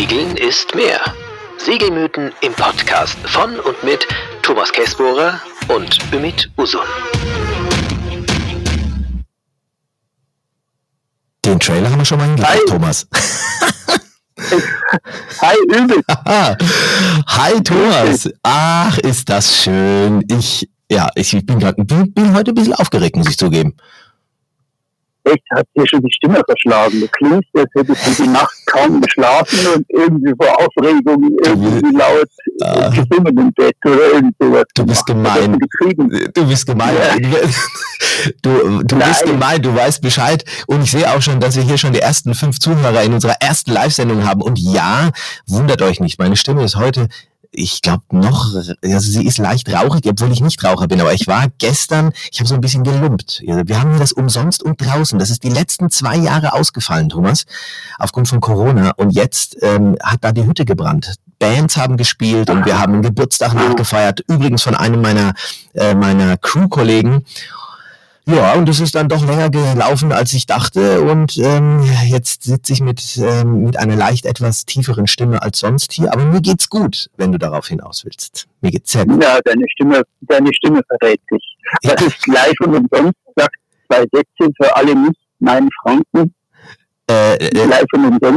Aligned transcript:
Segeln 0.00 0.34
ist 0.38 0.74
mehr. 0.74 0.98
Segelmythen 1.58 2.32
im 2.40 2.54
Podcast 2.54 3.18
von 3.24 3.60
und 3.60 3.84
mit 3.84 4.08
Thomas 4.40 4.72
Kessbohrer 4.72 5.38
und 5.68 5.98
Ümit 6.10 6.50
Usun. 6.56 6.80
Den 11.44 11.60
Trailer 11.60 11.90
haben 11.90 11.98
wir 11.98 12.06
schon 12.06 12.16
mal 12.16 12.28
hingekriegt, 12.28 12.50
Hi. 12.50 12.60
Thomas. 12.66 13.06
Hi, 15.42 15.56
Ümit. 15.76 16.02
Hi 17.26 17.62
Thomas. 17.62 18.30
Ach, 18.42 18.96
ist 19.00 19.28
das 19.28 19.64
schön. 19.64 20.24
Ich, 20.30 20.66
ja, 20.90 21.10
ich 21.14 21.32
bin, 21.44 21.58
grad, 21.58 21.76
bin, 21.76 22.10
bin 22.14 22.32
heute 22.32 22.52
ein 22.52 22.54
bisschen 22.54 22.72
aufgeregt, 22.72 23.16
muss 23.16 23.28
ich 23.28 23.36
zugeben. 23.36 23.76
Echt, 25.32 25.42
hat 25.50 25.66
dir 25.76 25.86
schon 25.88 26.00
die 26.02 26.12
Stimme 26.12 26.40
verschlagen. 26.46 27.00
Du 27.00 27.08
klingst, 27.08 27.48
als 27.56 27.70
hättest 27.76 28.06
du 28.18 28.22
die 28.24 28.28
Nacht 28.28 28.54
kaum 28.66 29.00
geschlafen 29.00 29.58
und 29.74 29.84
irgendwie 29.88 30.32
vor 30.40 30.52
Aufregung 30.60 31.36
irgendwie 31.44 31.96
laut 31.96 32.28
Ah. 32.62 32.90
gesungen 32.90 33.38
im 33.38 33.52
Bett 33.54 33.74
oder 33.86 34.12
irgend 34.14 34.34
sowas. 34.38 34.64
Du 34.74 34.84
bist 34.84 35.06
gemein. 35.06 35.58
Du 36.34 36.46
bist 36.46 36.66
gemein. 36.66 36.94
Du, 38.42 38.82
du 38.82 38.96
bist 38.98 39.24
gemein, 39.24 39.62
du 39.62 39.74
weißt 39.74 40.02
Bescheid. 40.02 40.44
Und 40.66 40.82
ich 40.82 40.90
sehe 40.90 41.10
auch 41.10 41.22
schon, 41.22 41.40
dass 41.40 41.56
wir 41.56 41.62
hier 41.62 41.78
schon 41.78 41.92
die 41.94 42.00
ersten 42.00 42.34
fünf 42.34 42.58
Zuhörer 42.58 43.02
in 43.02 43.14
unserer 43.14 43.36
ersten 43.40 43.72
Live-Sendung 43.72 44.26
haben. 44.26 44.42
Und 44.42 44.58
ja, 44.58 45.10
wundert 45.46 45.80
euch 45.80 46.00
nicht, 46.00 46.18
meine 46.18 46.36
Stimme 46.36 46.62
ist 46.64 46.76
heute, 46.76 47.08
ich 47.52 47.82
glaube 47.82 48.04
noch, 48.12 48.54
also 48.54 48.98
sie 48.98 49.26
ist 49.26 49.38
leicht 49.38 49.72
rauchig, 49.72 50.06
obwohl 50.06 50.30
ich 50.32 50.40
nicht 50.40 50.62
Raucher 50.62 50.86
bin. 50.86 51.00
Aber 51.00 51.12
ich 51.12 51.26
war 51.26 51.46
gestern, 51.58 52.12
ich 52.30 52.38
habe 52.38 52.48
so 52.48 52.54
ein 52.54 52.60
bisschen 52.60 52.84
gelumpt. 52.84 53.42
Wir 53.44 53.80
haben 53.80 53.98
das 53.98 54.12
umsonst 54.12 54.62
und 54.62 54.80
draußen. 54.80 55.18
Das 55.18 55.30
ist 55.30 55.42
die 55.42 55.48
letzten 55.48 55.90
zwei 55.90 56.16
Jahre 56.16 56.52
ausgefallen, 56.52 57.08
Thomas, 57.08 57.46
aufgrund 57.98 58.28
von 58.28 58.40
Corona. 58.40 58.92
Und 58.96 59.10
jetzt 59.10 59.56
ähm, 59.62 59.96
hat 60.02 60.22
da 60.22 60.32
die 60.32 60.46
Hütte 60.46 60.64
gebrannt. 60.64 61.14
Bands 61.38 61.76
haben 61.76 61.96
gespielt 61.96 62.50
und 62.50 62.66
wir 62.66 62.78
haben 62.78 62.94
einen 62.94 63.02
Geburtstag 63.02 63.54
nachgefeiert. 63.54 64.20
Übrigens 64.28 64.62
von 64.62 64.74
einem 64.74 65.00
meiner, 65.00 65.32
äh, 65.74 65.94
meiner 65.94 66.36
Crew-Kollegen. 66.36 67.24
Ja, 68.30 68.54
und 68.54 68.68
es 68.68 68.78
ist 68.78 68.94
dann 68.94 69.08
doch 69.08 69.26
länger 69.26 69.50
gelaufen, 69.50 70.12
als 70.12 70.32
ich 70.32 70.46
dachte. 70.46 71.00
Und 71.02 71.36
ähm, 71.38 71.82
jetzt 72.06 72.44
sitze 72.44 72.72
ich 72.72 72.80
mit, 72.80 73.18
ähm, 73.18 73.64
mit 73.64 73.76
einer 73.76 73.96
leicht 73.96 74.24
etwas 74.24 74.66
tieferen 74.66 75.08
Stimme 75.08 75.42
als 75.42 75.58
sonst 75.58 75.92
hier. 75.92 76.12
Aber 76.12 76.24
mir 76.24 76.40
geht's 76.40 76.68
gut, 76.70 77.10
wenn 77.16 77.32
du 77.32 77.38
darauf 77.38 77.66
hinaus 77.66 78.04
willst. 78.04 78.46
Mir 78.60 78.70
geht's 78.70 78.92
sehr 78.92 79.04
gut. 79.04 79.22
Ja, 79.22 79.40
deine 79.44 79.64
Stimme, 79.68 80.02
deine 80.20 80.52
Stimme 80.54 80.80
verrät 80.86 81.20
dich. 81.30 81.56
Das 81.82 82.00
ist 82.02 82.26
live 82.28 82.52
und 82.60 82.76
umsonst, 82.76 83.18
sagt 83.34 83.56
zwei 83.88 84.04
Sätze 84.12 84.52
für 84.56 84.76
alle 84.76 84.94
nicht 84.94 85.20
meinen 85.40 85.68
Franken. 85.82 86.32
Äh, 87.10 87.34
äh, 87.36 87.68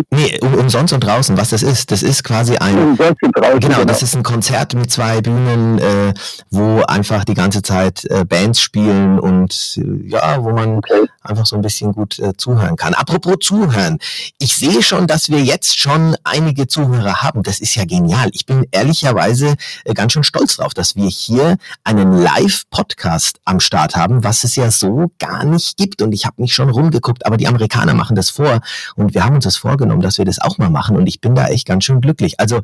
nee, 0.09 0.39
um, 0.41 0.53
umsonst 0.55 0.93
und 0.93 1.01
draußen, 1.03 1.37
was 1.37 1.51
das 1.51 1.61
ist. 1.61 1.91
Das 1.91 2.01
ist 2.01 2.23
quasi 2.23 2.57
ein, 2.57 2.75
umsonst 2.77 3.21
und 3.21 3.37
draußen. 3.37 3.59
Genau, 3.59 3.83
das 3.83 4.01
ist 4.01 4.15
ein 4.15 4.23
Konzert 4.23 4.73
mit 4.73 4.91
zwei 4.91 5.21
Bühnen, 5.21 5.77
äh, 5.77 6.13
wo 6.49 6.81
einfach 6.81 7.23
die 7.23 7.35
ganze 7.35 7.61
Zeit 7.61 8.05
äh, 8.05 8.25
Bands 8.25 8.59
spielen 8.61 9.19
und 9.19 9.77
äh, 9.77 10.09
ja, 10.09 10.43
wo 10.43 10.51
man 10.51 10.77
Okay. 10.77 11.07
einfach 11.21 11.45
so 11.45 11.55
ein 11.55 11.61
bisschen 11.61 11.93
gut 11.93 12.17
äh, 12.19 12.33
zuhören 12.35 12.75
kann. 12.75 12.93
Apropos 12.95 13.35
zuhören, 13.41 13.99
ich 14.39 14.55
sehe 14.55 14.81
schon, 14.81 15.05
dass 15.05 15.29
wir 15.29 15.41
jetzt 15.43 15.79
schon 15.79 16.15
einige 16.23 16.67
Zuhörer 16.67 17.21
haben. 17.21 17.43
Das 17.43 17.59
ist 17.59 17.75
ja 17.75 17.85
genial. 17.85 18.29
Ich 18.33 18.45
bin 18.45 18.65
ehrlicherweise 18.71 19.55
äh, 19.85 19.93
ganz 19.93 20.13
schön 20.13 20.23
stolz 20.23 20.57
drauf, 20.57 20.73
dass 20.73 20.95
wir 20.95 21.07
hier 21.07 21.57
einen 21.83 22.17
Live-Podcast 22.17 23.37
am 23.45 23.59
Start 23.59 23.95
haben, 23.95 24.23
was 24.23 24.43
es 24.43 24.55
ja 24.55 24.71
so 24.71 25.11
gar 25.19 25.43
nicht 25.43 25.77
gibt. 25.77 26.01
Und 26.01 26.11
ich 26.13 26.25
habe 26.25 26.41
mich 26.41 26.53
schon 26.55 26.69
rumgeguckt, 26.69 27.25
aber 27.25 27.37
die 27.37 27.47
Amerikaner 27.47 27.93
machen 27.93 28.15
das 28.15 28.31
vor 28.31 28.61
und 28.95 29.13
wir 29.13 29.23
haben 29.23 29.35
uns 29.35 29.45
das 29.45 29.57
vorgenommen, 29.57 30.01
dass 30.01 30.17
wir 30.17 30.25
das 30.25 30.39
auch 30.39 30.57
mal 30.57 30.69
machen. 30.69 30.95
Und 30.95 31.07
ich 31.07 31.21
bin 31.21 31.35
da 31.35 31.47
echt 31.47 31.67
ganz 31.67 31.83
schön 31.85 32.01
glücklich. 32.01 32.39
Also 32.39 32.61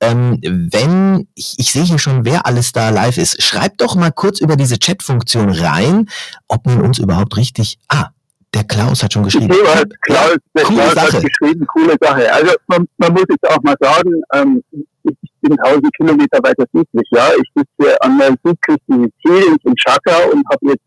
ähm, 0.00 0.38
wenn, 0.42 1.28
ich, 1.34 1.54
ich 1.58 1.72
sehe 1.72 1.84
hier 1.84 1.98
schon, 1.98 2.24
wer 2.24 2.46
alles 2.46 2.72
da 2.72 2.90
live 2.90 3.16
ist, 3.16 3.42
schreibt 3.42 3.80
doch 3.80 3.94
mal 3.94 4.12
kurz 4.12 4.40
über 4.40 4.56
diese 4.56 4.78
Chat-Funktion 4.78 5.50
rein, 5.50 6.08
ob 6.48 6.66
man 6.66 6.82
uns 6.82 6.98
überhaupt 6.98 7.36
richtig. 7.36 7.78
Ah, 7.88 8.10
der 8.54 8.64
Klaus 8.64 9.02
hat 9.02 9.12
schon 9.12 9.24
geschrieben. 9.24 9.52
Sehe 9.52 9.64
was, 9.64 9.84
Klaus, 10.02 10.36
der 10.54 10.64
Coole 10.64 10.82
Klaus 10.82 10.94
Sache. 10.94 11.16
hat 11.16 11.24
geschrieben, 11.24 11.66
coole 11.66 11.96
Sache. 12.00 12.32
Also 12.32 12.52
man, 12.66 12.86
man 12.98 13.12
muss 13.12 13.24
jetzt 13.28 13.48
auch 13.48 13.62
mal 13.62 13.76
sagen, 13.80 14.10
ähm, 14.34 14.62
ich 15.02 15.30
bin 15.40 15.58
1000 15.60 15.96
Kilometer 15.96 16.38
weiter 16.42 16.64
südlich, 16.72 17.08
ja. 17.12 17.30
Ich 17.40 17.48
sitze 17.54 18.02
an 18.02 18.18
der 18.18 18.34
Südküste 18.44 18.80
Siziliens 18.88 19.62
in 19.64 19.74
Chaka 19.76 20.24
und 20.32 20.44
habe 20.50 20.72
jetzt 20.72 20.84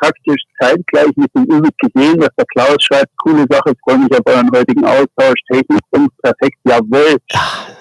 praktisch 0.00 0.42
zeitgleich 0.60 1.10
mit 1.16 1.30
dem 1.34 1.44
Übel 1.44 1.70
gesehen, 1.78 2.20
dass 2.20 2.30
der 2.36 2.44
Klaus 2.54 2.76
schreibt, 2.80 3.10
coole 3.18 3.44
Sache, 3.50 3.72
freue 3.84 3.98
mich 3.98 4.12
auf 4.12 4.20
euren 4.26 4.50
heutigen 4.54 4.84
Austausch, 4.84 5.38
Technik 5.50 5.80
und 5.90 6.10
perfekt, 6.22 6.56
jawohl. 6.64 7.16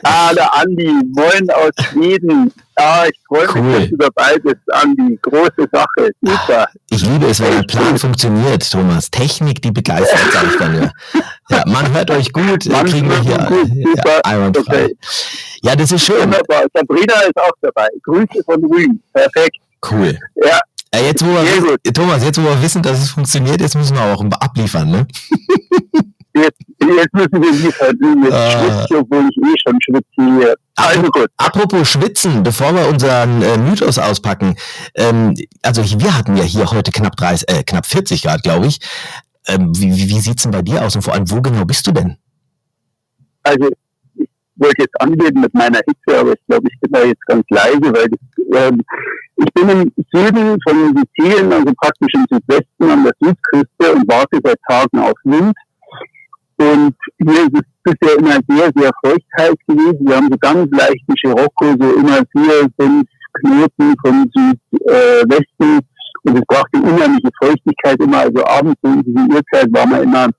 Ah, 0.04 0.34
der 0.34 0.54
Andi, 0.56 0.92
moin 1.16 1.50
aus 1.52 1.72
Schweden. 1.86 2.52
Ah, 2.76 3.06
ich 3.08 3.20
freue 3.28 3.46
mich, 3.46 3.56
Cool. 3.56 3.80
dass 3.80 3.90
du 3.90 3.98
dabei 3.98 4.38
bist, 4.40 4.74
Andi. 4.74 5.18
Große 5.22 5.68
Sache, 5.72 6.10
super. 6.22 6.66
Ich 6.90 7.06
liebe 7.06 7.28
es, 7.28 7.40
wenn 7.40 7.54
ein 7.58 7.68
Plan 7.68 7.98
funktioniert, 7.98 8.70
Thomas. 8.70 9.10
Technik, 9.12 9.62
die 9.62 9.72
begeistert, 9.72 10.20
sag 10.32 10.44
ich 10.52 10.58
dann 10.58 10.82
ja. 10.84 10.92
Ja, 11.50 11.64
man 11.68 11.94
hört 11.94 12.10
euch 12.12 12.32
gut, 12.34 12.66
Man 12.68 12.86
kriegen 12.86 13.10
wir 13.10 13.22
hier 13.22 13.38
gut, 13.38 13.70
ja, 13.76 13.86
super, 13.96 14.20
einwandfrei. 14.26 14.86
okay. 14.86 14.98
Ja, 15.62 15.76
das 15.76 15.92
ist 15.92 16.06
schön. 16.06 16.22
Wunderbar. 16.22 16.66
Sabrina 16.74 17.14
ist 17.22 17.38
auch 17.38 17.52
dabei. 17.62 17.88
Grüße 18.04 18.44
von 18.46 18.64
Rügen. 18.66 19.02
Perfekt. 19.14 19.58
Cool. 19.90 20.18
Ja, 20.36 20.60
Äh, 20.94 21.06
jetzt, 21.08 21.26
wo 21.26 21.30
wir, 21.30 21.94
Thomas, 21.94 22.24
jetzt 22.24 22.38
wo 22.40 22.44
wir 22.44 22.62
wissen, 22.62 22.84
dass 22.84 23.02
es 23.02 23.10
funktioniert, 23.10 23.60
jetzt 23.62 23.76
müssen 23.76 23.96
wir 23.96 24.04
auch 24.04 24.24
abliefern, 24.40 24.92
ne? 24.92 25.08
jetzt, 26.36 26.60
jetzt 26.80 27.14
müssen 27.14 27.42
wir 27.42 27.52
liefern. 27.52 27.98
Jetzt 28.24 28.34
Ah. 28.34 28.52
schwitze 28.52 29.00
obwohl 29.00 29.28
ich 29.30 29.38
eh 29.38 29.56
schon 29.66 29.80
schwitze 29.82 30.38
hier. 30.38 30.56
Also 30.76 31.02
gut. 31.04 31.28
Apropos 31.38 31.90
Schwitzen, 31.90 32.44
bevor 32.44 32.76
wir 32.76 32.88
unseren 32.88 33.42
äh, 33.42 33.58
Mythos 33.58 33.98
auspacken, 33.98 34.56
ähm, 34.96 35.34
also 35.64 35.84
wir 36.00 36.16
hatten 36.16 36.38
ja 36.38 36.44
hier 36.44 36.70
heute 36.70 36.92
knapp 36.92 37.16
30, 37.16 37.50
äh, 37.50 37.64
knapp 37.64 37.86
40 37.88 38.22
Grad, 38.22 38.44
glaube 38.44 38.68
ich. 38.68 38.80
Ähm, 39.48 39.72
wie 39.76 39.96
wie, 39.96 40.10
wie 40.10 40.20
sieht's 40.20 40.44
denn 40.44 40.52
bei 40.52 40.62
dir 40.62 40.84
aus 40.86 40.96
und 40.96 41.02
vor 41.02 41.14
allem, 41.14 41.30
wo 41.30 41.42
genau 41.42 41.66
bist 41.66 41.86
du 41.88 41.92
denn? 41.92 42.18
Also 43.44 43.70
ich 44.64 44.68
wollte 44.68 44.84
jetzt 44.84 45.02
angeben 45.02 45.42
mit 45.42 45.54
meiner 45.54 45.80
Hitze, 45.80 46.20
aber 46.20 46.32
ich 46.32 46.46
glaube, 46.48 46.68
ich 46.72 46.80
bin 46.80 46.92
da 46.92 47.04
jetzt 47.04 47.26
ganz 47.26 47.44
leise, 47.50 47.82
weil 47.82 48.08
das, 48.08 48.70
ähm, 48.70 48.82
ich 49.36 49.54
bin 49.54 49.70
im 49.70 49.92
Süden 50.14 50.58
von 50.64 50.96
Sizilien, 50.96 51.52
also 51.52 51.74
praktisch 51.82 52.14
im 52.14 52.26
Südwesten 52.32 52.90
an 52.90 53.04
der 53.04 53.14
Südküste 53.20 53.94
und 53.94 54.08
warte 54.08 54.40
seit 54.42 54.58
Tagen 54.70 55.00
auf 55.00 55.18
Wind. 55.26 55.54
Und 56.58 56.96
hier 57.18 57.44
ist 57.44 57.56
es 57.56 57.62
bisher 57.84 58.18
immer 58.18 58.40
sehr, 58.48 58.72
sehr 58.74 58.92
feuchtheiß 59.04 59.56
gewesen. 59.68 60.08
Wir 60.08 60.16
haben 60.16 60.30
so 60.32 60.38
ganz 60.38 60.72
leichten 60.72 61.14
Scirocco, 61.18 61.66
so 61.78 61.96
immer 61.96 62.22
vier, 62.32 62.70
fünf 62.80 63.08
Knoten 63.34 63.96
vom 64.06 64.32
Südwesten. 64.34 65.80
Und 66.26 66.38
es 66.38 66.44
brachte 66.48 66.78
unheimliche 66.78 67.30
Feuchtigkeit 67.42 68.00
immer. 68.00 68.20
Also 68.20 68.46
abends 68.46 68.80
um 68.82 69.04
diese 69.04 69.28
Uhrzeit 69.28 69.68
war 69.74 69.86
man 69.88 70.04
immer 70.04 70.30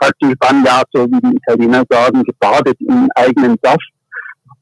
praktisch 0.00 0.34
Bagnato, 0.38 1.06
wie 1.10 1.20
die 1.20 1.36
Italiener 1.36 1.84
sagen, 1.88 2.22
gebadet 2.24 2.76
im 2.80 3.08
eigenen 3.14 3.56
Saft. 3.62 3.90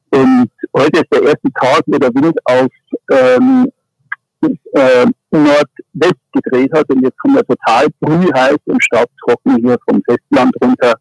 Und 0.09 0.49
heute 0.75 0.99
ist 1.01 1.13
der 1.13 1.23
erste 1.23 1.51
Tag, 1.53 1.83
wo 1.85 1.97
der 1.97 2.13
Wind 2.13 2.37
auf 2.45 2.67
ähm, 3.11 3.71
äh, 4.73 5.05
Nordwest 5.31 6.21
gedreht 6.31 6.71
hat 6.73 6.89
und 6.89 7.03
jetzt 7.03 7.17
kommen 7.19 7.35
wir 7.35 7.45
total 7.45 7.87
brühheiß 7.99 8.57
und 8.65 8.83
staubtrocken 8.83 9.57
hier 9.57 9.77
vom 9.87 10.01
Festland 10.07 10.53
runter. 10.61 10.93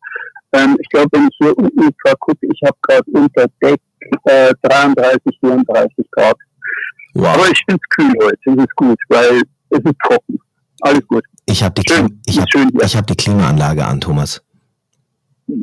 Ähm, 0.52 0.76
ich 0.80 0.88
glaube, 0.88 1.08
wenn 1.12 1.28
ich 1.28 1.36
hier 1.38 1.56
unten 1.56 1.90
gerade 2.02 2.16
gucke, 2.18 2.46
ich 2.46 2.60
habe 2.64 2.76
gerade 2.82 3.10
unter 3.12 3.46
Deck 3.62 3.80
äh, 4.24 4.52
33, 4.62 5.38
34 5.40 6.10
Grad. 6.12 6.36
Wow. 7.14 7.34
Aber 7.34 7.48
ich 7.50 7.62
finde 7.68 7.80
es 7.82 7.96
kühl 7.96 8.12
heute, 8.22 8.38
es 8.44 8.56
ist 8.56 8.76
gut, 8.76 8.98
weil 9.08 9.42
es 9.70 9.78
ist 9.78 9.98
trocken. 10.04 10.38
Alles 10.82 11.06
gut. 11.08 11.24
Ich 11.46 11.62
habe 11.62 11.74
die, 11.80 11.82
Klim- 11.82 12.20
ich 12.26 12.38
hab, 12.40 12.50
schön 12.50 12.70
ich 12.82 12.96
hab 12.96 13.06
die 13.06 13.14
Klimaanlage 13.14 13.84
an, 13.86 14.00
Thomas. 14.00 14.42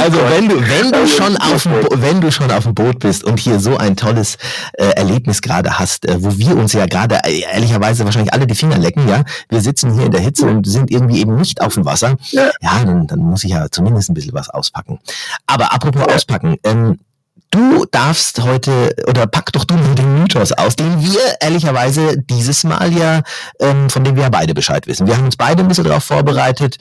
Also 0.00 0.18
wenn 0.30 0.48
du, 0.48 0.56
wenn 0.68 0.90
du 0.90 0.98
Also, 0.98 1.16
schon 1.16 1.36
auf 1.36 1.66
wenn 1.66 2.20
du 2.20 2.32
schon 2.32 2.50
auf 2.50 2.64
dem 2.64 2.74
Boot 2.74 2.98
bist 3.00 3.22
und 3.24 3.38
hier 3.38 3.60
so 3.60 3.76
ein 3.76 3.96
tolles 3.96 4.36
äh, 4.74 4.86
Erlebnis 4.96 5.42
gerade 5.42 5.78
hast, 5.78 6.06
äh, 6.06 6.16
wo 6.22 6.36
wir 6.36 6.56
uns 6.56 6.72
ja 6.72 6.86
gerade 6.86 7.16
äh, 7.24 7.40
ehrlicherweise 7.40 8.04
wahrscheinlich 8.04 8.32
alle 8.32 8.46
die 8.46 8.54
Finger 8.54 8.78
lecken, 8.78 9.06
ja, 9.08 9.24
wir 9.48 9.60
sitzen 9.60 9.92
hier 9.94 10.06
in 10.06 10.12
der 10.12 10.20
Hitze 10.20 10.46
und 10.46 10.66
sind 10.66 10.90
irgendwie 10.90 11.20
eben 11.20 11.36
nicht 11.36 11.60
auf 11.60 11.74
dem 11.74 11.84
Wasser, 11.84 12.16
Ja. 12.30 12.50
dann, 12.60 13.06
dann 13.06 13.18
muss 13.20 13.44
ich 13.44 13.50
ja 13.50 13.66
zumindest 13.70 14.10
ein 14.10 14.14
bisschen 14.14 14.34
was 14.34 14.48
auspacken. 14.50 14.98
Aber 15.46 15.72
apropos 15.72 16.02
auspacken, 16.12 16.56
ähm, 16.64 16.98
Du 17.54 17.84
darfst 17.88 18.42
heute, 18.42 18.96
oder 19.06 19.28
pack 19.28 19.52
doch 19.52 19.64
du 19.64 19.74
mal 19.74 19.94
den 19.94 20.22
Mythos 20.22 20.50
aus, 20.50 20.74
den 20.74 21.00
wir 21.00 21.20
ehrlicherweise 21.40 22.18
dieses 22.18 22.64
Mal 22.64 22.92
ja, 22.92 23.22
ähm, 23.60 23.88
von 23.88 24.02
dem 24.02 24.16
wir 24.16 24.24
ja 24.24 24.28
beide 24.28 24.54
Bescheid 24.54 24.88
wissen. 24.88 25.06
Wir 25.06 25.16
haben 25.16 25.26
uns 25.26 25.36
beide 25.36 25.62
ein 25.62 25.68
bisschen 25.68 25.84
darauf 25.84 26.02
vorbereitet 26.02 26.78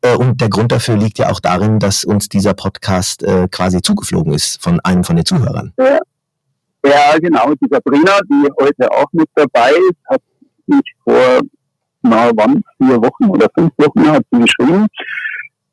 äh, 0.00 0.16
und 0.16 0.40
der 0.40 0.48
Grund 0.48 0.72
dafür 0.72 0.96
liegt 0.96 1.18
ja 1.18 1.28
auch 1.28 1.40
darin, 1.40 1.78
dass 1.78 2.06
uns 2.06 2.30
dieser 2.30 2.54
Podcast 2.54 3.22
äh, 3.22 3.48
quasi 3.50 3.82
zugeflogen 3.82 4.32
ist 4.32 4.62
von 4.62 4.80
einem 4.80 5.04
von 5.04 5.16
den 5.16 5.26
Zuhörern. 5.26 5.74
Ja, 5.76 7.18
genau. 7.18 7.52
Die 7.60 7.68
Sabrina, 7.70 8.18
die 8.26 8.48
heute 8.62 8.90
auch 8.92 9.12
mit 9.12 9.28
dabei 9.34 9.72
ist, 9.72 10.08
hat 10.08 10.22
mich 10.66 10.94
vor, 11.04 11.40
na 12.00 12.30
wann, 12.34 12.62
vier 12.78 12.96
Wochen 12.96 13.28
oder 13.28 13.46
fünf 13.54 13.72
Wochen 13.76 14.10
hat 14.10 14.22
sie 14.32 14.40
geschrieben. 14.40 14.86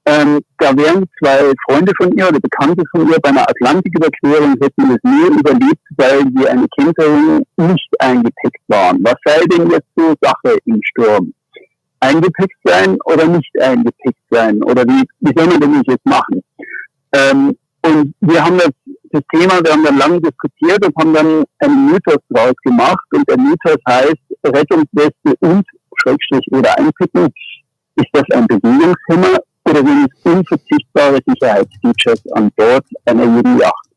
Ähm, 0.06 0.40
da 0.58 0.76
wären 0.76 1.06
zwei 1.20 1.52
Freunde 1.68 1.92
von 1.96 2.12
ihr 2.18 2.28
oder 2.28 2.40
Bekannte 2.40 2.84
von 2.92 3.08
ihr 3.08 3.20
bei 3.22 3.30
einer 3.30 3.48
Atlantiküberquerung 3.48 4.56
hätten 4.60 4.92
es 4.92 4.98
nur 5.04 5.40
überlebt, 5.40 5.82
weil 5.98 6.24
sie 6.36 6.48
eine 6.48 6.68
Camperin 6.76 7.44
nicht 7.58 7.90
eingepackt 8.00 8.64
waren. 8.68 9.04
Was 9.04 9.16
sei 9.24 9.42
denn 9.46 9.70
jetzt 9.70 9.88
so 9.96 10.14
Sache 10.22 10.58
im 10.66 10.80
Sturm? 10.84 11.34
Eingepackt 12.00 12.58
sein 12.64 12.98
oder 13.06 13.28
nicht 13.28 13.62
eingepackt 13.62 14.18
sein? 14.32 14.64
Oder 14.64 14.84
wie, 14.86 15.04
wie 15.20 15.34
soll 15.38 15.48
man 15.48 15.60
das 15.60 15.84
jetzt 15.86 16.06
machen? 16.06 16.42
Ähm, 17.14 17.56
und 17.84 18.16
wir 18.22 18.44
haben 18.44 18.58
das, 18.58 18.72
das 19.12 19.22
Thema, 19.32 19.64
wir 19.64 19.72
haben 19.72 19.84
dann 19.84 19.98
lange 19.98 20.20
diskutiert 20.20 20.84
und 20.84 20.96
haben 20.98 21.14
dann 21.14 21.44
einen 21.60 21.92
Mythos 21.92 22.18
draus 22.30 22.56
gemacht. 22.64 23.06
Und 23.14 23.30
der 23.30 23.38
Mythos 23.38 23.78
heißt 23.88 24.18
Rettungsweste 24.46 25.36
und 25.42 25.64
Schrägstrich 26.02 26.48
oder 26.52 26.76
einpicken. 26.80 27.28
Ist 27.98 28.10
das 28.14 28.24
ein 28.32 28.48
Bewegungshemmer 28.48 29.38
es 29.80 30.32
unverzichtbare 30.32 31.20
Sicherheitsfeatures 31.26 32.22
an 32.34 32.52
Bord 32.56 32.86
einer 33.06 33.24
jeden 33.24 33.60
Yacht? 33.60 33.90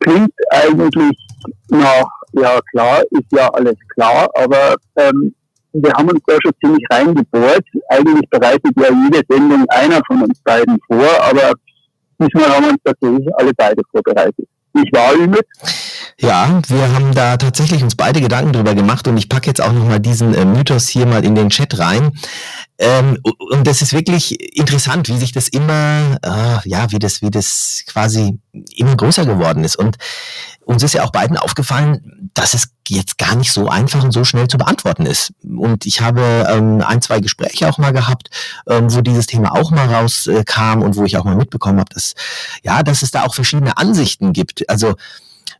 Klingt 0.00 0.32
eigentlich 0.50 1.18
nach, 1.68 2.08
ja 2.32 2.60
klar, 2.70 3.02
ist 3.10 3.32
ja 3.32 3.48
alles 3.48 3.76
klar, 3.94 4.28
aber 4.34 4.74
ähm, 4.96 5.34
wir 5.72 5.92
haben 5.92 6.08
uns 6.08 6.20
da 6.26 6.36
schon 6.40 6.52
ziemlich 6.62 6.84
reingebohrt. 6.90 7.64
Eigentlich 7.88 8.28
bereitet 8.30 8.72
ja 8.76 8.88
jede 9.04 9.22
Sendung 9.28 9.64
einer 9.68 10.00
von 10.06 10.22
uns 10.22 10.40
beiden 10.40 10.78
vor, 10.86 11.08
aber 11.20 11.52
diesmal 12.20 12.48
haben 12.48 12.64
wir 12.64 12.70
uns 12.72 12.82
tatsächlich 12.84 13.28
alle 13.36 13.52
beide 13.56 13.82
vorbereitet. 13.90 14.48
Ich 14.74 14.92
war 14.92 15.16
mit. 15.26 15.46
Ja, 16.18 16.60
wir 16.68 16.92
haben 16.94 17.14
da 17.14 17.36
tatsächlich 17.36 17.82
uns 17.82 17.94
beide 17.94 18.20
Gedanken 18.20 18.52
drüber 18.52 18.74
gemacht 18.74 19.06
und 19.08 19.16
ich 19.16 19.28
packe 19.28 19.46
jetzt 19.46 19.60
auch 19.60 19.72
nochmal 19.72 20.00
diesen 20.00 20.34
äh, 20.34 20.44
Mythos 20.44 20.88
hier 20.88 21.06
mal 21.06 21.24
in 21.24 21.34
den 21.34 21.50
Chat 21.50 21.78
rein. 21.78 22.12
Ähm, 22.78 23.18
und 23.22 23.66
das 23.66 23.82
ist 23.82 23.92
wirklich 23.92 24.56
interessant, 24.56 25.08
wie 25.08 25.16
sich 25.16 25.32
das 25.32 25.48
immer, 25.48 26.18
äh, 26.22 26.68
ja, 26.68 26.90
wie 26.90 26.98
das, 26.98 27.22
wie 27.22 27.30
das 27.30 27.84
quasi 27.86 28.38
immer 28.74 28.96
größer 28.96 29.26
geworden 29.26 29.64
ist. 29.64 29.76
Und 29.76 29.96
uns 30.64 30.82
ist 30.82 30.94
ja 30.94 31.04
auch 31.04 31.12
beiden 31.12 31.36
aufgefallen, 31.36 32.30
dass 32.34 32.54
es 32.54 32.68
jetzt 32.88 33.18
gar 33.18 33.36
nicht 33.36 33.52
so 33.52 33.68
einfach 33.68 34.02
und 34.02 34.12
so 34.12 34.24
schnell 34.24 34.48
zu 34.48 34.58
beantworten 34.58 35.06
ist. 35.06 35.32
Und 35.42 35.86
ich 35.86 36.00
habe 36.00 36.46
ähm, 36.48 36.82
ein, 36.84 37.02
zwei 37.02 37.20
Gespräche 37.20 37.68
auch 37.68 37.78
mal 37.78 37.92
gehabt, 37.92 38.30
ähm, 38.68 38.92
wo 38.92 39.00
dieses 39.00 39.26
Thema 39.26 39.52
auch 39.52 39.70
mal 39.70 39.92
rauskam 39.92 40.80
äh, 40.80 40.84
und 40.84 40.96
wo 40.96 41.04
ich 41.04 41.16
auch 41.16 41.24
mal 41.24 41.36
mitbekommen 41.36 41.80
habe, 41.80 41.92
dass 41.94 42.14
ja, 42.62 42.82
dass 42.82 43.02
es 43.02 43.10
da 43.10 43.24
auch 43.24 43.34
verschiedene 43.34 43.76
Ansichten 43.76 44.32
gibt. 44.32 44.68
Also 44.68 44.96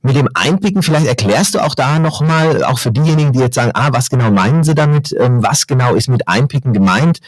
mit 0.03 0.17
dem 0.17 0.29
Einpicken, 0.35 0.83
vielleicht 0.83 1.07
erklärst 1.07 1.55
du 1.55 1.61
auch 1.61 1.75
da 1.75 1.99
nochmal, 1.99 2.63
auch 2.65 2.79
für 2.79 2.91
diejenigen, 2.91 3.33
die 3.33 3.41
jetzt 3.41 3.55
sagen, 3.55 3.73
ah, 3.75 3.89
was 3.93 4.11
genau 4.11 4.31
meinen 4.31 4.65
sie 4.65 4.75
damit, 4.75 5.15
ähm, 5.19 5.43
was 5.43 5.67
genau 5.67 5.95
ist 5.95 6.09
mit 6.09 6.29
Einpicken 6.29 6.73
gemeint? 6.73 7.21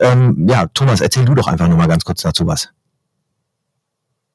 Ähm, 0.00 0.46
ja, 0.48 0.66
Thomas, 0.74 1.00
erzähl 1.00 1.24
du 1.24 1.34
doch 1.34 1.46
einfach 1.46 1.68
nochmal 1.68 1.88
ganz 1.88 2.04
kurz 2.04 2.22
dazu 2.22 2.46
was. 2.46 2.68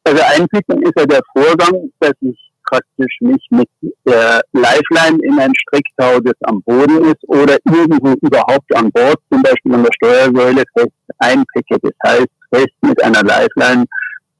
Also 0.03 0.21
Einpicken 0.23 0.81
ist 0.81 0.93
ja 0.97 1.05
der 1.05 1.21
Vorgang, 1.33 1.91
dass 1.99 2.13
ich 2.21 2.37
praktisch 2.71 3.17
mich 3.21 3.45
mit 3.49 3.69
der 4.05 4.41
Lifeline 4.53 5.19
in 5.23 5.39
ein 5.39 5.51
Stricktau, 5.55 6.19
das 6.21 6.35
am 6.43 6.61
Boden 6.63 7.03
ist 7.05 7.23
oder 7.27 7.57
irgendwo 7.65 8.13
überhaupt 8.21 8.75
an 8.75 8.91
Bord, 8.91 9.19
zum 9.31 9.41
Beispiel 9.41 9.75
an 9.75 9.83
der 9.83 9.91
Steuersäule, 9.93 10.63
fest 10.73 10.91
einpicke. 11.19 11.77
Das 11.81 11.91
heißt, 12.05 12.27
fest 12.53 12.73
mit 12.81 13.03
einer 13.03 13.23
Lifeline 13.23 13.85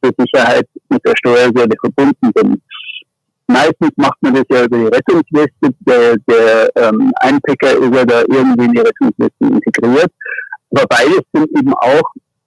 zur 0.01 0.13
Sicherheit 0.17 0.67
mit 0.89 1.05
der 1.05 1.13
Steuersäule 1.17 1.75
verbunden 1.79 2.31
bin. 2.33 2.61
Meistens 3.51 3.91
macht 3.97 4.21
man 4.21 4.33
das 4.33 4.45
ja 4.49 4.63
über 4.65 4.77
die 4.77 4.95
Rettungsweste. 4.95 5.75
Der, 5.81 6.17
der 6.27 6.69
ähm, 6.75 7.11
Einpacker 7.19 7.71
ist 7.77 7.95
ja 7.95 8.05
da 8.05 8.21
irgendwie 8.21 8.65
in 8.65 8.71
die 8.71 8.79
Rettungsweste 8.79 9.31
integriert. 9.39 10.11
Aber 10.71 10.85
beides 10.87 11.21
sind 11.33 11.49
eben 11.57 11.73
auch, 11.73 12.03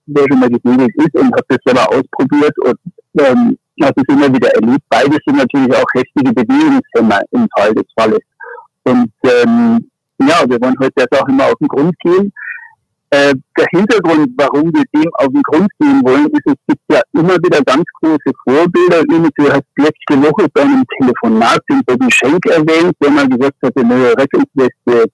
wer 0.07 0.23
schon 0.27 0.39
mal 0.39 0.49
gesegelt 0.49 0.95
ist 0.95 1.15
und 1.15 1.33
hat 1.35 1.45
das 1.47 1.59
selber 1.65 1.87
ausprobiert 1.89 2.57
und 2.59 2.79
ähm, 3.19 3.57
hat 3.81 3.93
es 3.97 4.03
immer 4.07 4.33
wieder 4.33 4.49
erlebt, 4.55 4.83
beides 4.89 5.19
sind 5.25 5.37
natürlich 5.37 5.75
auch 5.75 5.85
heftige 5.93 6.33
Bewegungshemmer 6.33 7.21
im 7.31 7.47
Fall 7.55 7.73
des 7.73 7.85
Falles. 7.97 8.19
Und 8.83 9.11
ähm, 9.23 9.89
ja, 10.19 10.43
wir 10.47 10.61
wollen 10.61 10.75
heute 10.79 10.93
der 10.97 11.07
Sache 11.11 11.29
immer 11.29 11.45
auf 11.45 11.55
den 11.59 11.67
Grund 11.67 11.93
gehen. 11.99 12.31
Äh, 13.11 13.33
der 13.57 13.65
Hintergrund, 13.71 14.31
warum 14.35 14.73
wir 14.73 14.83
dem 14.93 15.09
auf 15.15 15.27
den 15.27 15.43
Grund 15.43 15.69
gehen 15.79 16.01
wollen, 16.03 16.27
ist, 16.31 16.47
es 16.47 16.55
gibt 16.67 16.81
ja 16.91 17.01
immer 17.13 17.35
wieder 17.35 17.61
ganz 17.63 17.83
große 18.01 18.31
Vorbilder. 18.43 19.03
Du 19.03 19.51
hast 19.51 19.63
letzte 19.77 20.21
Woche 20.21 20.47
bei 20.53 20.61
einem 20.61 20.83
Telefonat 20.99 21.59
den 21.69 21.81
Bobby 21.85 22.11
Schenk 22.11 22.45
erwähnt, 22.47 22.93
der 23.01 23.11
mal 23.11 23.27
gesagt 23.27 23.55
hat, 23.63 23.77
eine 23.77 23.87
neue 23.87 24.17
Rettungsweste 24.17 25.11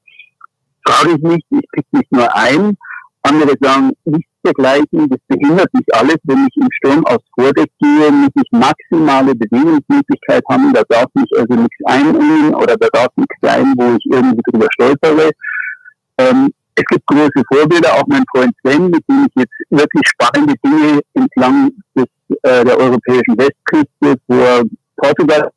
frage 0.86 1.16
ich 1.16 1.22
nicht, 1.22 1.46
ich 1.50 1.66
pick 1.72 1.86
mich 1.92 2.08
nur 2.12 2.36
ein. 2.36 2.78
Andere 3.24 3.54
sagen, 3.62 3.92
nichts 4.06 4.32
dergleichen, 4.44 5.08
das 5.10 5.20
behindert 5.28 5.72
mich 5.74 5.86
alles, 5.94 6.18
wenn 6.24 6.48
ich 6.48 6.58
im 6.58 6.68
Sturm 6.72 7.06
aufs 7.06 7.26
Vordeck 7.36 7.70
gehe, 7.80 8.12
muss 8.12 8.32
ich 8.36 8.52
maximale 8.52 9.36
Bewegungsmöglichkeit 9.36 10.44
haben, 10.50 10.74
da 10.74 10.82
darf 10.90 11.06
mich 11.14 11.30
also 11.38 11.54
nichts 11.54 11.86
einengen 11.86 12.56
oder 12.56 12.76
da 12.78 12.88
darf 12.92 13.10
nichts 13.16 13.36
sein, 13.42 13.74
wo 13.78 13.96
ich 13.96 14.06
irgendwie 14.12 14.42
drüber 14.50 14.68
stolpere. 14.74 15.30
Ähm, 16.18 16.52
es 16.76 16.84
gibt 16.86 17.06
große 17.08 17.44
Vorbilder, 17.52 17.94
auch 17.94 18.08
mein 18.08 18.24
Freund 18.32 18.54
Sven, 18.62 18.90
mit 18.90 19.04
dem 19.08 19.28
ich 19.28 19.42
jetzt 19.42 19.54
wirklich 19.70 20.04
spannende 20.08 20.54
Dinge 20.64 21.02
entlang 21.14 21.72
des, 21.96 22.06
äh, 22.44 22.64
der 22.66 22.78
europäischen 22.78 23.38
Westküste 23.38 24.16
vor 24.28 24.64
Portugal. 24.98 25.52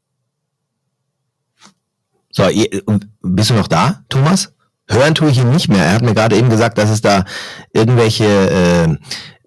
So, 2.31 2.45
bist 3.23 3.51
du 3.51 3.55
noch 3.55 3.69
da, 3.69 4.03
Thomas? 4.09 4.53
Hören 4.89 5.15
tue 5.15 5.31
ich 5.31 5.39
ihn 5.39 5.51
nicht 5.51 5.69
mehr. 5.69 5.85
Er 5.85 5.95
hat 5.95 6.03
mir 6.03 6.15
gerade 6.15 6.37
eben 6.37 6.51
gesagt, 6.51 6.77
dass 6.79 6.91
es 6.91 7.01
da 7.01 7.25
irgendwelche 7.73 8.25
äh, 8.25 8.97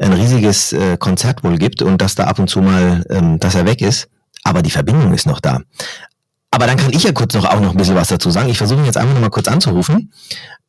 ein 0.04 0.14
riesiges 0.14 0.74
äh, 0.74 0.98
Konzert 0.98 1.44
wohl 1.44 1.58
gibt 1.58 1.82
und 1.82 2.02
dass 2.02 2.16
da 2.16 2.24
ab 2.26 2.40
und 2.40 2.50
zu 2.50 2.62
mal, 2.62 3.04
ähm, 3.10 3.40
dass 3.40 3.56
er 3.56 3.66
weg 3.66 3.82
ist. 3.82 4.08
Aber 4.44 4.62
die 4.62 4.72
Verbindung 4.72 5.14
ist 5.14 5.28
noch 5.28 5.42
da. 5.42 5.60
Aber 6.52 6.66
dann 6.66 6.78
kann 6.78 6.94
ich 6.94 7.04
ja 7.04 7.12
kurz 7.12 7.34
noch 7.34 7.46
auch 7.46 7.60
noch 7.60 7.72
ein 7.72 7.78
bisschen 7.78 7.96
was 7.96 8.08
dazu 8.08 8.32
sagen. 8.32 8.50
Ich 8.50 8.58
versuche 8.58 8.80
ihn 8.80 8.86
jetzt 8.86 8.98
einfach 8.98 9.14
noch 9.14 9.22
mal 9.22 9.30
kurz 9.30 9.48
anzurufen. 9.48 10.14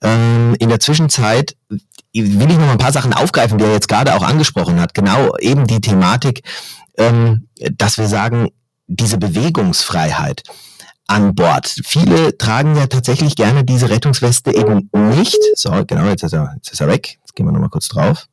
Ähm, 0.03 0.57
in 0.59 0.69
der 0.69 0.81
Zwischenzeit 0.81 1.57
will 1.71 2.51
ich 2.51 2.59
noch 2.59 2.67
mal 2.67 2.73
ein 2.73 2.79
paar 2.79 2.93
Sachen 2.93 3.13
aufgreifen, 3.13 3.59
die 3.59 3.65
er 3.65 3.73
jetzt 3.73 3.89
gerade 3.89 4.15
auch 4.15 4.23
angesprochen 4.23 4.81
hat. 4.81 4.95
Genau 4.95 5.37
eben 5.39 5.67
die 5.67 5.81
Thematik, 5.81 6.43
ähm, 6.97 7.49
dass 7.77 7.99
wir 7.99 8.09
sagen, 8.09 8.49
diese 8.87 9.19
Bewegungsfreiheit 9.19 10.43
an 11.07 11.35
Bord. 11.35 11.75
Viele 11.85 12.37
tragen 12.37 12.77
ja 12.77 12.87
tatsächlich 12.87 13.35
gerne 13.35 13.65
diese 13.65 13.91
Rettungsweste 13.91 14.55
eben 14.55 14.91
nicht. 14.93 15.39
So, 15.55 15.71
genau, 15.87 16.07
jetzt 16.07 16.23
ist 16.23 16.35
er, 16.35 16.53
jetzt 16.57 16.71
ist 16.73 16.81
er 16.81 16.89
weg. 16.89 17.19
Jetzt 17.21 17.35
gehen 17.35 17.47
wir 17.47 17.53
nochmal 17.53 17.71
kurz 17.71 17.89
drauf. 17.89 18.27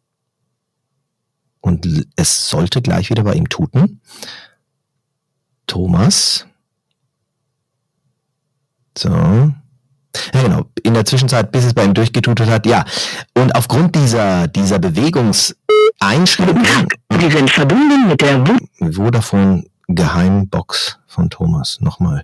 Und 1.61 2.05
es 2.15 2.49
sollte 2.49 2.81
gleich 2.81 3.09
wieder 3.09 3.23
bei 3.23 3.33
ihm 3.33 3.49
tuten. 3.49 4.01
Thomas. 5.67 6.45
So. 8.97 9.09
Ja, 9.09 10.41
genau. 10.41 10.65
In 10.83 10.93
der 10.93 11.05
Zwischenzeit, 11.05 11.51
bis 11.51 11.65
es 11.65 11.73
bei 11.73 11.83
ihm 11.83 11.93
durchgetutet 11.93 12.49
hat, 12.49 12.65
ja. 12.65 12.85
Und 13.33 13.55
aufgrund 13.55 13.95
dieser, 13.95 14.47
dieser 14.47 14.79
Bewegungseinschränkung. 14.79 16.87
Sie 17.19 17.31
sind 17.31 17.49
verbunden 17.49 18.07
mit 18.07 18.21
der 18.21 18.43
Vodafone 18.93 19.65
Geheimbox 19.87 20.97
von 21.07 21.29
Thomas 21.29 21.77
nochmal. 21.79 22.23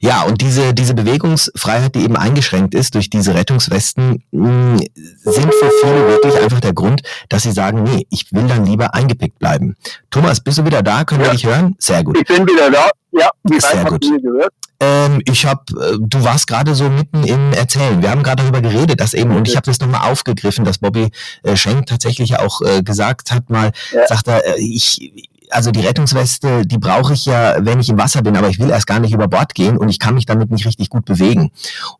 Ja, 0.00 0.22
und 0.22 0.40
diese, 0.40 0.74
diese 0.74 0.94
Bewegungsfreiheit, 0.94 1.94
die 1.94 2.00
eben 2.00 2.16
eingeschränkt 2.16 2.74
ist 2.74 2.94
durch 2.94 3.10
diese 3.10 3.34
Rettungswesten, 3.34 4.24
mh, 4.32 4.78
sind 5.24 5.54
für 5.54 5.70
viele 5.82 6.08
wirklich 6.08 6.40
einfach 6.40 6.60
der 6.60 6.72
Grund, 6.72 7.02
dass 7.28 7.42
sie 7.42 7.52
sagen, 7.52 7.82
nee, 7.82 8.06
ich 8.10 8.32
will 8.32 8.46
dann 8.46 8.64
lieber 8.64 8.94
eingepickt 8.94 9.38
bleiben. 9.38 9.76
Thomas, 10.10 10.40
bist 10.40 10.58
du 10.58 10.64
wieder 10.64 10.82
da? 10.82 11.04
Können 11.04 11.20
ja. 11.20 11.28
wir 11.28 11.32
dich 11.32 11.46
hören? 11.46 11.74
Sehr 11.78 12.02
gut. 12.02 12.18
Ich 12.18 12.26
bin 12.26 12.46
wieder 12.46 12.70
da. 12.70 12.90
Ja, 13.12 13.30
wie 13.44 13.60
Sehr 13.60 13.84
gut. 13.84 14.00
gehört? 14.00 14.52
Ähm, 14.82 15.22
ich 15.26 15.46
habe, 15.46 15.62
äh, 15.80 15.96
du 16.00 16.24
warst 16.24 16.48
gerade 16.48 16.74
so 16.74 16.88
mitten 16.90 17.22
im 17.22 17.52
Erzählen. 17.52 18.02
Wir 18.02 18.10
haben 18.10 18.24
gerade 18.24 18.42
darüber 18.42 18.60
geredet, 18.60 19.00
dass 19.00 19.14
eben, 19.14 19.30
und 19.36 19.46
ich 19.46 19.54
habe 19.54 19.64
das 19.64 19.78
nochmal 19.78 20.10
aufgegriffen, 20.10 20.64
dass 20.64 20.78
Bobby 20.78 21.10
äh, 21.44 21.56
Schenk 21.56 21.86
tatsächlich 21.86 22.36
auch 22.38 22.60
äh, 22.62 22.82
gesagt 22.82 23.30
hat, 23.30 23.48
mal, 23.48 23.70
ja. 23.92 24.08
sagt 24.08 24.26
er, 24.26 24.44
äh, 24.44 24.60
ich, 24.60 25.28
also 25.50 25.70
die 25.70 25.86
Rettungsweste, 25.86 26.66
die 26.66 26.78
brauche 26.78 27.12
ich 27.12 27.26
ja, 27.26 27.64
wenn 27.64 27.78
ich 27.78 27.90
im 27.90 27.98
Wasser 27.98 28.22
bin, 28.22 28.36
aber 28.36 28.48
ich 28.48 28.58
will 28.58 28.70
erst 28.70 28.88
gar 28.88 28.98
nicht 28.98 29.12
über 29.12 29.28
Bord 29.28 29.54
gehen 29.54 29.76
und 29.76 29.88
ich 29.88 30.00
kann 30.00 30.14
mich 30.14 30.26
damit 30.26 30.50
nicht 30.50 30.66
richtig 30.66 30.88
gut 30.88 31.04
bewegen. 31.04 31.52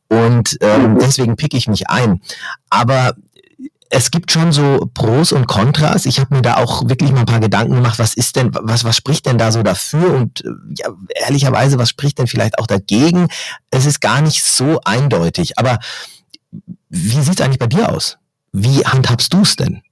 Und 0.08 0.58
ähm, 0.60 0.94
mhm. 0.94 0.98
deswegen 0.98 1.36
pick 1.36 1.54
ich 1.54 1.68
mich 1.68 1.88
ein. 1.88 2.20
Aber 2.68 3.14
es 3.94 4.10
gibt 4.10 4.32
schon 4.32 4.52
so 4.52 4.90
Pros 4.94 5.32
und 5.32 5.46
Kontras. 5.46 6.06
Ich 6.06 6.18
habe 6.18 6.34
mir 6.34 6.40
da 6.40 6.56
auch 6.56 6.88
wirklich 6.88 7.12
mal 7.12 7.20
ein 7.20 7.26
paar 7.26 7.40
Gedanken 7.40 7.74
gemacht, 7.74 7.98
was 7.98 8.14
ist 8.14 8.36
denn, 8.36 8.48
was, 8.52 8.84
was 8.84 8.96
spricht 8.96 9.26
denn 9.26 9.36
da 9.36 9.52
so 9.52 9.62
dafür? 9.62 10.14
Und 10.14 10.42
äh, 10.44 10.48
ja, 10.78 10.88
ehrlicherweise, 11.26 11.78
was 11.78 11.90
spricht 11.90 12.18
denn 12.18 12.26
vielleicht 12.26 12.58
auch 12.58 12.66
dagegen? 12.66 13.28
Es 13.70 13.84
ist 13.84 14.00
gar 14.00 14.22
nicht 14.22 14.42
so 14.44 14.80
eindeutig. 14.84 15.58
Aber 15.58 15.78
wie 16.88 17.20
sieht 17.20 17.38
es 17.38 17.40
eigentlich 17.42 17.58
bei 17.58 17.66
dir 17.66 17.90
aus? 17.90 18.16
Wie 18.52 18.82
handhabst 18.82 19.32
du 19.34 19.42
es 19.42 19.56
denn? 19.56 19.82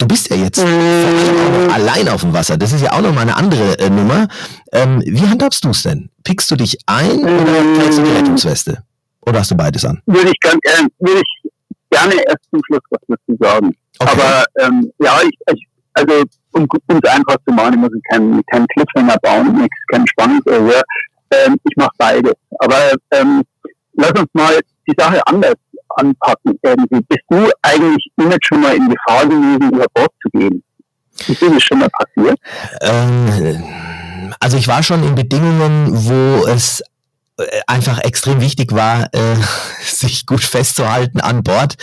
Du 0.00 0.08
bist 0.08 0.28
ja 0.28 0.36
jetzt 0.36 0.58
äh. 0.58 1.68
allein 1.70 2.08
auf 2.08 2.22
dem 2.22 2.32
Wasser. 2.32 2.56
Das 2.56 2.72
ist 2.72 2.82
ja 2.82 2.92
auch 2.92 3.02
nochmal 3.02 3.22
eine 3.22 3.36
andere 3.36 3.78
äh, 3.78 3.88
Nummer. 3.88 4.26
Ähm, 4.72 5.00
wie 5.06 5.28
handhabst 5.28 5.64
du 5.64 5.70
es 5.70 5.84
denn? 5.84 6.10
Pickst 6.24 6.50
du 6.50 6.56
dich 6.56 6.76
ein 6.86 7.20
oder 7.20 7.74
trägst 7.76 7.98
du 7.98 8.02
die 8.02 8.10
Rettungsweste? 8.10 8.82
Oder 9.20 9.40
hast 9.40 9.50
du 9.52 9.54
beides 9.54 9.84
an? 9.84 10.02
Würde 10.06 10.30
ich, 10.30 10.40
ganz, 10.40 10.58
äh, 10.62 10.86
würde 10.98 11.20
ich 11.20 11.39
gerne 11.90 12.14
erst 12.14 12.44
zum 12.50 12.60
Schluss 12.66 12.80
was 12.90 13.00
dazu 13.08 13.36
sagen. 13.40 13.74
Okay. 13.98 14.10
Aber 14.12 14.44
ähm, 14.60 14.92
ja, 14.98 15.18
ich, 15.22 15.38
ich 15.52 15.66
also 15.94 16.24
um 16.52 16.66
es 16.88 17.10
einfach 17.10 17.36
zu 17.46 17.54
machen, 17.54 17.74
ich 17.74 17.80
muss 17.80 17.90
keinen 18.10 18.42
kein 18.46 18.66
Cliffhanger 18.68 19.16
bauen, 19.22 19.52
nichts, 19.54 19.76
kein 19.90 20.06
Spannungserhöher. 20.06 20.82
Ähm, 21.32 21.56
ich 21.64 21.76
mache 21.76 21.90
beides. 21.98 22.34
Aber 22.58 22.92
ähm, 23.12 23.42
lass 23.94 24.12
uns 24.12 24.28
mal 24.32 24.58
die 24.86 24.94
Sache 24.96 25.20
anders 25.26 25.54
anpacken. 25.96 26.58
Irgendwie. 26.62 27.00
Bist 27.08 27.22
du 27.28 27.48
eigentlich 27.62 28.06
immer 28.16 28.36
schon 28.42 28.60
mal 28.60 28.74
in 28.74 28.88
Gefahr 28.88 29.26
gewesen, 29.26 29.72
über 29.72 29.86
Bord 29.94 30.12
zu 30.22 30.38
gehen? 30.38 30.62
Ist 31.28 31.42
das 31.42 31.62
schon 31.62 31.78
mal 31.78 31.90
passiert? 31.90 32.38
Ähm, 32.80 33.62
also 34.40 34.56
ich 34.56 34.66
war 34.68 34.82
schon 34.82 35.02
in 35.04 35.14
Bedingungen, 35.14 35.88
wo 35.92 36.46
es 36.46 36.82
einfach 37.66 37.98
extrem 37.98 38.40
wichtig 38.40 38.72
war, 38.72 39.12
äh, 39.12 39.36
sich 39.84 40.26
gut 40.26 40.42
festzuhalten 40.42 41.20
an 41.20 41.42
Bord. 41.42 41.76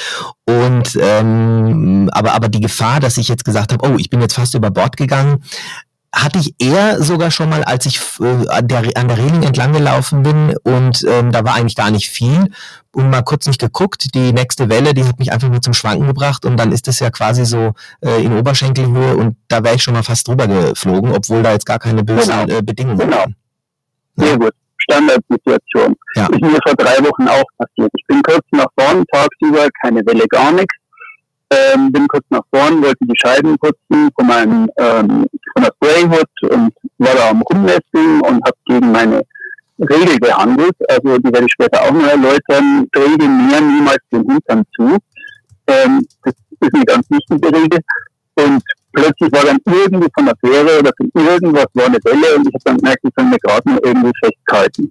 Und 0.45 0.97
ähm, 1.01 2.09
aber 2.11 2.33
aber 2.33 2.49
die 2.49 2.61
Gefahr, 2.61 2.99
dass 2.99 3.17
ich 3.17 3.27
jetzt 3.27 3.45
gesagt 3.45 3.73
habe, 3.73 3.87
oh, 3.87 3.95
ich 3.97 4.09
bin 4.09 4.21
jetzt 4.21 4.35
fast 4.35 4.53
über 4.53 4.71
Bord 4.71 4.97
gegangen, 4.97 5.43
hatte 6.13 6.39
ich 6.39 6.55
eher 6.59 7.01
sogar 7.03 7.31
schon 7.31 7.49
mal, 7.49 7.63
als 7.63 7.85
ich 7.85 7.99
äh, 8.19 8.47
an, 8.47 8.67
der, 8.67 8.83
an 8.95 9.07
der 9.07 9.17
Reling 9.17 9.43
entlang 9.43 9.73
gelaufen 9.73 10.23
bin 10.23 10.55
und 10.63 11.03
ähm, 11.07 11.31
da 11.31 11.43
war 11.43 11.55
eigentlich 11.55 11.75
gar 11.75 11.91
nicht 11.91 12.09
viel 12.09 12.51
und 12.91 13.09
mal 13.09 13.21
kurz 13.21 13.45
nicht 13.45 13.59
geguckt. 13.59 14.15
Die 14.15 14.33
nächste 14.33 14.69
Welle, 14.69 14.93
die 14.93 15.05
hat 15.05 15.19
mich 15.19 15.31
einfach 15.31 15.49
nur 15.49 15.61
zum 15.61 15.73
Schwanken 15.73 16.07
gebracht 16.07 16.45
und 16.45 16.57
dann 16.57 16.71
ist 16.71 16.87
es 16.87 16.99
ja 16.99 17.11
quasi 17.11 17.45
so 17.45 17.73
äh, 18.01 18.23
in 18.23 18.33
Oberschenkelhöhe 18.37 19.15
und 19.15 19.37
da 19.47 19.63
wäre 19.63 19.75
ich 19.75 19.83
schon 19.83 19.93
mal 19.93 20.03
fast 20.03 20.27
drüber 20.27 20.47
geflogen, 20.47 21.11
obwohl 21.11 21.43
da 21.43 21.51
jetzt 21.51 21.65
gar 21.65 21.79
keine 21.79 22.03
bösen 22.03 22.47
genau. 22.47 22.57
äh, 22.57 22.61
Bedingungen 22.61 22.97
genau. 22.97 23.17
waren. 23.17 23.35
Sehr 24.15 24.37
gut. 24.37 24.53
Standardsituation. 24.89 25.95
Ja. 26.15 26.27
Ist 26.27 26.41
mir 26.41 26.59
vor 26.65 26.75
drei 26.75 26.97
Wochen 27.03 27.27
auch 27.27 27.45
passiert. 27.57 27.91
Ich 27.95 28.05
bin 28.07 28.21
kurz 28.23 28.45
nach 28.51 28.67
vorn, 28.79 29.03
tagsüber, 29.11 29.67
keine 29.81 30.05
Welle, 30.05 30.27
gar 30.27 30.51
nichts. 30.51 30.75
Ähm, 31.49 31.91
bin 31.91 32.07
kurz 32.07 32.25
nach 32.29 32.43
vorn, 32.53 32.81
wollte 32.81 33.05
die 33.05 33.15
Scheiben 33.15 33.57
putzen 33.57 34.09
von 34.15 34.27
meinem 34.27 34.69
ähm, 34.77 35.25
von 35.53 35.63
der 35.63 35.71
Sprayhood 35.75 36.51
und 36.51 36.73
war 36.97 37.15
da 37.15 37.29
am 37.29 37.41
Rumnesteln 37.41 38.21
und 38.21 38.43
habe 38.43 38.57
gegen 38.65 38.91
meine 38.91 39.21
Regel 39.79 40.19
gehandelt. 40.19 40.75
Also 40.89 41.17
die 41.17 41.31
werde 41.31 41.45
ich 41.45 41.53
später 41.53 41.81
auch 41.83 41.91
noch 41.91 42.07
erläutern. 42.07 42.87
Regel 42.95 43.29
mir 43.29 43.61
niemals 43.61 43.99
den 44.11 44.29
Hintern 44.29 44.63
zu. 44.75 44.97
Ähm, 45.67 46.05
das 46.23 46.33
ist 46.59 46.75
eine 46.75 46.85
ganz 46.85 47.09
wichtige 47.09 47.47
Regel. 47.47 47.79
Und 48.35 48.63
plötzlich 48.97 49.31
war 49.31 49.45
dann 49.45 49.59
irgendwie 49.65 50.09
von 50.13 50.25
der 50.25 50.35
Fähre 50.41 50.79
oder 50.79 50.91
von 50.97 51.11
irgendwas 51.13 51.67
war 51.73 51.85
eine 51.85 51.99
Welle 52.03 52.35
und 52.35 52.47
ich 52.47 52.53
habe 52.53 52.63
dann 52.65 52.77
gemerkt, 52.77 52.99
ich 53.03 53.15
kann 53.15 53.29
mir 53.29 53.37
gerade 53.39 53.69
noch 53.69 53.79
irgendwie 53.83 54.11
festhalten. 54.23 54.89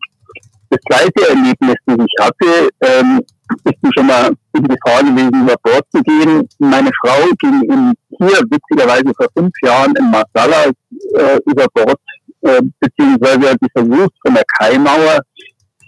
Das 0.70 0.80
zweite 0.88 1.28
Erlebnis, 1.28 1.76
das 1.86 1.96
ich 1.98 2.24
hatte, 2.24 2.68
ähm, 2.80 3.20
ist 3.64 3.82
mir 3.82 3.90
schon 3.96 4.06
mal 4.06 4.30
in 4.54 4.68
Gefahr 4.68 5.02
gewesen, 5.02 5.42
über 5.42 5.54
Bord 5.62 5.84
zu 5.94 6.02
gehen. 6.02 6.48
Meine 6.58 6.90
Frau 7.00 7.22
ging 7.38 7.62
in, 7.70 7.94
hier 8.18 8.40
witzigerweise 8.50 9.12
vor 9.16 9.28
fünf 9.36 9.52
Jahren 9.62 9.94
in 9.96 10.10
Marsala 10.10 10.66
äh, 10.66 11.38
über 11.46 11.66
Bord, 11.72 12.00
äh, 12.42 12.62
beziehungsweise 12.80 13.50
hat 13.50 13.58
sie 13.60 13.70
versucht, 13.72 14.14
von 14.24 14.34
der 14.34 14.44
Kaimauer 14.58 15.20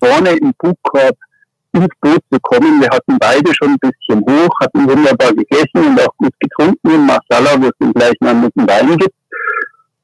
vorne 0.01 0.31
im 0.31 0.53
Bugkorb 0.59 1.17
ins 1.73 1.89
Boot 2.01 2.21
zu 2.31 2.39
kommen. 2.41 2.81
Wir 2.81 2.89
hatten 2.89 3.19
beide 3.19 3.55
schon 3.55 3.71
ein 3.71 3.79
bisschen 3.79 4.21
hoch, 4.23 4.51
hatten 4.61 4.89
wunderbar 4.89 5.33
gegessen 5.33 5.89
und 5.89 6.01
auch 6.01 6.15
gut 6.17 6.33
getrunken 6.41 6.91
in 6.91 7.07
Marsala, 7.07 7.61
wo 7.61 7.67
es 7.67 7.79
den 7.81 7.93
gleichen 7.93 8.43
guten 8.43 8.69
Wein 8.69 8.97
gibt. 8.97 9.15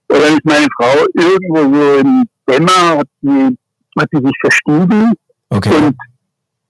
Und 0.08 0.22
dann 0.22 0.34
ist 0.34 0.44
meine 0.44 0.66
Frau 0.76 1.06
irgendwo 1.14 1.74
so 1.74 1.98
im 1.98 2.24
Dämmer, 2.48 2.98
hat 2.98 3.08
sie, 3.22 3.56
hat 3.98 4.08
sie 4.12 4.20
sich 4.22 4.36
verstiegen. 4.40 5.12
Okay. 5.48 5.74
Und 5.74 5.96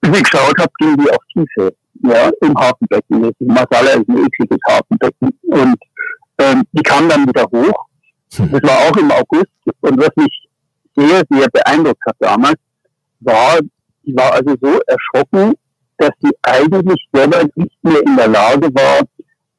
wie 0.02 0.16
ich 0.16 0.22
geschaut 0.22 0.58
habe, 0.58 0.72
ging 0.78 0.96
die 0.96 1.10
auf 1.10 1.22
Tiefe. 1.32 1.74
Ja, 2.02 2.30
im 2.42 2.54
Hafenbecken. 2.56 3.32
Marsala 3.40 3.90
ist 3.92 4.08
ein 4.08 4.26
ekliges 4.26 4.58
Hafenbecken. 4.68 5.30
Und 5.42 5.76
ähm, 6.38 6.62
die 6.72 6.82
kam 6.82 7.08
dann 7.08 7.26
wieder 7.26 7.44
hoch. 7.44 7.86
Hm. 8.36 8.50
Das 8.52 8.62
war 8.62 8.78
auch 8.78 8.96
im 8.96 9.10
August. 9.10 9.50
Und 9.80 9.98
was 9.98 10.10
mich 10.16 10.48
sehr, 10.96 11.22
sehr 11.30 11.48
beeindruckt 11.50 12.04
hat 12.06 12.16
damals, 12.18 12.58
war 13.20 13.58
die 14.06 14.14
war 14.16 14.32
also 14.32 14.54
so 14.60 14.80
erschrocken, 14.86 15.54
dass 15.98 16.10
sie 16.20 16.30
eigentlich 16.42 17.06
selber 17.12 17.44
nicht 17.54 17.76
mehr 17.82 18.02
in 18.04 18.16
der 18.16 18.28
Lage 18.28 18.68
war, 18.74 19.00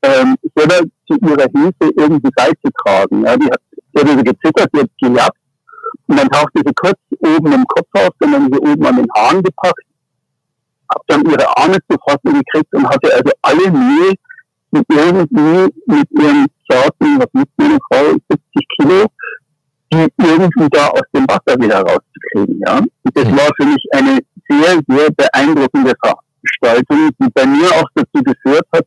ähm, 0.04 0.36
selber 0.56 0.88
zu 1.08 1.18
ihrer 1.22 1.48
Hilfe 1.56 1.94
irgendwie 1.98 2.30
beizutragen. 2.36 3.26
Ja, 3.26 3.38
die 3.38 3.46
hat, 3.46 3.62
hat 3.98 4.10
also 4.10 4.24
gezittert, 4.24 4.70
die 4.74 4.80
hat 4.80 4.90
gejagt 5.02 5.38
und 6.08 6.20
dann 6.20 6.30
tauchte 6.30 6.62
sie 6.66 6.74
kurz 6.76 7.00
oben 7.20 7.52
im 7.52 7.66
Kopf 7.66 7.88
auf, 7.94 8.10
dann 8.20 8.34
haben 8.34 8.50
sie 8.52 8.60
oben 8.60 8.86
an 8.86 8.98
den 8.98 9.08
Haaren 9.16 9.42
gepackt, 9.42 9.84
hat 10.90 11.02
dann 11.08 11.26
ihre 11.26 11.58
Arme 11.58 11.78
zu 11.90 11.98
fassen 12.08 12.44
gekriegt 12.44 12.74
und 12.74 12.88
hatte 12.88 13.14
also 13.14 13.32
alle 13.42 13.72
Mühe, 13.72 14.14
mit 14.76 14.86
irgendwie 14.90 15.74
mit 15.86 16.12
ihrem 16.12 16.48
zarten, 16.70 17.20
was 17.20 17.28
mit 17.34 17.50
meine 17.58 17.78
Frau, 17.90 18.12
70 18.30 18.40
Kilo, 18.78 19.06
die 19.94 20.08
irgendwie 20.18 20.70
da 20.70 20.88
aus 20.88 21.08
dem 21.14 21.26
Wasser 21.28 21.60
wieder 21.60 21.80
rauszukriegen. 21.80 22.62
Ja? 22.68 22.80
Und 22.80 23.18
das 23.18 23.26
mhm. 23.26 23.38
war 23.38 23.50
für 23.56 23.66
mich 23.66 23.86
eine 23.94 24.20
sehr, 24.50 24.80
sehr 24.88 25.12
beeindruckende 25.12 25.94
Veranstaltung, 26.02 27.10
die 27.20 27.30
bei 27.34 27.46
mir 27.46 27.70
auch 27.72 27.90
dazu 27.96 28.24
geführt 28.24 28.68
hat, 28.74 28.86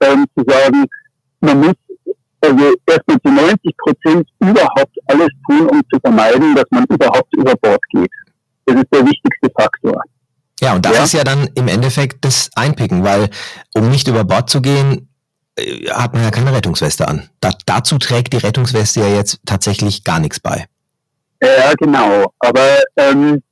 ähm, 0.00 0.26
zu 0.36 0.44
sagen, 0.46 0.84
man 1.40 1.60
muss 1.60 1.74
also 2.42 2.74
erstmal 2.86 3.20
zu 3.20 3.32
90 3.32 3.76
Prozent 3.76 4.28
überhaupt 4.38 4.96
alles 5.06 5.28
tun, 5.48 5.68
um 5.68 5.82
zu 5.92 6.00
vermeiden, 6.00 6.54
dass 6.54 6.64
man 6.70 6.84
überhaupt 6.84 7.34
über 7.34 7.54
Bord 7.56 7.80
geht. 7.90 8.10
Das 8.66 8.76
ist 8.76 8.86
der 8.92 9.04
wichtigste 9.04 9.50
Faktor. 9.58 10.02
Ja, 10.60 10.74
und 10.74 10.84
das 10.84 10.96
ja? 10.96 11.04
ist 11.04 11.12
ja 11.12 11.24
dann 11.24 11.48
im 11.54 11.68
Endeffekt 11.68 12.24
das 12.24 12.50
Einpicken, 12.54 13.04
weil 13.04 13.30
um 13.74 13.90
nicht 13.90 14.08
über 14.08 14.24
Bord 14.24 14.50
zu 14.50 14.60
gehen, 14.60 15.08
äh, 15.56 15.88
hat 15.90 16.12
man 16.12 16.22
ja 16.22 16.30
keine 16.30 16.52
Rettungsweste 16.52 17.08
an. 17.08 17.28
Da, 17.40 17.50
dazu 17.66 17.98
trägt 17.98 18.32
die 18.32 18.38
Rettungsweste 18.38 19.00
ja 19.00 19.08
jetzt 19.08 19.40
tatsächlich 19.46 20.04
gar 20.04 20.20
nichts 20.20 20.40
bei. 20.40 20.66
Ja, 21.42 21.72
genau. 21.78 22.32
Aber 22.40 22.66
ähm, 22.96 23.42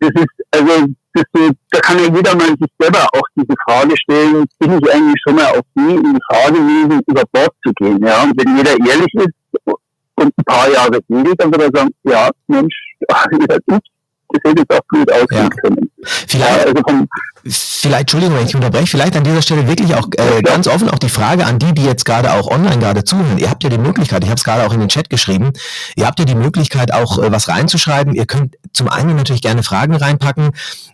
das 0.00 0.10
ist, 0.14 0.35
also 0.56 0.86
das, 1.12 1.24
da 1.70 1.80
kann 1.80 1.98
ja 1.98 2.14
jeder 2.14 2.34
mal 2.34 2.48
sich 2.48 2.70
selber 2.78 3.06
auch 3.12 3.28
diese 3.36 3.54
Frage 3.64 3.96
stellen, 3.96 4.46
bin 4.58 4.78
ich 4.78 4.92
eigentlich 4.92 5.22
schon 5.26 5.36
mal 5.36 5.46
auf 5.46 5.62
nie 5.74 5.94
in 5.94 6.14
die 6.14 6.20
Frage 6.30 6.54
gewesen, 6.54 7.00
über 7.06 7.22
Bord 7.32 7.52
zu 7.64 7.72
gehen. 7.74 8.04
Ja? 8.04 8.22
Und 8.22 8.34
wenn 8.36 8.56
jeder 8.56 8.72
ehrlich 8.72 9.14
ist 9.14 9.34
und 9.64 10.32
ein 10.36 10.44
paar 10.44 10.70
Jahre 10.70 11.00
segelt, 11.08 11.40
dann 11.40 11.52
wird 11.52 11.62
er 11.62 11.78
sagen, 11.78 11.90
ja, 12.04 12.30
Mensch, 12.46 12.74
das 14.30 14.40
hätte 14.44 14.64
auch 14.70 14.80
aussehen 15.12 15.28
ja. 15.30 15.48
können. 15.48 15.90
Vielleicht, 16.02 16.66
also 16.66 16.82
vom, 16.86 17.08
vielleicht, 17.44 18.00
Entschuldigung, 18.02 18.36
wenn 18.36 18.46
ich 18.46 18.54
unterbreche, 18.54 18.86
vielleicht 18.86 19.16
an 19.16 19.24
dieser 19.24 19.42
Stelle 19.42 19.66
wirklich 19.68 19.94
auch 19.94 20.08
äh, 20.16 20.42
ganz 20.42 20.68
offen 20.68 20.88
auch 20.88 20.98
die 20.98 21.08
Frage 21.08 21.44
an 21.46 21.58
die, 21.58 21.72
die 21.74 21.84
jetzt 21.84 22.04
gerade 22.04 22.32
auch 22.32 22.48
online 22.48 22.78
gerade 22.78 23.04
zuhören. 23.04 23.38
Ihr 23.38 23.50
habt 23.50 23.64
ja 23.64 23.70
die 23.70 23.78
Möglichkeit, 23.78 24.22
ich 24.22 24.30
habe 24.30 24.38
es 24.38 24.44
gerade 24.44 24.66
auch 24.66 24.72
in 24.72 24.80
den 24.80 24.88
Chat 24.88 25.10
geschrieben, 25.10 25.52
ihr 25.96 26.06
habt 26.06 26.18
ja 26.18 26.24
die 26.24 26.34
Möglichkeit 26.34 26.92
auch 26.92 27.18
äh, 27.18 27.30
was 27.32 27.48
reinzuschreiben. 27.48 28.14
Ihr 28.14 28.26
könnt 28.26 28.56
zum 28.72 28.88
einen 28.88 29.16
natürlich 29.16 29.42
gerne 29.42 29.62
Fragen 29.62 29.94
reinpacken 29.94 30.50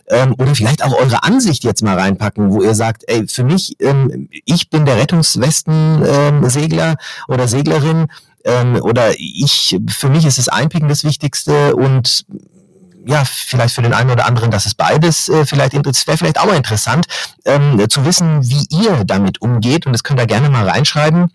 ähm, 0.07 0.35
oder 0.37 0.55
vielleicht 0.55 0.83
auch 0.83 0.93
eure 0.93 1.23
Ansicht 1.23 1.63
jetzt 1.63 1.83
mal 1.83 1.97
reinpacken, 1.97 2.51
wo 2.51 2.61
ihr 2.61 2.75
sagt, 2.75 3.03
ey, 3.07 3.27
für 3.27 3.43
mich, 3.43 3.75
ähm, 3.79 4.29
ich 4.45 4.69
bin 4.69 4.85
der 4.85 4.97
Rettungswesten-Segler 4.97 6.89
ähm, 6.89 6.95
oder 7.27 7.47
Seglerin 7.47 8.07
ähm, 8.45 8.75
oder 8.81 9.11
ich, 9.17 9.77
für 9.89 10.09
mich 10.09 10.25
ist 10.25 10.37
das 10.37 10.49
Einpicken 10.49 10.89
das 10.89 11.03
Wichtigste 11.03 11.75
und 11.75 12.25
ja, 13.05 13.23
vielleicht 13.25 13.75
für 13.75 13.81
den 13.81 13.93
einen 13.93 14.11
oder 14.11 14.25
anderen, 14.25 14.51
dass 14.51 14.65
es 14.65 14.75
beides 14.75 15.29
äh, 15.29 15.45
vielleicht 15.45 15.73
wäre 15.73 16.17
vielleicht 16.17 16.39
auch 16.39 16.45
mal 16.45 16.55
interessant, 16.55 17.05
ähm, 17.45 17.83
zu 17.89 18.05
wissen, 18.05 18.43
wie 18.43 18.65
ihr 18.69 19.03
damit 19.05 19.41
umgeht. 19.41 19.85
Und 19.85 19.93
das 19.93 20.03
könnt 20.03 20.19
ihr 20.19 20.27
gerne 20.27 20.49
mal 20.49 20.67
reinschreiben. 20.67 21.31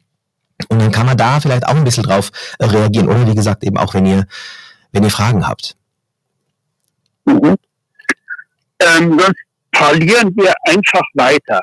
Und 0.68 0.82
dann 0.82 0.90
kann 0.90 1.06
man 1.06 1.16
da 1.16 1.40
vielleicht 1.40 1.66
auch 1.66 1.76
ein 1.76 1.84
bisschen 1.84 2.04
drauf 2.04 2.30
äh, 2.58 2.64
reagieren. 2.64 3.08
Oder 3.08 3.26
wie 3.26 3.34
gesagt, 3.34 3.62
eben 3.64 3.78
auch, 3.78 3.94
wenn 3.94 4.06
ihr, 4.06 4.26
wenn 4.92 5.04
ihr 5.04 5.10
Fragen 5.10 5.46
habt. 5.46 5.76
Mhm. 7.24 7.56
Ähm, 8.80 9.18
sonst 9.18 9.40
parlieren 9.72 10.34
wir 10.36 10.52
einfach 10.66 11.02
weiter. 11.14 11.60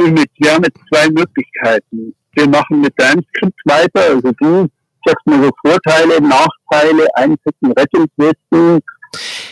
Mit, 0.00 0.30
wir 0.36 0.54
haben 0.54 0.64
jetzt 0.64 0.78
zwei 0.88 1.08
Möglichkeiten. 1.08 2.14
Wir 2.32 2.48
machen 2.48 2.80
mit 2.80 2.94
deinem 2.96 3.24
Skript 3.34 3.60
weiter, 3.64 4.00
also 4.14 4.30
du 4.38 4.68
sagst 5.04 5.26
mir 5.26 5.42
so 5.42 5.50
Vorteile, 5.66 6.20
Nachteile, 6.20 7.06
Einsätzen, 7.14 7.72
Rettungswesten, 7.76 8.80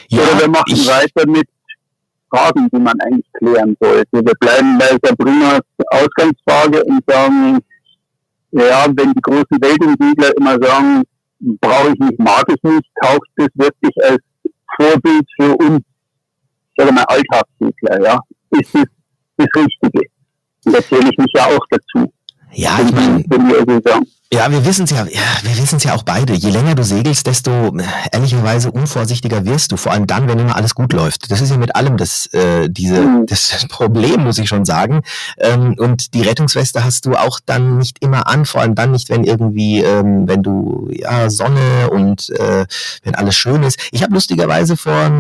ja, 0.09 0.23
Oder 0.23 0.41
wir 0.41 0.49
machen 0.49 0.65
ich, 0.73 0.87
weiter 0.87 1.27
mit 1.29 1.49
Fragen, 2.31 2.69
die 2.73 2.79
man 2.79 3.01
eigentlich 3.01 3.33
klären 3.35 3.77
sollte. 3.81 4.07
Wir 4.13 4.35
bleiben 4.41 4.79
bei 4.79 4.97
Sabrinas 5.03 5.61
Ausgangsfrage 5.89 6.85
und 6.85 7.03
sagen, 7.07 7.59
ja, 8.53 8.87
wenn 8.95 9.13
die 9.13 9.23
großen 9.23 9.61
Weltumsegler 9.61 10.37
immer 10.37 10.59
sagen, 10.63 11.03
brauche 11.61 11.91
ich 11.93 11.99
nicht, 11.99 12.19
mag 12.19 12.45
ich 12.49 12.63
nicht, 12.63 12.87
taucht 13.03 13.29
das 13.37 13.49
wirklich 13.55 13.95
als 14.05 14.23
Vorbild 14.77 15.27
für 15.37 15.57
uns, 15.57 15.81
sage 16.77 16.93
mal, 16.93 17.05
Alltagssegler, 17.05 18.03
ja? 18.03 18.21
Ist 18.51 18.75
das 18.75 18.85
das 19.37 19.47
Richtige? 19.57 20.09
Und 20.65 20.75
da 20.75 20.83
zähle 20.83 21.11
ich 21.11 21.19
mich 21.19 21.33
ja 21.35 21.47
auch 21.47 21.67
dazu. 21.71 22.13
Ja, 22.53 22.79
ich 22.85 22.93
meine, 22.93 23.25
ja, 24.33 24.51
wir 24.51 24.65
wissen 24.65 24.85
es 24.85 24.91
ja, 24.91 25.05
ja, 25.05 25.21
wir 25.43 25.57
wissen 25.57 25.77
es 25.77 25.85
ja 25.85 25.95
auch 25.95 26.03
beide. 26.03 26.33
Je 26.33 26.51
länger 26.51 26.75
du 26.75 26.83
segelst, 26.83 27.29
desto 27.29 27.77
äh, 27.79 27.85
ehrlicherweise 28.11 28.73
unvorsichtiger 28.73 29.45
wirst 29.47 29.71
du. 29.71 29.77
Vor 29.77 29.93
allem 29.93 30.09
dann, 30.09 30.27
wenn 30.27 30.41
immer 30.41 30.57
alles 30.57 30.75
gut 30.75 30.93
läuft. 30.93 31.31
Das 31.31 31.41
ist 31.41 31.51
ja 31.51 31.57
mit 31.57 31.77
allem 31.77 31.97
das, 31.97 32.27
äh, 32.33 32.69
diese, 32.69 33.03
mhm. 33.03 33.27
das 33.27 33.67
Problem, 33.69 34.25
muss 34.25 34.39
ich 34.39 34.49
schon 34.49 34.65
sagen. 34.65 35.03
Ähm, 35.39 35.77
und 35.79 36.13
die 36.13 36.23
Rettungsweste 36.23 36.83
hast 36.83 37.07
du 37.07 37.15
auch 37.15 37.39
dann 37.47 37.79
nicht 37.79 37.99
immer 38.03 38.27
an, 38.27 38.47
vor 38.47 38.63
allem 38.63 38.75
dann 38.75 38.91
nicht, 38.91 39.11
wenn 39.11 39.23
irgendwie, 39.23 39.83
ähm, 39.83 40.27
wenn 40.27 40.43
du 40.43 40.89
ja 40.91 41.31
Sonne 41.31 41.91
und 41.91 42.31
äh, 42.31 42.67
wenn 43.05 43.15
alles 43.15 43.37
schön 43.37 43.63
ist. 43.63 43.79
Ich 43.93 44.03
habe 44.03 44.13
lustigerweise 44.13 44.77
vor 44.77 45.11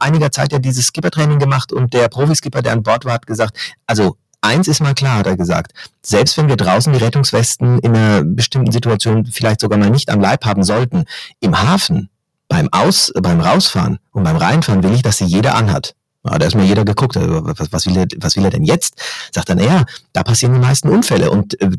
einiger 0.00 0.30
Zeit 0.32 0.52
ja 0.52 0.58
dieses 0.58 0.88
Skippertraining 0.88 1.38
gemacht 1.38 1.72
und 1.72 1.94
der 1.94 2.08
Profiskipper, 2.08 2.60
der 2.60 2.72
an 2.72 2.82
Bord 2.82 3.06
war, 3.06 3.14
hat 3.14 3.26
gesagt, 3.26 3.56
also 3.86 4.16
Eins 4.42 4.68
ist 4.68 4.80
mal 4.80 4.94
klar, 4.94 5.18
hat 5.18 5.26
er 5.26 5.36
gesagt. 5.36 5.72
Selbst 6.02 6.36
wenn 6.38 6.48
wir 6.48 6.56
draußen 6.56 6.92
die 6.92 6.98
Rettungswesten 6.98 7.78
in 7.80 7.94
einer 7.94 8.24
bestimmten 8.24 8.72
Situation 8.72 9.26
vielleicht 9.26 9.60
sogar 9.60 9.78
mal 9.78 9.90
nicht 9.90 10.08
am 10.08 10.20
Leib 10.20 10.46
haben 10.46 10.64
sollten, 10.64 11.04
im 11.40 11.60
Hafen, 11.60 12.08
beim 12.48 12.68
Aus, 12.72 13.12
beim 13.20 13.40
Rausfahren 13.40 13.98
und 14.12 14.24
beim 14.24 14.36
Reinfahren 14.36 14.82
will 14.82 14.94
ich, 14.94 15.02
dass 15.02 15.18
sie 15.18 15.26
jeder 15.26 15.54
anhat. 15.54 15.94
Ja, 16.24 16.38
da 16.38 16.46
ist 16.46 16.54
mal 16.54 16.64
jeder 16.64 16.84
geguckt, 16.84 17.16
also, 17.16 17.40
was, 17.44 17.72
was, 17.72 17.86
will 17.86 17.96
er, 17.96 18.06
was 18.18 18.36
will 18.36 18.44
er 18.44 18.50
denn 18.50 18.64
jetzt? 18.64 19.00
Sagt 19.32 19.48
dann, 19.48 19.58
ja, 19.58 19.84
da 20.12 20.22
passieren 20.22 20.54
die 20.54 20.60
meisten 20.60 20.88
Unfälle. 20.88 21.30
Und 21.30 21.58
äh, 21.60 21.70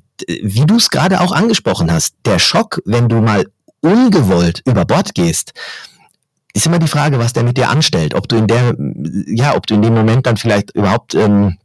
wie 0.41 0.65
du 0.65 0.77
es 0.77 0.89
gerade 0.89 1.21
auch 1.21 1.31
angesprochen 1.31 1.91
hast, 1.91 2.15
der 2.25 2.39
Schock, 2.39 2.81
wenn 2.85 3.07
du 3.07 3.21
mal 3.21 3.45
ungewollt 3.81 4.61
über 4.65 4.85
Bord 4.85 5.13
gehst, 5.13 5.53
ist 6.53 6.65
immer 6.65 6.79
die 6.79 6.87
Frage, 6.87 7.19
was 7.19 7.33
der 7.33 7.43
mit 7.43 7.57
dir 7.57 7.69
anstellt. 7.69 8.15
Ob 8.15 8.27
du 8.27 8.35
in 8.35 8.47
der, 8.47 8.75
ja, 9.27 9.55
ob 9.55 9.67
du 9.67 9.75
in 9.75 9.81
dem 9.83 9.93
Moment 9.93 10.25
dann 10.25 10.37
vielleicht 10.37 10.71
überhaupt 10.71 11.13
ähm, 11.13 11.57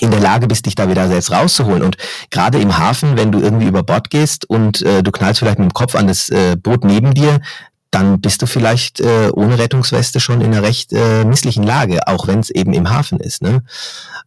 in 0.00 0.10
der 0.10 0.20
Lage 0.20 0.46
bist, 0.46 0.66
dich 0.66 0.74
da 0.74 0.88
wieder 0.88 1.08
selbst 1.08 1.30
rauszuholen. 1.30 1.82
Und 1.82 1.96
gerade 2.30 2.58
im 2.58 2.78
Hafen, 2.78 3.16
wenn 3.16 3.32
du 3.32 3.40
irgendwie 3.40 3.66
über 3.66 3.82
Bord 3.82 4.10
gehst 4.10 4.48
und 4.48 4.82
äh, 4.82 5.02
du 5.02 5.10
knallst 5.10 5.40
vielleicht 5.40 5.58
mit 5.58 5.70
dem 5.70 5.74
Kopf 5.74 5.94
an 5.94 6.06
das 6.06 6.28
äh, 6.28 6.56
Boot 6.56 6.84
neben 6.84 7.14
dir, 7.14 7.40
dann 7.90 8.20
bist 8.20 8.42
du 8.42 8.46
vielleicht 8.46 9.00
äh, 9.00 9.30
ohne 9.32 9.58
Rettungsweste 9.58 10.20
schon 10.20 10.40
in 10.40 10.52
einer 10.52 10.62
recht 10.62 10.92
äh, 10.92 11.24
misslichen 11.24 11.62
Lage, 11.62 12.06
auch 12.06 12.26
wenn 12.26 12.40
es 12.40 12.50
eben 12.50 12.72
im 12.72 12.90
Hafen 12.90 13.20
ist. 13.20 13.42
Ne? 13.42 13.62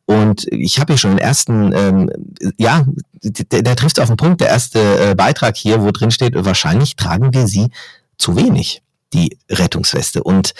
Und 0.05 0.47
ich 0.49 0.79
habe 0.79 0.93
hier 0.93 0.97
schon 0.97 1.11
den 1.11 1.19
ersten, 1.19 1.71
ähm, 1.73 2.09
ja, 2.57 2.85
der, 3.21 3.61
der 3.61 3.75
trifft 3.75 3.99
auf 3.99 4.07
den 4.07 4.17
Punkt, 4.17 4.41
der 4.41 4.47
erste 4.47 5.11
äh, 5.11 5.15
Beitrag 5.15 5.55
hier, 5.55 5.83
wo 5.83 5.91
drin 5.91 6.09
steht, 6.09 6.33
wahrscheinlich 6.35 6.95
tragen 6.95 7.33
wir 7.33 7.47
sie 7.47 7.69
zu 8.17 8.35
wenig, 8.35 8.81
die 9.13 9.37
Rettungsweste. 9.49 10.23
Und 10.23 10.53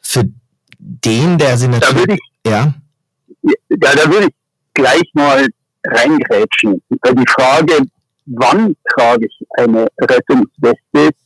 für 0.00 0.24
den, 0.78 1.38
der 1.38 1.56
sie 1.56 1.68
natürlich... 1.68 2.20
Ja 2.46 2.74
ja, 3.42 3.52
da 3.68 4.10
würde 4.10 4.26
ich 4.26 4.34
gleich 4.74 5.10
mal 5.14 5.46
reingrätschen. 5.86 6.82
Die 6.90 7.28
Frage, 7.28 7.86
wann 8.26 8.76
trage 8.94 9.26
ich 9.26 9.46
eine 9.58 9.86
Rettungsweste, 10.00 11.16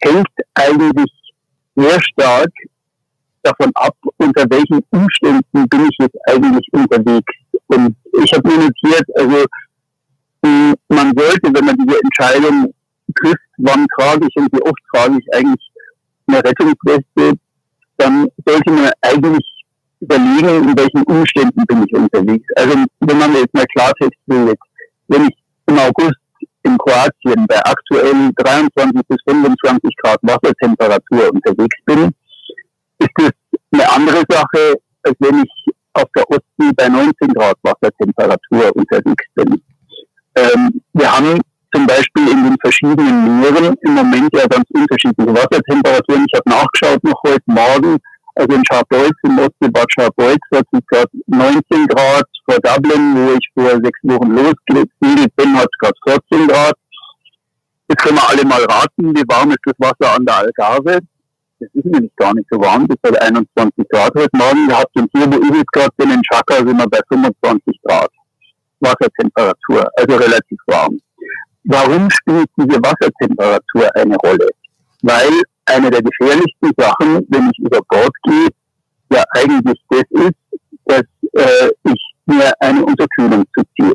hängt 0.00 0.28
eigentlich 0.54 1.12
sehr 1.76 2.00
stark 2.02 2.50
davon 3.42 3.70
ab, 3.74 3.96
unter 4.18 4.44
welchen 4.50 4.80
Umständen 4.90 5.68
bin 5.68 5.88
ich 5.88 5.96
jetzt 5.98 6.16
eigentlich 6.26 6.66
unterwegs. 6.72 7.34
Und 7.66 7.96
ich 8.22 8.32
habe 8.32 8.48
mir 8.48 8.64
notiert, 8.64 9.04
also 9.16 9.44
man 10.88 11.12
sollte, 11.16 11.54
wenn 11.54 11.64
man 11.64 11.76
diese 11.76 12.00
Entscheidung 12.00 12.74
trifft, 13.14 13.38
wann 13.58 13.86
trage 13.98 14.26
ich 14.28 14.36
und 14.36 14.52
wie 14.52 14.62
oft 14.62 14.80
trage 14.94 15.18
ich 15.18 15.34
eigentlich 15.34 15.70
eine 16.26 16.38
Rettungsweste, 16.38 17.38
dann 17.96 18.28
sollte 18.44 18.70
man 18.70 18.90
eigentlich 19.02 19.53
überlegen, 20.04 20.68
in 20.68 20.76
welchen 20.76 21.02
Umständen 21.04 21.64
bin 21.66 21.84
ich 21.86 21.94
unterwegs. 21.94 22.46
Also 22.56 22.74
wenn 23.00 23.18
man 23.18 23.34
jetzt 23.34 23.54
mal 23.54 23.66
Klartext 23.74 24.20
will, 24.26 24.54
wenn 25.08 25.24
ich 25.24 25.36
im 25.66 25.78
August 25.78 26.18
in 26.62 26.78
Kroatien 26.78 27.46
bei 27.46 27.58
aktuell 27.64 28.30
23 28.36 29.00
bis 29.08 29.18
25 29.26 29.96
Grad 30.02 30.18
Wassertemperatur 30.22 31.32
unterwegs 31.32 31.76
bin, 31.84 32.10
ist 32.98 33.10
das 33.16 33.30
eine 33.72 33.92
andere 33.92 34.22
Sache, 34.28 34.74
als 35.02 35.16
wenn 35.18 35.42
ich 35.42 35.74
auf 35.94 36.08
der 36.16 36.24
Ostsee 36.30 36.72
bei 36.76 36.88
19 36.88 37.12
Grad 37.34 37.56
Wassertemperatur 37.62 38.74
unterwegs 38.74 39.24
bin. 39.34 39.62
Ähm, 40.36 40.80
wir 40.92 41.12
haben 41.16 41.40
zum 41.74 41.86
Beispiel 41.86 42.28
in 42.30 42.44
den 42.44 42.56
verschiedenen 42.60 43.40
Meeren 43.40 43.74
im 43.82 43.94
Moment 43.94 44.30
ja 44.32 44.46
ganz 44.46 44.64
unterschiedliche 44.72 45.34
Wassertemperaturen. 45.34 46.24
Ich 46.28 46.38
habe 46.38 46.50
nachgeschaut 46.50 47.02
noch 47.04 47.20
heute 47.26 47.42
Morgen, 47.46 47.98
also 48.34 48.56
in 48.56 48.62
Scharbeutz, 48.70 49.16
im 49.22 49.38
Ostseebad 49.38 49.86
Scharbeutz 49.92 50.40
hat 50.52 50.66
es 50.72 50.80
gerade 50.90 51.10
19 51.26 51.86
Grad. 51.88 52.24
Vor 52.44 52.58
Dublin, 52.60 53.14
wo 53.14 53.32
ich 53.32 53.48
vor 53.54 53.70
sechs 53.82 54.00
Wochen 54.02 54.32
losgesegelt 54.32 55.36
bin, 55.36 55.56
hat 55.56 55.68
es 55.70 55.78
gerade 55.78 56.20
14 56.30 56.48
Grad. 56.48 56.74
Jetzt 57.88 58.02
können 58.02 58.16
wir 58.16 58.28
alle 58.28 58.44
mal 58.44 58.64
raten, 58.64 59.14
wie 59.14 59.24
warm 59.28 59.50
ist 59.50 59.60
das 59.64 59.74
Wasser 59.78 60.14
an 60.16 60.24
der 60.24 60.36
Algarve? 60.36 60.98
Das 61.60 61.68
ist 61.72 61.84
nämlich 61.84 62.14
gar 62.16 62.34
nicht 62.34 62.46
so 62.50 62.60
warm, 62.60 62.86
das 62.88 62.98
hat 63.06 63.22
21 63.22 63.88
Grad 63.88 64.12
heute 64.14 64.36
Morgen 64.36 64.68
gehabt. 64.68 64.90
Und 64.96 65.10
hier, 65.14 65.26
wo 65.30 65.36
ich 65.36 65.58
jetzt 65.58 65.72
gerade 65.72 65.90
bin, 65.96 66.10
in 66.10 66.22
Chaka, 66.22 66.56
sind 66.56 66.76
wir 66.76 66.88
bei 66.88 67.00
25 67.08 67.80
Grad 67.82 68.10
Wassertemperatur, 68.80 69.88
also 69.96 70.16
relativ 70.16 70.58
warm. 70.66 70.98
Warum 71.64 72.10
spielt 72.10 72.48
diese 72.58 72.78
Wassertemperatur 72.82 73.88
eine 73.96 74.16
Rolle? 74.16 74.48
Weil 75.04 75.42
eine 75.66 75.90
der 75.90 76.02
gefährlichsten 76.02 76.70
Sachen, 76.78 77.26
wenn 77.28 77.50
ich 77.50 77.58
über 77.58 77.80
Bord 77.88 78.12
gehe, 78.22 78.48
ja 79.12 79.22
eigentlich 79.34 79.78
das 79.90 80.04
ist, 80.10 80.32
dass 80.86 81.02
äh, 81.34 81.68
ich 81.84 82.14
mir 82.26 82.52
eine 82.60 82.84
Unterkühlung 82.84 83.44
zuziehe. 83.54 83.94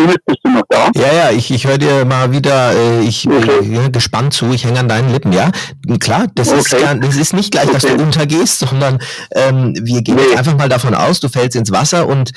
Ines, 0.00 0.16
bist 0.24 0.38
du 0.44 0.50
noch 0.50 0.62
da? 0.68 0.90
Ja, 0.94 1.12
ja, 1.12 1.30
ich, 1.32 1.50
ich 1.50 1.66
höre 1.66 1.76
dir 1.76 2.04
mal 2.04 2.30
wieder 2.30 2.72
äh, 2.72 3.00
ich, 3.00 3.28
okay. 3.28 3.86
äh, 3.86 3.90
gespannt 3.90 4.32
zu, 4.32 4.52
ich 4.52 4.64
hänge 4.64 4.78
an 4.78 4.88
deinen 4.88 5.12
Lippen, 5.12 5.32
ja. 5.32 5.50
Klar, 5.98 6.28
das, 6.34 6.48
okay. 6.48 6.58
ist, 6.60 6.72
ja, 6.72 6.94
das 6.94 7.16
ist 7.16 7.34
nicht 7.34 7.50
gleich, 7.50 7.68
okay. 7.68 7.72
dass 7.74 7.82
du 7.82 8.02
untergehst, 8.02 8.60
sondern 8.60 9.00
ähm, 9.32 9.74
wir 9.82 10.02
gehen 10.02 10.14
nee. 10.14 10.36
einfach 10.36 10.56
mal 10.56 10.68
davon 10.68 10.94
aus, 10.94 11.18
du 11.18 11.28
fällst 11.28 11.56
ins 11.56 11.72
Wasser 11.72 12.06
und 12.06 12.30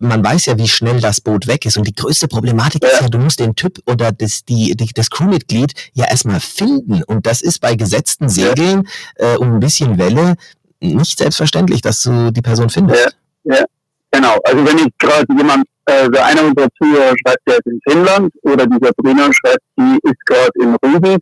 man 0.00 0.24
weiß 0.24 0.46
ja, 0.46 0.58
wie 0.58 0.66
schnell 0.66 1.00
das 1.00 1.20
Boot 1.20 1.46
weg 1.46 1.66
ist. 1.66 1.76
Und 1.76 1.86
die 1.86 1.94
größte 1.94 2.26
Problematik 2.26 2.82
ist 2.84 3.00
ja, 3.00 3.08
du 3.08 3.18
musst 3.18 3.38
den 3.38 3.54
Typ 3.54 3.78
oder 3.86 4.10
das, 4.12 4.44
die, 4.44 4.74
die, 4.74 4.90
das 4.94 5.10
Crewmitglied 5.10 5.72
ja 5.92 6.06
erstmal 6.06 6.40
finden. 6.40 7.02
Und 7.04 7.26
das 7.26 7.42
ist 7.42 7.60
bei 7.60 7.74
gesetzten 7.76 8.28
Segeln 8.28 8.88
äh, 9.16 9.36
um 9.36 9.54
ein 9.54 9.60
bisschen 9.60 9.98
Welle 9.98 10.34
nicht 10.80 11.18
selbstverständlich, 11.18 11.82
dass 11.82 12.02
du 12.02 12.32
die 12.32 12.40
Person 12.40 12.70
findest. 12.70 13.14
Ja, 13.44 13.56
ja. 13.56 13.64
genau. 14.10 14.38
Also 14.44 14.66
wenn 14.66 14.78
ich 14.78 14.88
gerade 14.98 15.26
jemand, 15.36 15.64
äh, 15.84 16.08
einer 16.18 16.44
unserer 16.44 16.68
Zuhörer 16.82 17.14
schreibt, 17.22 17.46
der 17.46 17.56
ist 17.58 17.66
in 17.66 17.80
Finnland 17.88 18.32
oder 18.42 18.66
die 18.66 18.78
Sabrina 18.80 19.30
schreibt, 19.32 19.64
die 19.78 19.98
ist 20.02 20.26
gerade 20.26 20.50
in 20.60 20.76
Rügen, 20.82 21.18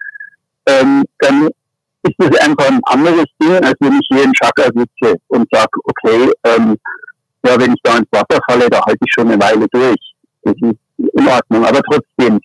ähm, 0.66 1.02
dann 1.18 1.48
ist 2.02 2.14
das 2.18 2.40
einfach 2.40 2.68
ein 2.68 2.80
anderes 2.84 3.24
Ding, 3.42 3.54
als 3.64 3.74
wenn 3.80 3.94
ich 3.94 4.06
hier 4.08 4.22
in 4.22 4.32
Chaka 4.34 4.70
sitze 4.74 5.16
und 5.28 5.48
sage, 5.50 5.70
okay, 5.84 6.30
ähm, 6.44 6.76
ja, 7.44 7.58
wenn 7.58 7.72
ich 7.72 7.80
da 7.82 7.98
ins 7.98 8.08
Wasser 8.10 8.40
falle, 8.48 8.68
da 8.68 8.80
halte 8.84 8.98
ich 9.04 9.12
schon 9.12 9.30
eine 9.30 9.40
Weile 9.40 9.66
durch. 9.70 10.14
Das 10.42 10.54
ist 10.54 10.78
in 10.98 11.28
Ordnung. 11.28 11.64
Aber 11.64 11.80
trotzdem, 11.82 12.40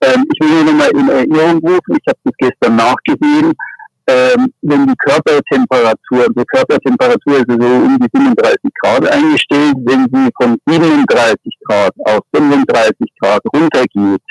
ähm, 0.00 0.24
ich 0.32 0.40
will 0.40 0.64
nur 0.64 0.64
nochmal 0.64 0.90
in 0.90 1.08
Erinnerung 1.08 1.58
rufen, 1.58 1.96
ich 1.96 2.06
habe 2.08 2.18
das 2.24 2.34
gestern 2.38 2.76
nachgesehen, 2.76 3.52
ähm, 4.08 4.52
wenn 4.62 4.86
die 4.86 4.94
Körpertemperatur, 4.96 6.28
die 6.34 6.44
Körpertemperatur 6.46 7.36
ist 7.36 7.46
so 7.48 7.66
um 7.66 7.98
die 7.98 8.08
37 8.18 8.70
Grad 8.80 9.06
eingestellt, 9.06 9.76
wenn 9.84 10.08
sie 10.10 10.30
von 10.40 10.56
37 10.66 11.38
Grad 11.66 11.92
auf 12.06 12.20
35 12.34 12.96
Grad 13.20 13.42
runtergeht, 13.54 14.22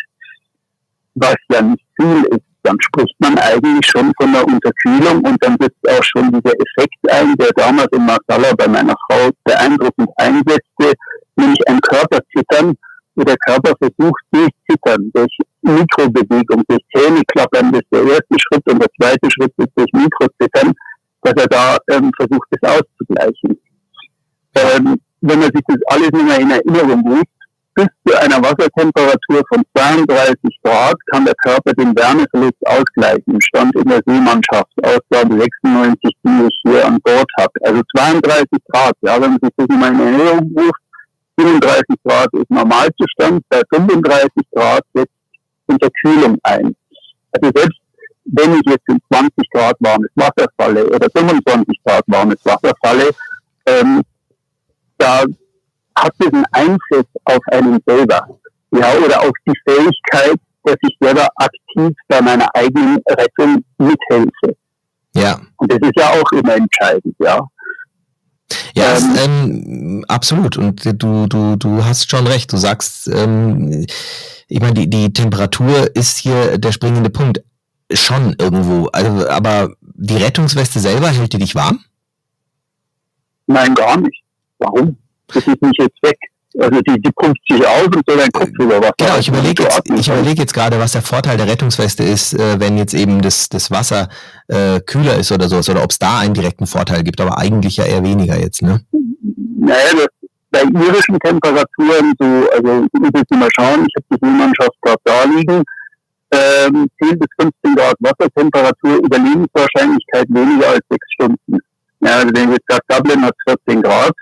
was 1.14 1.36
ja 1.52 1.62
nicht 1.62 1.86
viel 1.96 2.24
ist, 2.32 2.47
dann 2.68 2.78
spricht 2.82 3.16
man 3.20 3.38
eigentlich 3.40 3.86
schon 3.86 4.12
von 4.20 4.34
der 4.34 4.46
Unterkühlung 4.46 5.24
und 5.24 5.38
dann 5.42 5.56
setzt 5.60 5.90
auch 5.90 6.04
schon 6.04 6.32
dieser 6.32 6.54
Effekt 6.54 7.00
ein, 7.10 7.34
der 7.38 7.52
damals 7.56 7.88
in 7.94 8.06
Marsala 8.06 8.54
bei 8.58 8.68
meiner 8.68 8.96
Frau 9.08 9.30
beeindruckend 9.46 10.10
einsetzte, 10.18 10.94
nämlich 11.38 11.68
ein 11.68 11.80
Körperzittern, 11.80 12.76
wo 13.16 13.24
der 13.24 13.38
Körper 13.48 13.74
versucht, 13.80 14.22
durch 14.32 14.52
Zittern, 14.70 15.10
durch 15.14 15.38
Mikrobewegung, 15.62 16.64
durch 16.68 16.84
Zähneklappern, 16.94 17.72
das 17.72 17.82
ist 17.82 17.92
der 17.92 18.04
erste 18.04 18.36
Schritt 18.38 18.70
und 18.70 18.82
der 18.82 18.90
zweite 19.00 19.32
Schritt 19.32 19.54
ist 19.58 19.72
durch 19.76 19.92
Mikrozittern, 19.94 20.74
dass 21.22 21.34
er 21.38 21.48
da 21.48 21.78
ähm, 21.92 22.12
versucht, 22.18 22.48
das 22.52 22.70
auszugleichen. 22.70 23.58
Ähm, 24.56 25.00
wenn 25.22 25.40
man 25.40 25.52
sich 25.54 25.64
das 25.68 25.78
alles 25.88 26.10
nur 26.12 26.24
mal 26.24 26.42
in 26.42 26.52
Erinnerung 26.52 27.08
ruft, 27.08 27.37
bis 27.78 27.88
zu 28.08 28.20
einer 28.20 28.42
Wassertemperatur 28.42 29.44
von 29.50 29.64
32 29.76 30.60
Grad 30.64 30.96
kann 31.12 31.26
der 31.26 31.36
Körper 31.36 31.74
den 31.74 31.96
Wärmeverlust 31.96 32.58
ausgleichen. 32.66 33.40
Stand 33.40 33.76
in 33.76 33.88
der 33.88 34.02
Seemannschaft, 34.04 34.74
Ausgabe 34.82 35.38
96, 35.38 36.00
die 36.02 36.48
ich 36.48 36.62
hier 36.66 36.86
an 36.88 37.00
Bord 37.02 37.30
habe. 37.40 37.54
Also 37.62 37.82
32 37.96 38.48
Grad, 38.74 38.96
ja, 39.02 39.22
wenn 39.22 39.30
man 39.30 39.40
sich 39.44 39.52
das 39.56 39.68
in 39.70 39.80
meine 39.80 40.04
Erinnerung 40.04 40.52
ruft, 40.58 40.82
37 41.38 41.96
Grad 42.04 42.34
ist 42.34 42.50
Normalzustand, 42.50 43.44
bei 43.48 43.62
35 43.70 44.32
Grad 44.52 44.82
setzt 44.96 45.14
Unterkühlung 45.68 46.36
ein. 46.42 46.76
Also 47.32 47.52
selbst 47.56 47.80
wenn 48.26 48.54
ich 48.56 48.66
jetzt 48.66 48.90
in 48.90 49.00
20 49.14 49.32
Grad 49.52 49.76
warmes 49.80 50.10
Wasser 50.16 50.48
falle 50.58 50.84
oder 50.88 51.08
25 51.16 51.80
Grad 51.86 52.04
warmes 52.08 52.44
Wasser 52.44 52.74
falle, 52.84 53.12
ähm, 53.68 54.02
da 54.98 55.26
hat 55.98 56.14
diesen 56.22 56.46
Einfluss 56.52 57.06
auf 57.26 57.40
einen 57.52 57.80
selber. 57.86 58.28
ja, 58.72 58.94
oder 59.04 59.22
auch 59.22 59.34
die 59.48 59.54
Fähigkeit, 59.68 60.40
dass 60.64 60.76
ich 60.82 60.96
selber 61.00 61.28
aktiv 61.36 61.96
bei 62.08 62.22
meiner 62.22 62.48
eigenen 62.54 63.00
Rettung 63.10 63.64
mithelfe. 63.78 64.56
Ja. 65.16 65.40
Und 65.58 65.72
das 65.72 65.80
ist 65.82 65.98
ja 65.98 66.10
auch 66.12 66.32
immer 66.32 66.56
entscheidend, 66.56 67.16
ja. 67.20 67.42
Ja, 68.76 68.98
ähm, 68.98 69.16
ähm, 69.18 70.06
absolut. 70.08 70.58
Und 70.58 70.86
du, 70.86 71.28
du, 71.28 71.56
du 71.56 71.84
hast 71.84 72.10
schon 72.10 72.28
recht. 72.28 72.52
Du 72.54 72.58
sagst, 72.58 73.08
ähm, 73.08 73.86
ich 74.48 74.62
meine, 74.62 74.74
die, 74.74 74.90
die 74.90 75.12
Temperatur 75.12 75.96
ist 75.96 76.18
hier 76.18 76.58
der 76.58 76.72
springende 76.72 77.10
Punkt. 77.10 77.44
Schon 77.92 78.36
irgendwo. 78.40 78.88
Also, 78.88 79.28
aber 79.30 79.74
die 79.82 80.18
Rettungsweste 80.18 80.80
selber 80.80 81.10
hält 81.10 81.34
die 81.34 81.40
dich 81.40 81.56
warm? 81.56 81.80
Nein, 83.48 83.74
gar 83.76 83.98
nicht. 83.98 84.24
Warum? 84.60 84.98
Das 85.34 85.48
ist 85.48 85.62
nicht 85.62 85.80
jetzt 85.82 86.04
weg. 86.04 86.18
Also 86.60 86.82
die, 86.82 87.00
die 87.02 87.12
pumpt 87.12 87.38
sich 87.48 87.66
auf 87.66 87.86
und 87.86 88.04
so 88.08 88.18
dein 88.18 88.32
Kopf 88.32 88.50
über 88.60 88.80
Wasser. 88.80 88.94
Genau, 88.98 89.18
ich 89.20 89.28
überlege 89.28 89.64
jetzt, 89.64 89.82
ich 89.96 90.08
überlege 90.08 90.42
jetzt 90.42 90.54
gerade, 90.54 90.80
was 90.80 90.94
der 90.94 91.02
Vorteil 91.04 91.38
der 91.38 91.48
Rettungsweste 91.48 92.04
ist, 92.04 92.34
äh, 92.34 92.60
wenn 92.60 92.78
jetzt 92.78 92.94
eben 92.94 93.22
das, 93.22 93.50
das 93.50 93.70
Wasser 93.70 94.08
äh, 94.48 94.80
kühler 94.80 95.18
ist 95.18 95.32
oder 95.32 95.50
sowas, 95.50 95.70
oder 95.70 95.84
ob 95.84 95.92
es 95.92 96.00
da 96.00 96.20
einen 96.20 96.34
direkten 96.34 96.66
Vorteil 96.66 97.04
gibt, 97.04 97.22
aber 97.22 97.38
eigentlich 97.38 97.78
ja 97.78 97.86
eher 97.86 98.04
weniger 98.04 98.40
jetzt, 98.40 98.62
ne? 98.62 98.82
Naja, 99.60 99.76
das, 99.94 100.08
bei 100.50 100.64
irischen 100.64 101.20
Temperaturen, 101.20 102.14
so, 102.18 102.50
also 102.56 102.86
ich 102.86 103.00
muss 103.00 103.12
jetzt 103.14 103.32
mal 103.32 103.50
schauen, 103.56 103.86
ich 103.86 103.96
habe 103.96 104.06
die 104.12 104.26
Seemannschaft 104.26 104.82
gerade 104.82 105.02
da 105.04 105.24
liegen, 105.26 105.64
ähm, 106.32 106.88
10 107.04 107.20
bis 107.20 107.28
15 107.40 107.76
Grad 107.76 107.96
Wassertemperatur, 108.00 108.98
Überlebenswahrscheinlichkeit 109.04 110.26
weniger 110.30 110.70
als 110.70 110.82
6 110.90 111.08
Stunden. 111.14 111.60
Ja, 112.00 112.16
also 112.18 112.30
wenn 112.34 112.50
ich 112.50 112.58
jetzt 112.58 112.66
sage, 112.68 112.84
Dublin 112.90 113.26
hat 113.26 113.36
14 113.48 113.82
Grad, 113.82 114.14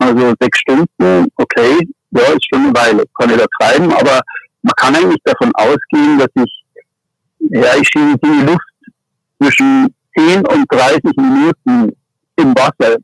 also 0.00 0.34
sechs 0.40 0.58
Stunden, 0.58 1.26
okay, 1.36 1.78
ja, 2.10 2.22
ist 2.22 2.46
schon 2.52 2.64
eine 2.64 2.74
Weile, 2.74 3.04
kann 3.18 3.30
ich 3.30 3.36
da 3.36 3.46
treiben, 3.60 3.92
aber 3.92 4.20
man 4.62 4.72
kann 4.76 4.94
eigentlich 4.96 5.22
davon 5.24 5.52
ausgehen, 5.54 6.18
dass 6.18 6.28
ich, 6.34 6.64
ja, 7.38 7.76
ich 7.80 7.88
schiebe 7.88 8.18
die 8.22 8.46
Luft 8.46 8.60
zwischen 9.40 9.94
10 10.16 10.46
und 10.46 10.64
30 10.70 11.02
Minuten 11.16 11.92
im 12.36 12.54
Wasser 12.56 12.96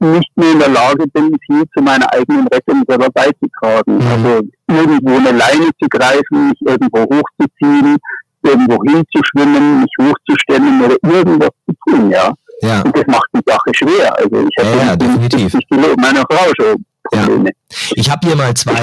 nicht 0.00 0.30
mehr 0.36 0.52
in 0.52 0.58
der 0.60 0.68
Lage 0.68 1.04
bin, 1.12 1.36
viel 1.44 1.64
zu 1.76 1.82
meiner 1.82 2.10
eigenen 2.12 2.46
Rettung 2.48 2.84
selber 2.86 3.08
beizutragen. 3.10 3.96
Mhm. 3.96 4.06
Also 4.06 4.40
irgendwo 4.68 5.16
eine 5.16 5.32
Leine 5.32 5.70
zu 5.80 5.88
greifen, 5.88 6.48
mich 6.48 6.60
irgendwo 6.60 7.00
hochzuziehen, 7.00 7.96
irgendwo 8.42 8.78
hinzuschwimmen, 8.84 9.80
mich 9.80 9.92
hochzustellen 10.00 10.82
oder 10.82 10.96
irgendwas 11.02 11.50
zu 11.66 11.74
tun, 11.86 12.10
ja. 12.10 12.32
Ja. 12.60 12.82
Und 12.82 12.96
das 12.96 13.06
macht 13.06 13.28
die 13.34 13.40
Sache 13.46 13.70
schwer. 13.72 14.18
Also 14.18 14.46
ich 14.48 14.64
habe 14.64 14.76
ja, 14.76 14.84
ja, 14.84 14.96
definitiv. 14.96 15.54
meiner 15.96 16.24
Frau 16.30 16.52
schon 16.56 16.84
Probleme. 17.10 17.50
Ja. 17.50 17.76
Ich 17.94 18.10
habe 18.10 18.26
hier 18.26 18.36
mal 18.36 18.54
zwei. 18.54 18.74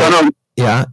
Ja, 0.57 0.85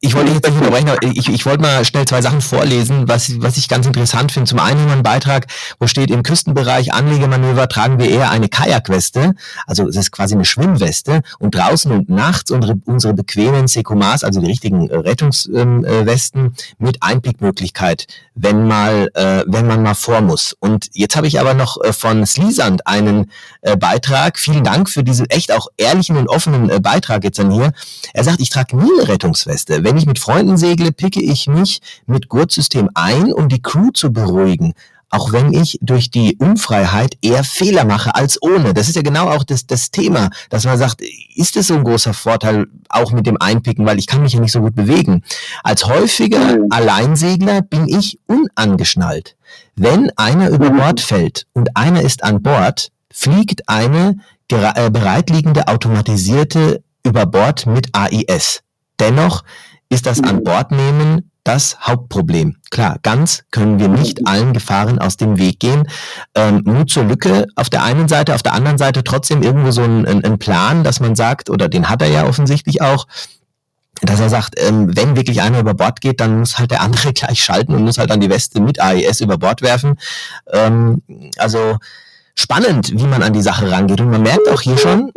ich 0.00 0.14
wollte 0.14 0.32
jetzt 0.32 0.46
nicht 0.46 0.56
unterbrechen, 0.56 0.88
aber 0.88 1.02
ich, 1.02 1.28
ich 1.28 1.46
wollte 1.46 1.62
mal 1.62 1.84
schnell 1.84 2.04
zwei 2.04 2.22
Sachen 2.22 2.40
vorlesen, 2.40 3.08
was, 3.08 3.40
was 3.40 3.56
ich 3.56 3.68
ganz 3.68 3.86
interessant 3.86 4.30
finde. 4.30 4.48
Zum 4.48 4.60
einen 4.60 4.88
einen 4.90 5.02
Beitrag, 5.02 5.46
wo 5.80 5.86
steht, 5.86 6.10
im 6.10 6.22
Küstenbereich 6.22 6.92
Anlegemanöver 6.92 7.68
tragen 7.68 7.98
wir 7.98 8.08
eher 8.08 8.30
eine 8.30 8.48
Kajakweste, 8.48 9.34
also 9.66 9.88
es 9.88 9.96
ist 9.96 10.12
quasi 10.12 10.34
eine 10.34 10.44
Schwimmweste 10.44 11.22
und 11.38 11.54
draußen 11.54 11.90
und 11.90 12.08
nachts 12.08 12.50
unsere, 12.50 12.74
unsere 12.84 13.14
bequemen 13.14 13.66
Sekomas, 13.66 14.22
also 14.22 14.40
die 14.40 14.46
richtigen 14.46 14.90
äh, 14.90 14.96
Rettungswesten 14.96 16.40
ähm, 16.40 16.52
mit 16.78 17.02
Einpickmöglichkeit, 17.02 18.06
wenn 18.34 18.68
mal, 18.68 19.08
äh, 19.14 19.42
wenn 19.46 19.66
man 19.66 19.82
mal 19.82 19.94
vor 19.94 20.20
muss. 20.20 20.54
Und 20.60 20.88
jetzt 20.92 21.16
habe 21.16 21.26
ich 21.26 21.40
aber 21.40 21.54
noch 21.54 21.82
äh, 21.82 21.92
von 21.92 22.26
Slisand 22.26 22.86
einen 22.86 23.30
äh, 23.62 23.76
Beitrag. 23.76 24.38
Vielen 24.38 24.64
Dank 24.64 24.90
für 24.90 25.02
diesen 25.02 25.28
echt 25.30 25.50
auch 25.50 25.68
ehrlichen 25.76 26.16
und 26.16 26.28
offenen 26.28 26.70
äh, 26.70 26.78
Beitrag 26.78 27.24
jetzt 27.24 27.40
an 27.40 27.50
hier. 27.50 27.72
Er 28.12 28.24
sagt, 28.24 28.40
ich 28.40 28.50
trage 28.50 28.76
nie 28.76 28.90
eine 28.98 29.08
Rettungsweste. 29.08 29.63
Beste. 29.64 29.84
Wenn 29.84 29.96
ich 29.96 30.06
mit 30.06 30.18
Freunden 30.18 30.56
segle, 30.56 30.92
picke 30.92 31.22
ich 31.22 31.46
mich 31.46 31.80
mit 32.06 32.28
Gurtsystem 32.28 32.90
ein, 32.94 33.32
um 33.32 33.48
die 33.48 33.62
Crew 33.62 33.90
zu 33.92 34.12
beruhigen. 34.12 34.74
Auch 35.10 35.32
wenn 35.32 35.52
ich 35.52 35.78
durch 35.80 36.10
die 36.10 36.36
Unfreiheit 36.38 37.16
eher 37.22 37.44
Fehler 37.44 37.84
mache 37.84 38.14
als 38.16 38.42
ohne. 38.42 38.74
Das 38.74 38.88
ist 38.88 38.96
ja 38.96 39.02
genau 39.02 39.28
auch 39.28 39.44
das, 39.44 39.66
das 39.66 39.92
Thema, 39.92 40.30
dass 40.50 40.64
man 40.64 40.76
sagt, 40.76 41.02
ist 41.36 41.56
es 41.56 41.68
so 41.68 41.74
ein 41.74 41.84
großer 41.84 42.14
Vorteil 42.14 42.66
auch 42.88 43.12
mit 43.12 43.26
dem 43.26 43.36
Einpicken, 43.40 43.86
weil 43.86 43.98
ich 43.98 44.08
kann 44.08 44.22
mich 44.22 44.32
ja 44.32 44.40
nicht 44.40 44.50
so 44.50 44.60
gut 44.60 44.74
bewegen. 44.74 45.22
Als 45.62 45.86
häufiger 45.86 46.56
mhm. 46.56 46.66
Alleinsegler 46.70 47.62
bin 47.62 47.86
ich 47.86 48.18
unangeschnallt. 48.26 49.36
Wenn 49.76 50.10
einer 50.16 50.48
über 50.48 50.70
mhm. 50.70 50.78
Bord 50.78 51.00
fällt 51.00 51.46
und 51.52 51.76
einer 51.76 52.02
ist 52.02 52.24
an 52.24 52.42
Bord, 52.42 52.90
fliegt 53.12 53.68
eine 53.68 54.16
äh, 54.50 54.90
bereitliegende 54.90 55.68
automatisierte 55.68 56.82
über 57.04 57.26
Bord 57.26 57.66
mit 57.66 57.88
AIS. 57.92 58.63
Dennoch 59.00 59.44
ist 59.88 60.06
das 60.06 60.22
an 60.22 60.42
Bord 60.42 60.72
nehmen 60.72 61.30
das 61.44 61.78
Hauptproblem. 61.80 62.56
Klar, 62.70 62.96
ganz 63.02 63.44
können 63.50 63.78
wir 63.78 63.88
nicht 63.88 64.26
allen 64.26 64.54
Gefahren 64.54 64.98
aus 64.98 65.18
dem 65.18 65.38
Weg 65.38 65.60
gehen. 65.60 65.86
Ähm, 66.34 66.62
Mut 66.64 66.90
zur 66.90 67.04
Lücke 67.04 67.46
auf 67.54 67.68
der 67.68 67.84
einen 67.84 68.08
Seite, 68.08 68.34
auf 68.34 68.42
der 68.42 68.54
anderen 68.54 68.78
Seite 68.78 69.04
trotzdem 69.04 69.42
irgendwo 69.42 69.70
so 69.70 69.82
ein, 69.82 70.06
ein, 70.06 70.38
Plan, 70.38 70.84
dass 70.84 71.00
man 71.00 71.14
sagt, 71.14 71.50
oder 71.50 71.68
den 71.68 71.90
hat 71.90 72.00
er 72.00 72.08
ja 72.08 72.26
offensichtlich 72.26 72.80
auch, 72.80 73.06
dass 74.00 74.20
er 74.20 74.30
sagt, 74.30 74.54
ähm, 74.56 74.96
wenn 74.96 75.16
wirklich 75.16 75.42
einer 75.42 75.60
über 75.60 75.74
Bord 75.74 76.00
geht, 76.00 76.20
dann 76.20 76.38
muss 76.38 76.58
halt 76.58 76.70
der 76.70 76.80
andere 76.80 77.12
gleich 77.12 77.44
schalten 77.44 77.74
und 77.74 77.84
muss 77.84 77.98
halt 77.98 78.10
dann 78.10 78.20
die 78.20 78.30
Weste 78.30 78.60
mit 78.60 78.80
AES 78.80 79.20
über 79.20 79.36
Bord 79.36 79.60
werfen. 79.60 79.98
Ähm, 80.50 81.02
also 81.36 81.76
spannend, 82.34 82.90
wie 82.92 83.06
man 83.06 83.22
an 83.22 83.34
die 83.34 83.42
Sache 83.42 83.70
rangeht. 83.70 84.00
Und 84.00 84.10
man 84.10 84.22
merkt 84.22 84.48
auch 84.48 84.62
hier 84.62 84.78
schon, 84.78 85.12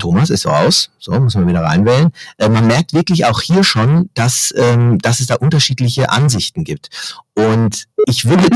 Thomas 0.00 0.30
ist 0.30 0.42
so 0.42 0.50
aus, 0.50 0.90
so 0.98 1.12
muss 1.12 1.34
man 1.34 1.46
wieder 1.46 1.62
reinwählen. 1.62 2.10
Äh, 2.38 2.48
man 2.48 2.66
merkt 2.66 2.92
wirklich 2.92 3.26
auch 3.26 3.40
hier 3.40 3.62
schon, 3.62 4.10
dass, 4.14 4.52
ähm, 4.56 4.98
dass 4.98 5.20
es 5.20 5.26
da 5.26 5.36
unterschiedliche 5.36 6.10
Ansichten 6.10 6.64
gibt. 6.64 6.90
Und 7.34 7.84
ich 8.06 8.24
würde, 8.24 8.48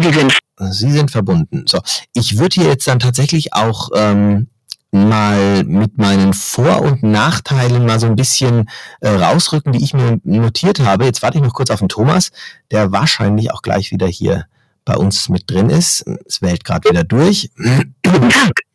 Sie 0.00 0.12
sind, 0.12 0.38
Sie 0.70 0.90
sind 0.90 1.10
verbunden. 1.10 1.64
So, 1.66 1.80
ich 2.14 2.38
würde 2.38 2.54
hier 2.54 2.70
jetzt 2.70 2.86
dann 2.86 2.98
tatsächlich 2.98 3.52
auch 3.52 3.90
ähm, 3.94 4.48
mal 4.90 5.64
mit 5.64 5.98
meinen 5.98 6.32
Vor- 6.32 6.82
und 6.82 7.02
Nachteilen 7.02 7.86
mal 7.86 8.00
so 8.00 8.06
ein 8.06 8.16
bisschen 8.16 8.68
äh, 9.00 9.08
rausrücken, 9.08 9.72
die 9.72 9.84
ich 9.84 9.94
mir 9.94 10.18
notiert 10.24 10.80
habe. 10.80 11.04
Jetzt 11.04 11.22
warte 11.22 11.38
ich 11.38 11.44
noch 11.44 11.52
kurz 11.52 11.70
auf 11.70 11.80
den 11.80 11.88
Thomas, 11.88 12.30
der 12.70 12.92
wahrscheinlich 12.92 13.52
auch 13.52 13.62
gleich 13.62 13.90
wieder 13.90 14.06
hier 14.06 14.46
bei 14.84 14.96
uns 14.96 15.28
mit 15.28 15.50
drin 15.50 15.68
ist. 15.68 16.06
Es 16.26 16.40
wählt 16.40 16.64
gerade 16.64 16.88
wieder 16.88 17.04
durch. 17.04 17.50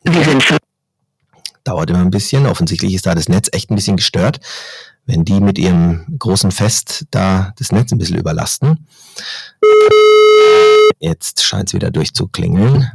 Sie 0.04 0.24
sind 0.24 0.42
dauert 1.64 1.90
immer 1.90 2.00
ein 2.00 2.10
bisschen. 2.10 2.46
Offensichtlich 2.46 2.94
ist 2.94 3.06
da 3.06 3.14
das 3.14 3.28
Netz 3.28 3.48
echt 3.52 3.70
ein 3.70 3.76
bisschen 3.76 3.96
gestört, 3.96 4.40
wenn 5.06 5.24
die 5.24 5.40
mit 5.40 5.58
ihrem 5.58 6.04
großen 6.18 6.50
Fest 6.50 7.06
da 7.10 7.52
das 7.58 7.72
Netz 7.72 7.92
ein 7.92 7.98
bisschen 7.98 8.18
überlasten. 8.18 8.86
Jetzt 10.98 11.42
scheint 11.42 11.68
es 11.68 11.74
wieder 11.74 11.90
durchzuklingeln. 11.90 12.90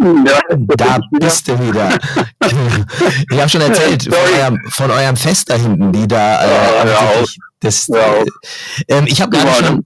Ja, 0.00 0.40
da 0.76 1.00
bist 1.18 1.48
du 1.48 1.58
wieder. 1.58 1.98
ich 3.30 3.38
habe 3.38 3.48
schon 3.48 3.60
erzählt 3.60 4.04
von 4.04 4.14
eurem, 4.14 4.60
von 4.68 4.90
eurem, 4.92 5.16
Fest 5.16 5.50
da 5.50 5.54
hinten, 5.54 5.92
die 5.92 6.06
da. 6.06 6.44
Äh, 6.44 6.88
ja, 6.88 7.24
das, 7.58 7.88
äh, 7.88 8.24
ähm, 8.86 9.06
ich 9.08 9.20
habe 9.20 9.36
gerade 9.36 9.64
schon 9.64 9.82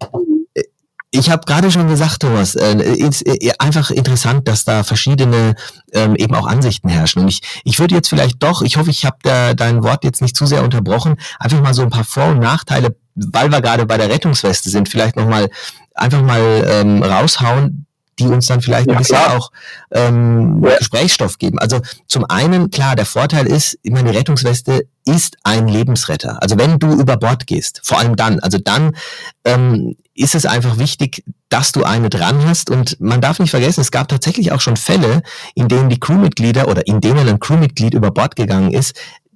ich 1.14 1.30
habe 1.30 1.44
gerade 1.44 1.70
schon 1.70 1.88
gesagt, 1.88 2.20
Thomas, 2.20 2.54
äh, 2.54 2.74
ist 2.82 3.26
äh, 3.26 3.52
einfach 3.58 3.90
interessant, 3.90 4.48
dass 4.48 4.64
da 4.64 4.82
verschiedene 4.82 5.54
ähm, 5.92 6.16
eben 6.16 6.34
auch 6.34 6.46
Ansichten 6.46 6.88
herrschen. 6.88 7.22
Und 7.22 7.28
ich, 7.28 7.42
ich 7.64 7.78
würde 7.78 7.94
jetzt 7.94 8.08
vielleicht 8.08 8.42
doch, 8.42 8.62
ich 8.62 8.78
hoffe, 8.78 8.90
ich 8.90 9.04
habe 9.04 9.18
dein 9.54 9.82
Wort 9.82 10.04
jetzt 10.04 10.22
nicht 10.22 10.34
zu 10.34 10.46
sehr 10.46 10.64
unterbrochen, 10.64 11.16
einfach 11.38 11.60
mal 11.60 11.74
so 11.74 11.82
ein 11.82 11.90
paar 11.90 12.04
Vor- 12.04 12.30
und 12.30 12.40
Nachteile, 12.40 12.96
weil 13.14 13.52
wir 13.52 13.60
gerade 13.60 13.84
bei 13.84 13.98
der 13.98 14.08
Rettungsweste 14.08 14.70
sind, 14.70 14.88
vielleicht 14.88 15.16
nochmal 15.16 15.50
einfach 15.94 16.22
mal 16.22 16.66
ähm, 16.66 17.02
raushauen, 17.02 17.86
die 18.22 18.28
uns 18.28 18.46
dann 18.46 18.60
vielleicht 18.60 18.88
ja, 18.88 18.94
ein 18.94 18.98
bisschen 18.98 19.18
klar. 19.18 19.36
auch 19.36 19.50
ähm, 19.90 20.62
ja. 20.64 20.78
Gesprächsstoff 20.78 21.38
geben. 21.38 21.58
Also 21.58 21.80
zum 22.06 22.24
einen, 22.24 22.70
klar, 22.70 22.96
der 22.96 23.06
Vorteil 23.06 23.46
ist, 23.46 23.78
ich 23.82 23.92
meine, 23.92 24.10
die 24.10 24.16
Rettungsweste 24.16 24.86
ist 25.04 25.36
ein 25.42 25.68
Lebensretter. 25.68 26.40
Also 26.42 26.58
wenn 26.58 26.78
du 26.78 26.92
über 26.92 27.16
Bord 27.16 27.46
gehst, 27.46 27.80
vor 27.82 27.98
allem 27.98 28.16
dann, 28.16 28.40
also 28.40 28.58
dann 28.58 28.96
ähm, 29.44 29.96
ist 30.14 30.34
es 30.34 30.46
einfach 30.46 30.78
wichtig, 30.78 31.24
dass 31.48 31.72
du 31.72 31.84
eine 31.84 32.10
dran 32.10 32.44
hast. 32.46 32.70
Und 32.70 33.00
man 33.00 33.20
darf 33.20 33.38
nicht 33.38 33.50
vergessen, 33.50 33.80
es 33.80 33.90
gab 33.90 34.08
tatsächlich 34.08 34.52
auch 34.52 34.60
schon 34.60 34.76
Fälle, 34.76 35.22
in 35.54 35.68
denen 35.68 35.88
die 35.88 36.00
Crewmitglieder 36.00 36.68
oder 36.68 36.86
in 36.86 37.00
denen 37.00 37.28
ein 37.28 37.40
Crewmitglied 37.40 37.94
über 37.94 38.10
Bord 38.10 38.36
gegangen 38.36 38.72
ist, 38.72 38.94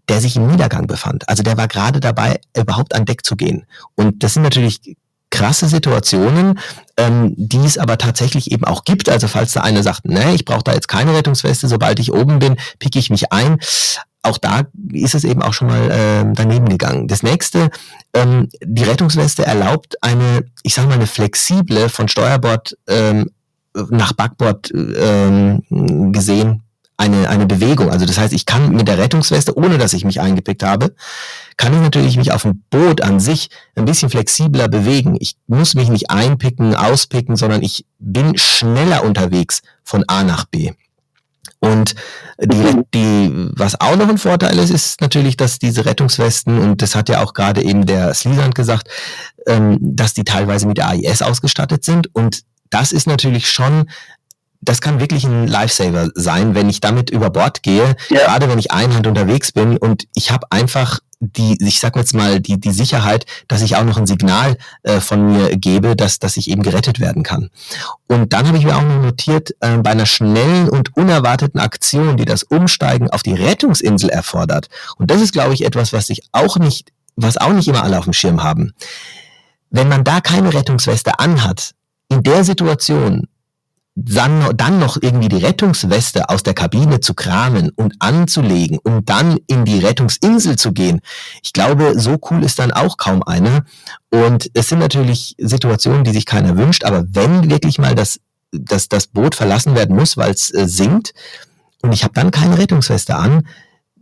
der 0.09 0.21
sich 0.21 0.37
im 0.37 0.47
Niedergang 0.47 0.87
befand. 0.87 1.29
Also 1.29 1.43
der 1.43 1.57
war 1.57 1.69
gerade 1.69 2.01
dabei, 2.01 2.41
überhaupt 2.57 2.95
an 2.95 3.05
Deck 3.05 3.25
zu 3.25 3.37
gehen. 3.37 3.67
Und 3.97 4.23
das 4.23 4.35
sind 4.35 4.43
natürlich 4.43 4.97
krasse 5.31 5.69
Situationen, 5.69 6.59
ähm, 6.97 7.35
die 7.37 7.65
es 7.65 7.79
aber 7.79 7.99
tatsächlich 7.99 8.53
eben 8.53 8.65
auch 8.65 8.85
gibt. 8.85 9.09
Also 9.09 9.29
falls 9.29 9.53
da 9.53 9.61
einer 9.61 9.83
sagt, 9.83 10.07
ne, 10.07 10.35
ich 10.35 10.45
brauche 10.45 10.65
da 10.65 10.73
jetzt 10.73 10.89
keine 10.89 11.15
Rettungsweste, 11.15 11.69
sobald 11.69 11.99
ich 11.99 12.13
oben 12.13 12.39
bin, 12.39 12.57
picke 12.79 12.99
ich 12.99 13.11
mich 13.11 13.33
ein. 13.33 13.59
Auch 14.23 14.39
da 14.39 14.63
ist 14.93 15.15
es 15.15 15.25
eben 15.25 15.43
auch 15.43 15.53
schon 15.53 15.69
mal 15.69 15.91
äh, 15.91 16.25
daneben 16.35 16.69
gegangen. 16.69 17.07
Das 17.07 17.23
nächste, 17.23 17.71
ähm, 18.13 18.49
die 18.63 18.83
Rettungsweste 18.83 19.47
erlaubt 19.47 20.03
eine, 20.03 20.45
ich 20.63 20.75
sage 20.75 20.89
mal, 20.89 20.95
eine 20.95 21.07
flexible 21.07 21.89
von 21.89 22.09
Steuerbord 22.09 22.77
ähm, 22.89 23.31
nach 23.91 24.15
Backbord 24.15 24.73
ähm, 24.75 25.63
gesehen 26.13 26.66
eine, 26.97 27.29
eine 27.29 27.47
Bewegung. 27.47 27.91
Also 27.91 28.07
das 28.07 28.19
heißt, 28.19 28.33
ich 28.33 28.47
kann 28.47 28.71
mit 28.71 28.89
der 28.89 28.99
Rettungsweste, 28.99 29.57
ohne 29.57 29.79
dass 29.79 29.93
ich 29.93 30.05
mich 30.05 30.21
eingepickt 30.21 30.63
habe, 30.63 30.95
kann 31.57 31.75
ich 31.75 31.81
natürlich 31.81 32.17
mich 32.17 32.33
auf 32.33 32.43
dem 32.43 32.63
Boot 32.71 33.03
an 33.03 33.21
sich 33.21 33.51
ein 33.75 33.85
bisschen 33.85 34.11
flexibler 34.11 34.69
bewegen. 34.69 35.17
Ich 35.21 35.37
muss 35.47 35.75
mich 35.75 35.89
nicht 35.89 36.11
einpicken, 36.11 36.75
auspicken, 36.75 37.37
sondern 37.37 37.63
ich 37.63 37.85
bin 37.99 38.37
schneller 38.39 39.05
unterwegs 39.05 39.63
von 39.85 40.05
A 40.09 40.25
nach 40.25 40.45
B. 40.47 40.73
Und 41.59 41.95
die, 42.39 42.83
die, 42.95 43.51
was 43.57 43.81
auch 43.81 43.97
noch 43.97 44.09
ein 44.09 44.19
Vorteil 44.19 44.59
ist, 44.59 44.71
ist 44.71 45.01
natürlich, 45.01 45.37
dass 45.37 45.59
diese 45.59 45.87
Rettungswesten, 45.87 46.59
und 46.59 46.83
das 46.83 46.95
hat 46.95 47.09
ja 47.09 47.23
auch 47.23 47.33
gerade 47.33 47.63
eben 47.63 47.87
der 47.87 48.13
Slisand 48.15 48.55
gesagt, 48.55 48.89
ähm, 49.47 49.79
dass 49.81 50.13
die 50.13 50.25
teilweise 50.25 50.67
mit 50.67 50.77
der 50.77 50.89
AIS 50.89 51.23
ausgestattet 51.23 51.85
sind. 51.85 52.15
Und 52.15 52.43
das 52.71 52.93
ist 52.93 53.07
natürlich 53.07 53.49
schon 53.51 53.89
das 54.67 54.81
kann 54.81 55.01
wirklich 55.01 55.25
ein 55.25 55.47
Lifesaver 55.47 56.11
sein, 56.15 56.55
wenn 56.55 56.69
ich 56.69 56.81
damit 56.81 57.09
über 57.11 57.31
Bord 57.31 57.63
gehe, 57.63 57.97
ja. 58.11 58.25
gerade 58.25 58.49
wenn 58.49 58.59
ich 58.59 58.73
einhand 58.73 59.07
unterwegs 59.07 59.53
bin 59.53 59.79
und 59.79 60.07
ich 60.15 60.31
habe 60.31 60.47
einfach 60.51 61.01
die, 61.21 61.57
ich 61.67 61.81
sag 61.81 61.97
jetzt 61.97 62.15
mal, 62.15 62.41
die, 62.41 62.61
die 62.61 62.73
Sicherheit, 62.73 63.25
dass 63.49 63.63
ich 63.63 63.77
auch 63.77 63.85
noch 63.85 63.97
ein 63.97 64.07
Signal 64.07 64.59
äh, 64.83 65.01
von 65.01 65.33
mir 65.33 65.57
gebe, 65.57 65.97
dass, 65.97 66.19
dass 66.19 66.37
ich 66.37 66.51
eben 66.51 66.63
gerettet 66.63 67.01
werden 67.01 67.23
kann. 67.23 67.49
Und 68.07 68.35
dann 68.35 68.47
habe 68.47 68.59
ich 68.59 68.65
mir 68.65 68.77
auch 68.77 68.83
noch 68.83 69.01
notiert, 69.01 69.53
äh, 69.61 69.79
bei 69.79 69.91
einer 69.91 70.05
schnellen 70.05 70.69
und 70.69 70.95
unerwarteten 70.95 71.59
Aktion, 71.59 72.19
die 72.19 72.27
das 72.27 72.43
Umsteigen 72.43 73.09
auf 73.09 73.23
die 73.23 73.33
Rettungsinsel 73.33 74.11
erfordert. 74.11 74.69
Und 74.99 75.11
das 75.11 75.23
ist, 75.23 75.33
glaube 75.33 75.55
ich, 75.55 75.65
etwas, 75.65 75.95
was 75.95 76.09
sich 76.09 76.23
auch 76.33 76.59
nicht, 76.59 76.93
was 77.15 77.39
auch 77.39 77.53
nicht 77.53 77.69
immer 77.69 77.83
alle 77.83 77.99
auf 77.99 78.05
dem 78.05 78.13
Schirm 78.13 78.43
haben. 78.43 78.75
Wenn 79.71 79.89
man 79.89 80.05
da 80.05 80.21
keine 80.21 80.53
Rettungsweste 80.53 81.19
anhat, 81.19 81.73
in 82.09 82.23
der 82.23 82.45
Situation 82.45 83.27
dann, 83.99 84.55
dann 84.55 84.79
noch 84.79 84.99
irgendwie 85.01 85.29
die 85.29 85.43
Rettungsweste 85.43 86.29
aus 86.29 86.43
der 86.43 86.53
Kabine 86.53 87.01
zu 87.01 87.15
kramen 87.15 87.71
und 87.71 87.95
anzulegen 87.99 88.79
und 88.79 89.09
dann 89.09 89.39
in 89.47 89.65
die 89.65 89.79
Rettungsinsel 89.79 90.57
zu 90.57 90.73
gehen. 90.73 91.01
Ich 91.43 91.55
glaube, 91.55 91.99
so 91.99 92.19
cool 92.31 92.45
ist 92.45 92.59
dann 92.59 92.73
auch 92.73 92.99
kaum 92.99 93.23
einer. 93.23 93.65
Und 94.11 94.51
es 94.53 94.69
sind 94.69 94.81
natürlich 94.81 95.35
Situationen, 95.39 96.05
die 96.05 96.13
sich 96.13 96.27
keiner 96.27 96.59
wünscht, 96.59 96.85
aber 96.85 97.05
wenn 97.09 97.51
wirklich 97.51 97.79
mal 97.79 97.95
das, 97.95 98.21
das, 98.53 98.91
das 98.91 99.07
Boot 99.07 99.35
verlassen 99.35 99.75
werden 99.75 99.97
muss, 99.97 100.19
weil 100.19 100.31
es 100.31 100.53
äh, 100.53 100.69
sinkt 100.69 101.15
und 101.81 101.93
ich 101.93 102.05
habe 102.05 102.13
dann 102.13 102.31
keine 102.31 102.59
Rettungsweste 102.59 103.17
an, 103.17 103.49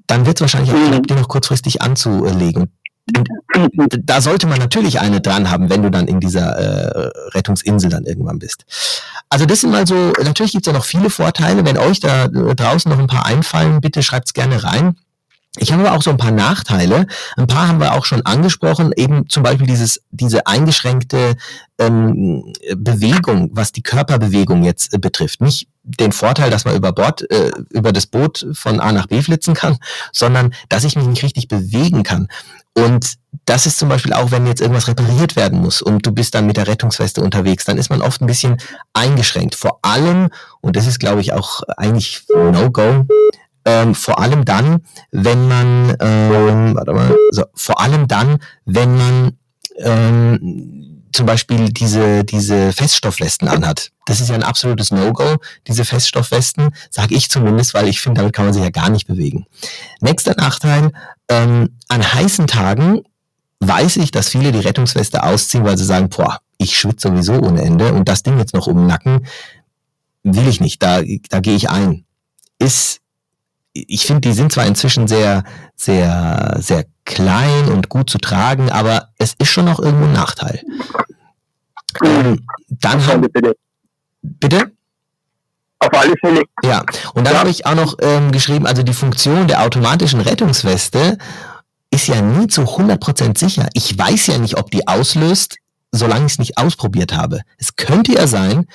dann 0.09 0.27
wird 0.27 0.39
es 0.39 0.41
wahrscheinlich 0.41 0.73
auch 0.73 0.89
knapp, 0.89 1.07
die 1.07 1.15
noch 1.15 1.29
kurzfristig 1.29 1.83
anzulegen. 1.83 2.73
Da 3.07 4.21
sollte 4.23 4.47
man 4.47 4.59
natürlich 4.59 5.01
eine 5.01 5.21
dran 5.21 5.51
haben, 5.51 5.69
wenn 5.69 5.83
du 5.83 5.91
dann 5.91 6.09
in 6.09 6.21
dieser 6.21 6.57
äh, 6.57 7.11
Rettungsinsel 7.35 7.91
dann 7.91 8.05
irgendwann 8.05 8.39
bist. 8.39 8.65
Also 9.29 9.45
das 9.45 9.61
sind 9.61 9.71
mal 9.71 9.87
so, 9.87 10.13
natürlich 10.23 10.53
gibt 10.53 10.67
es 10.67 10.73
ja 10.73 10.73
noch 10.73 10.87
viele 10.87 11.11
Vorteile. 11.11 11.67
Wenn 11.67 11.77
euch 11.77 12.01
da 12.01 12.29
draußen 12.29 12.91
noch 12.91 12.99
ein 12.99 13.07
paar 13.07 13.27
einfallen, 13.27 13.81
bitte 13.81 14.03
schreibt's 14.03 14.33
gerne 14.33 14.65
rein. 14.65 14.97
Ich 15.59 15.73
habe 15.73 15.87
aber 15.87 15.97
auch 15.97 16.03
so 16.03 16.11
ein 16.11 16.17
paar 16.17 16.33
Nachteile. 16.33 17.07
Ein 17.37 17.47
paar 17.47 17.69
haben 17.69 17.79
wir 17.79 17.95
auch 17.95 18.05
schon 18.05 18.23
angesprochen, 18.27 18.93
eben 18.97 19.29
zum 19.29 19.45
Beispiel 19.45 19.69
dieses, 19.69 20.03
diese 20.11 20.49
eingeschränkte 20.49 21.37
ähm, 21.79 22.53
Bewegung, 22.77 23.51
was 23.53 23.71
die 23.71 23.83
Körperbewegung 23.83 24.65
jetzt 24.65 24.93
äh, 24.93 24.99
betrifft. 24.99 25.41
Nicht 25.41 25.69
den 25.85 26.11
Vorteil, 26.13 26.51
dass 26.51 26.65
man 26.65 26.75
über 26.75 26.93
Bord, 26.93 27.31
äh, 27.31 27.53
über 27.71 27.93
das 27.93 28.07
Boot 28.07 28.47
von 28.53 28.81
A 28.81 28.91
nach 28.91 29.07
B 29.07 29.23
flitzen 29.23 29.55
kann, 29.55 29.79
sondern 30.13 30.55
dass 30.69 30.83
ich 30.83 30.97
mich 30.97 31.07
nicht 31.07 31.23
richtig 31.23 31.47
bewegen 31.47 32.03
kann. 32.03 32.29
Und 32.77 33.15
das 33.47 33.67
ist 33.67 33.79
zum 33.79 33.89
Beispiel 33.89 34.13
auch, 34.13 34.33
wenn 34.33 34.49
jetzt 34.49 34.61
irgendwas 34.61 34.89
repariert 34.89 35.37
werden 35.37 35.61
muss 35.61 35.83
und 35.83 36.05
du 36.05 36.11
bist 36.11 36.35
dann 36.35 36.47
mit 36.47 36.57
der 36.57 36.67
Rettungsweste 36.67 37.21
unterwegs, 37.21 37.65
dann 37.65 37.79
ist 37.79 37.91
man 37.91 38.03
oft 38.03 38.21
ein 38.21 38.27
bisschen 38.27 38.57
eingeschränkt. 38.93 39.55
Vor 39.55 39.79
allem, 39.83 40.31
und 40.61 40.75
das 40.75 40.89
ist, 40.89 40.99
glaube 40.99 41.21
ich, 41.21 41.33
auch 41.33 41.63
eigentlich 41.77 42.25
No-Go, 42.35 43.07
ähm, 43.65 43.95
vor 43.95 44.19
allem 44.19 44.45
dann, 44.45 44.83
wenn 45.11 45.49
man, 45.49 45.97
ähm, 46.01 46.75
warte 46.75 46.93
mal, 46.93 47.17
so, 47.31 47.45
vor 47.55 47.81
allem 47.81 48.09
dann, 48.09 48.39
wenn 48.65 48.97
man 48.97 49.33
ähm, 49.79 51.03
zum 51.13 51.27
Beispiel 51.27 51.71
diese, 51.71 52.25
diese 52.25 52.73
Feststoffwesten 52.73 53.49
anhat. 53.49 53.91
Das 54.05 54.21
ist 54.21 54.29
ja 54.29 54.35
ein 54.35 54.43
absolutes 54.43 54.91
No-Go, 54.91 55.37
diese 55.67 55.85
Feststoffwesten, 55.85 56.75
sage 56.91 57.15
ich 57.15 57.31
zumindest, 57.31 57.73
weil 57.73 57.89
ich 57.89 58.01
finde, 58.01 58.21
damit 58.21 58.35
kann 58.35 58.47
man 58.47 58.55
sich 58.55 58.63
ja 58.63 58.71
gar 58.71 58.91
nicht 58.91 59.07
bewegen. 59.07 59.47
Nächster 60.01 60.35
Nachteil, 60.37 60.91
ähm, 61.29 61.71
an 61.89 62.15
heißen 62.15 62.47
Tagen 62.47 63.03
weiß 63.61 63.97
ich, 63.97 64.11
dass 64.11 64.29
viele 64.29 64.53
die 64.53 64.59
Rettungsweste 64.59 65.23
ausziehen, 65.23 65.65
weil 65.65 65.79
sie 65.79 65.85
sagen, 65.85 66.09
boah, 66.09 66.41
ich 66.59 66.79
schwitze 66.79 67.09
sowieso 67.09 67.35
ohne 67.35 67.63
Ende 67.63 67.93
und 67.93 68.09
das 68.09 68.23
Ding 68.23 68.39
jetzt 68.39 68.53
noch 68.53 68.67
um 68.67 68.77
den 68.79 68.87
Nacken, 68.87 69.27
will 70.23 70.49
ich 70.49 70.61
nicht, 70.61 70.83
da, 70.83 71.01
da 71.31 71.41
gehe 71.41 71.55
ich 71.55 71.71
ein. 71.71 72.05
Ist 72.59 73.01
ich 73.75 74.07
finde, 74.07 74.23
die 74.23 74.33
sind 74.33 74.53
zwar 74.53 74.67
inzwischen 74.67 75.09
sehr, 75.09 75.45
sehr, 75.75 76.57
sehr 76.61 76.87
klein 77.05 77.69
und 77.69 77.89
gut 77.89 78.09
zu 78.09 78.19
tragen, 78.19 78.71
aber 78.71 79.09
es 79.19 79.35
ist 79.39 79.49
schon 79.49 79.65
noch 79.65 79.81
irgendwo 79.81 80.07
ein 80.07 80.13
Nachteil. 80.13 80.63
Ähm, 82.03 82.47
dann 82.69 83.07
haben, 83.07 83.27
bitte? 84.23 84.73
Auf 85.81 85.93
alle 85.93 86.15
Fälle. 86.21 86.43
Ja, 86.63 86.85
und 87.15 87.27
dann 87.27 87.35
ja. 87.35 87.41
habe 87.41 87.51
ich 87.51 87.67
auch 87.67 87.75
noch 87.75 87.97
ähm, 88.01 88.33
geschrieben, 88.33 88.67
also 88.67 88.83
die 88.83 88.95
Funktion 88.95 89.49
der 89.49 89.63
automatischen 89.63 90.21
Rettungsweste 90.21 91.19
ist 91.91 92.07
ja 92.07 92.21
nie 92.21 92.47
zu 92.47 92.63
100% 92.63 93.39
sicher. 93.39 93.69
Ich 93.75 93.97
weiß 93.97 94.29
ja 94.29 94.39
nicht, 94.39 94.57
ob 94.57 94.71
die 94.71 94.87
auslöst, 94.87 95.59
solange 95.93 96.27
ich 96.27 96.33
es 96.33 96.39
nicht 96.39 96.59
ausprobiert 96.59 97.15
habe. 97.15 97.41
Es 97.59 97.77
könnte 97.77 98.13
ja 98.13 98.27
sein, 98.27 98.67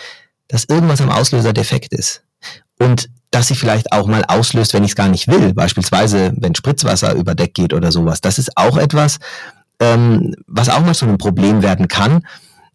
dass 0.47 0.65
irgendwas 0.65 1.01
am 1.01 1.09
Auslöser 1.09 1.53
defekt 1.53 1.93
ist. 1.93 2.23
Und 2.79 3.09
dass 3.31 3.47
sie 3.47 3.55
vielleicht 3.55 3.91
auch 3.91 4.07
mal 4.07 4.23
auslöst, 4.27 4.73
wenn 4.73 4.83
ich 4.83 4.91
es 4.91 4.95
gar 4.95 5.07
nicht 5.07 5.27
will. 5.27 5.53
Beispielsweise, 5.53 6.33
wenn 6.37 6.55
Spritzwasser 6.55 7.13
über 7.13 7.35
Deck 7.35 7.53
geht 7.53 7.73
oder 7.73 7.91
sowas. 7.91 8.21
Das 8.21 8.39
ist 8.39 8.57
auch 8.57 8.77
etwas, 8.77 9.19
ähm, 9.79 10.35
was 10.47 10.69
auch 10.69 10.81
mal 10.81 10.95
zu 10.95 11.05
einem 11.05 11.17
Problem 11.17 11.61
werden 11.61 11.87
kann. 11.87 12.25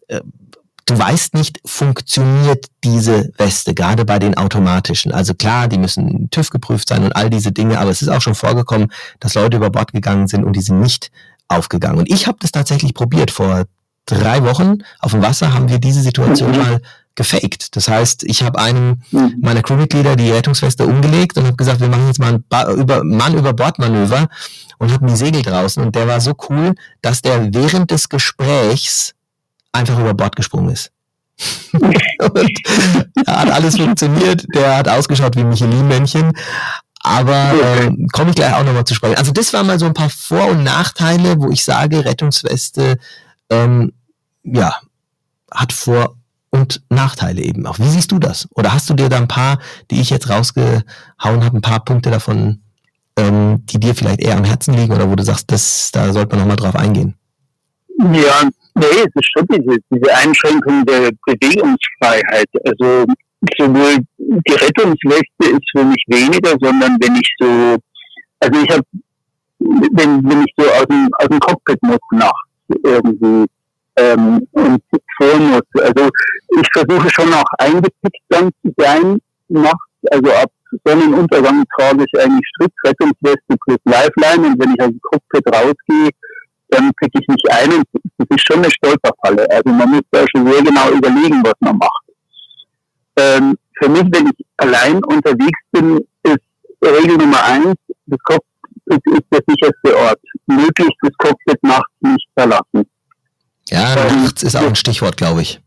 Äh, 0.09 0.21
du 0.87 0.99
weißt 0.99 1.35
nicht, 1.35 1.61
funktioniert 1.65 2.67
diese 2.85 3.33
Weste, 3.37 3.75
gerade 3.75 4.05
bei 4.05 4.19
den 4.19 4.37
automatischen. 4.37 5.13
Also 5.13 5.35
klar, 5.35 5.69
die 5.69 5.79
müssen 5.79 6.29
TÜV 6.31 6.51
geprüft 6.51 6.89
sein 6.89 7.05
und 7.05 7.17
all 7.17 7.31
diese 7.31 7.53
Dinge, 7.53 7.79
aber 7.79 7.91
es 7.91 8.03
ist 8.03 8.09
auch 8.09 8.21
schon 8.21 8.35
vorgekommen, 8.35 8.93
dass 9.21 9.35
Leute 9.35 9.57
über 9.57 9.71
Bord 9.71 9.93
gegangen 9.93 10.29
sind 10.29 10.45
und 10.45 10.55
die 10.55 10.61
sind 10.61 10.81
nicht 10.81 11.11
aufgegangen. 11.49 11.99
Und 11.99 12.11
ich 12.11 12.27
habe 12.27 12.39
das 12.41 12.53
tatsächlich 12.53 12.95
probiert. 12.95 13.31
Vor 13.31 13.65
drei 14.07 14.45
Wochen 14.45 14.79
auf 15.01 15.13
dem 15.13 15.23
Wasser 15.23 15.55
haben 15.55 15.69
wir 15.69 15.79
diese 15.79 16.03
Situation 16.03 16.53
mhm. 16.53 16.59
mal 16.59 16.81
gefaked. 17.15 17.77
Das 17.77 17.89
heißt, 17.89 18.25
ich 18.25 18.43
habe 18.43 18.59
einem 18.59 19.03
mhm. 19.11 19.37
meiner 19.41 19.63
Crewmitglieder 19.63 20.17
die 20.17 20.31
Rettungsweste 20.31 20.87
umgelegt 20.87 21.37
und 21.37 21.47
habe 21.47 21.57
gesagt, 21.57 21.81
wir 21.81 21.89
machen 21.89 22.07
jetzt 22.07 22.19
mal 22.19 22.35
ein 22.35 22.45
ba 22.49 22.73
über 22.73 23.05
Mann 23.05 23.37
über 23.37 23.53
Bordmanöver 23.53 24.29
und 24.79 24.93
hatten 24.93 25.07
die 25.07 25.17
Segel 25.17 25.43
draußen 25.43 25.83
und 25.83 25.95
der 25.95 26.09
war 26.09 26.21
so 26.21 26.35
cool, 26.49 26.75
dass 27.03 27.23
der 27.23 27.55
während 27.55 27.91
des 27.91 28.09
Gesprächs 28.09 29.15
einfach 29.73 29.99
über 29.99 30.15
Bord 30.15 30.37
gesprungen 30.37 30.71
ist. 30.71 30.91
und 31.73 32.61
da 33.27 33.41
hat 33.41 33.51
alles 33.51 33.77
funktioniert. 33.77 34.47
Der 34.55 34.77
hat 34.77 34.89
ausgeschaut 34.89 35.37
wie 35.37 35.45
Michelin-Männchen. 35.45 36.33
Aber 37.01 37.53
äh, 37.53 37.91
komme 38.13 38.31
ich 38.31 38.37
gleich 38.37 38.55
auch 38.55 38.65
nochmal 38.65 38.85
zu 38.85 38.95
sprechen. 38.95 39.17
Also 39.17 39.33
das 39.33 39.53
waren 39.53 39.67
mal 39.67 39.79
so 39.79 39.87
ein 39.87 39.95
paar 39.95 40.09
Vor- 40.11 40.49
und 40.49 40.63
Nachteile, 40.65 41.39
wo 41.39 41.51
ich 41.51 41.65
sage, 41.65 42.05
Rettungsweste 42.05 42.99
ähm, 43.51 43.93
ja, 44.43 44.79
hat 45.51 45.73
Vor- 45.73 46.17
und 46.55 46.83
Nachteile 46.89 47.43
eben 47.43 47.67
auch. 47.67 47.81
Wie 47.81 47.89
siehst 47.89 48.13
du 48.13 48.21
das? 48.21 48.49
Oder 48.55 48.73
hast 48.73 48.89
du 48.89 48.95
dir 48.95 49.09
da 49.09 49.17
ein 49.17 49.27
paar, 49.27 49.59
die 49.91 50.01
ich 50.01 50.11
jetzt 50.11 50.31
rausgehauen 50.31 50.85
habe, 51.19 51.57
ein 51.57 51.63
paar 51.63 51.85
Punkte 51.85 52.13
davon, 52.13 52.63
ähm, 53.17 53.67
die 53.67 53.81
dir 53.81 53.93
vielleicht 53.93 54.21
eher 54.21 54.37
am 54.37 54.45
Herzen 54.45 54.73
liegen 54.75 54.93
oder 54.93 55.11
wo 55.11 55.17
du 55.17 55.25
sagst, 55.25 55.51
das, 55.51 55.91
da 55.93 56.13
sollte 56.13 56.37
man 56.37 56.47
nochmal 56.47 56.57
drauf 56.57 56.77
eingehen? 56.77 57.17
Ja, 57.99 58.49
nee, 58.77 58.85
es 58.99 59.13
ist 59.15 59.31
schon 59.37 59.47
diese, 59.51 59.79
diese 59.91 60.17
Einschränkung 60.17 60.87
der 60.87 61.11
Bewegungsfreiheit. 61.27 62.49
Also 62.65 63.05
sowohl 63.59 63.97
die 64.19 64.53
Rettungsweste 64.53 65.57
ist 65.57 65.71
für 65.73 65.85
mich 65.85 66.05
weniger, 66.07 66.57
sondern 66.61 66.97
wenn 67.01 67.17
ich 67.17 67.35
so, 67.41 67.77
also 68.39 68.61
ich 68.63 68.71
habe, 68.71 68.85
wenn, 69.59 70.23
wenn 70.23 70.43
ich 70.43 70.55
so 70.57 70.71
aus 70.71 70.87
dem, 70.89 71.09
aus 71.19 71.29
dem 71.29 71.41
Cockpit 71.41 71.83
muss 71.83 71.99
nachts 72.13 72.49
irgendwie 72.85 73.47
ähm, 73.97 74.47
und 74.53 74.83
vor 75.17 75.39
muss. 75.39 75.83
Also 75.83 76.09
ich 76.61 76.69
versuche 76.73 77.11
schon 77.11 77.33
auch 77.33 77.45
eingepickt 77.59 78.23
dann 78.29 78.51
zu 78.63 78.73
sein 78.77 79.19
nachts. 79.49 79.79
Also 80.11 80.31
ab 80.33 80.51
Sonnenuntergang 80.85 81.65
trage 81.79 82.05
ich 82.05 82.21
eigentlich 82.21 82.47
Strickrettungsweste 82.57 83.57
plus 83.65 83.79
Lifeline 83.85 84.49
und 84.49 84.61
wenn 84.61 84.75
ich 84.75 84.81
aus 84.81 84.89
dem 84.89 85.01
Cockpit 85.01 85.47
rausgehe, 85.55 86.11
dann 86.69 86.91
pick 87.01 87.11
ich 87.15 87.29
mich 87.29 87.43
ein 87.51 87.73
und 87.73 87.85
das 88.19 88.27
ist 88.31 88.47
schon 88.47 88.59
eine 88.59 88.71
Stolperfalle. 88.71 89.49
Also 89.51 89.71
man 89.71 89.91
muss 89.91 90.03
da 90.11 90.25
schon 90.31 90.51
sehr 90.51 90.63
genau 90.63 90.91
überlegen, 90.91 91.43
was 91.45 91.55
man 91.61 91.79
macht. 91.79 92.05
Ähm, 93.17 93.57
für 93.79 93.89
mich, 93.89 94.05
wenn 94.13 94.27
ich 94.27 94.47
allein 94.57 95.03
unterwegs 95.05 95.61
bin, 95.73 95.99
ist 96.25 96.41
Regel 96.85 97.17
Nummer 97.17 97.43
eins, 97.45 97.77
das 98.07 98.19
Cockpit 98.25 99.03
ist 99.07 99.27
der 99.33 99.41
sicherste 99.47 99.97
Ort. 99.97 100.21
Möglichst 100.47 100.99
das 101.03 101.17
Cockpit 101.19 101.63
nachts 101.63 101.93
nicht 102.01 102.29
verlassen. 102.37 102.89
Ja, 103.71 103.95
nachts 103.95 104.43
ist 104.43 104.57
auch 104.57 104.67
ein 104.67 104.75
Stichwort, 104.77 105.17
glaube 105.17 105.43
ich. 105.43 105.61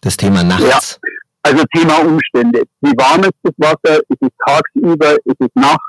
Das 0.00 0.16
Thema 0.16 0.42
nachts. 0.42 0.98
Also 1.42 1.64
Thema 1.74 2.00
Umstände. 2.00 2.62
Wie 2.80 2.92
warm 2.96 3.22
ist 3.24 3.32
das 3.42 3.54
Wasser? 3.58 4.00
Ist 4.08 4.20
es 4.20 4.28
tagsüber? 4.46 5.14
Ist 5.24 5.40
es 5.40 5.48
nachts? 5.54 5.84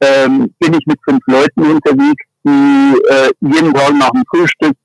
Ähm, 0.00 0.52
bin 0.58 0.74
ich 0.74 0.86
mit 0.86 0.98
fünf 1.08 1.20
Leuten 1.26 1.62
unterwegs, 1.62 2.22
die 2.44 2.94
äh, 3.08 3.30
jeden 3.40 3.72
Tag 3.72 3.94
nach 3.94 4.10
dem 4.10 4.22
Frühstück 4.30 4.76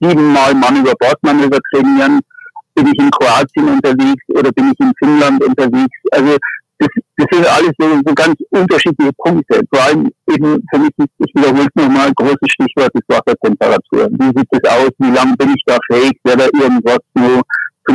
siebenmal 0.00 0.54
Mann 0.54 0.78
über 0.78 0.94
Bordmanöver 0.98 1.58
trainieren? 1.72 2.20
Bin 2.74 2.86
ich 2.86 2.98
in 2.98 3.10
Kroatien 3.10 3.68
unterwegs 3.68 4.24
oder 4.28 4.50
bin 4.52 4.72
ich 4.72 4.80
in 4.80 4.92
Finnland 4.98 5.44
unterwegs? 5.44 5.96
Also 6.10 6.36
das, 6.78 6.88
das 7.16 7.26
sind 7.32 7.46
alles 7.46 7.72
so, 7.78 7.86
so 8.04 8.14
ganz 8.14 8.34
unterschiedliche 8.50 9.12
Punkte. 9.18 9.60
Vor 9.72 9.82
allem 9.82 10.10
eben 10.28 10.62
für 10.70 10.78
mich 10.78 10.90
ist, 10.98 11.08
ich 11.18 11.34
wiederhole 11.34 11.68
nochmal, 11.74 12.12
großes 12.14 12.48
Stichwort 12.48 12.90
ist 12.94 13.08
Wassertemperatur. 13.08 14.08
Wie 14.10 14.38
sieht 14.38 14.48
es 14.50 14.70
aus? 14.70 14.90
Wie 14.98 15.10
lange 15.10 15.36
bin 15.36 15.50
ich 15.50 15.62
da 15.66 15.78
fähig? 15.90 16.12
Wer 16.24 16.36
da 16.36 16.44
irgendwas 16.44 16.98
zu 17.16 17.40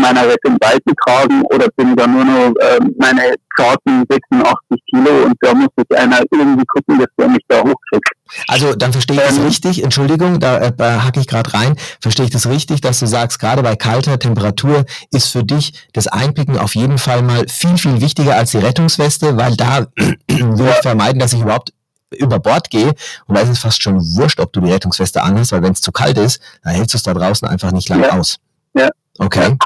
meiner 0.02 0.28
Rettung 0.28 0.58
beizutragen 0.60 1.42
oder 1.44 1.68
bin 1.76 1.96
da 1.96 2.08
nur 2.08 2.26
noch 2.26 2.54
äh, 2.60 2.80
meine 2.98 3.36
zarten 3.56 4.04
86 4.10 4.80
Kilo 4.90 5.26
und 5.26 5.36
da 5.42 5.54
muss 5.54 5.70
jetzt 5.78 5.96
einer 5.96 6.22
irgendwie 6.32 6.66
gucken, 6.66 7.00
dass 7.00 7.08
der 7.18 7.28
mich 7.28 7.44
da 7.48 7.60
hochkriegt. 7.60 8.10
Also 8.48 8.76
dann 8.76 8.92
verstehe 8.92 9.18
ich 9.18 9.24
ähm, 9.24 9.36
das 9.36 9.46
richtig, 9.46 9.84
Entschuldigung, 9.84 10.40
da, 10.40 10.60
äh, 10.60 10.74
hacke 10.78 11.20
ich 11.20 11.28
gerade 11.28 11.54
rein, 11.54 11.76
verstehe 12.00 12.26
ich 12.26 12.32
das 12.32 12.48
richtig, 12.48 12.82
dass 12.82 13.00
du 13.00 13.06
sagst, 13.06 13.40
gerade 13.40 13.64
bei 13.64 13.76
kalter 13.76 14.20
Temperatur 14.20 14.86
ist 15.12 15.30
für 15.30 15.44
dich 15.44 15.74
das 15.94 16.08
Einpicken 16.08 16.58
auf 16.58 16.76
jeden 16.76 16.98
Fall 16.98 17.22
mal 17.22 17.46
viel, 17.48 17.78
viel 17.78 18.02
wichtiger 18.02 18.36
als 18.36 18.52
die 18.52 18.58
Rettungsweste, 18.58 19.38
weil 19.38 19.56
da 19.56 19.88
will 20.28 20.68
ich 20.70 20.82
vermeiden, 20.82 21.20
dass 21.20 21.34
ich 21.34 21.42
überhaupt 21.42 21.74
über 22.18 22.40
Bord 22.40 22.70
gehe 22.70 22.94
und 23.28 23.36
da 23.36 23.42
ist 23.42 23.50
es 23.50 23.60
fast 23.60 23.82
schon 23.82 23.98
wurscht, 24.16 24.40
ob 24.40 24.52
du 24.54 24.62
die 24.62 24.72
Rettungsweste 24.72 25.22
anhast, 25.22 25.52
weil 25.52 25.62
wenn 25.62 25.74
es 25.74 25.82
zu 25.82 25.92
kalt 25.92 26.18
ist, 26.18 26.42
dann 26.64 26.74
hältst 26.74 26.94
du 26.94 26.98
es 26.98 27.04
da 27.04 27.14
draußen 27.14 27.48
einfach 27.48 27.72
nicht 27.72 27.90
lang 27.90 28.04
ja. 28.04 28.12
aus. 28.12 28.38
Ja. 28.74 28.90
Okay. 29.20 29.58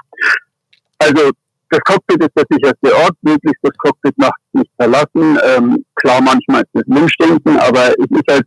Also 1.06 1.32
das 1.70 1.80
Cockpit 1.86 2.22
ist 2.22 2.32
der 2.36 2.46
sicherste 2.50 2.96
Ort, 3.04 3.16
möglichst 3.22 3.64
das 3.64 3.76
Cockpit 3.78 4.18
nachts 4.18 4.44
nicht 4.54 4.72
verlassen. 4.78 5.40
Ähm, 5.44 5.86
klar, 5.96 6.22
manchmal 6.22 6.62
ist 6.62 6.84
es 6.86 6.96
Wunschdenken, 6.96 7.58
aber 7.58 7.90
es 7.90 8.10
ist 8.10 8.28
halt 8.30 8.46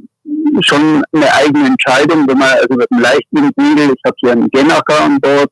schon 0.61 1.03
eine 1.13 1.33
eigene 1.35 1.67
Entscheidung, 1.67 2.27
wenn 2.29 2.39
man 2.39 2.51
also 2.51 2.75
mit 2.77 2.87
einem 2.91 3.03
leichten 3.03 3.51
Segel, 3.57 3.95
ich 3.95 4.03
habe 4.07 4.17
hier 4.21 4.33
einen 4.33 4.49
Genaker 4.51 5.05
an 5.05 5.21
Bord, 5.21 5.51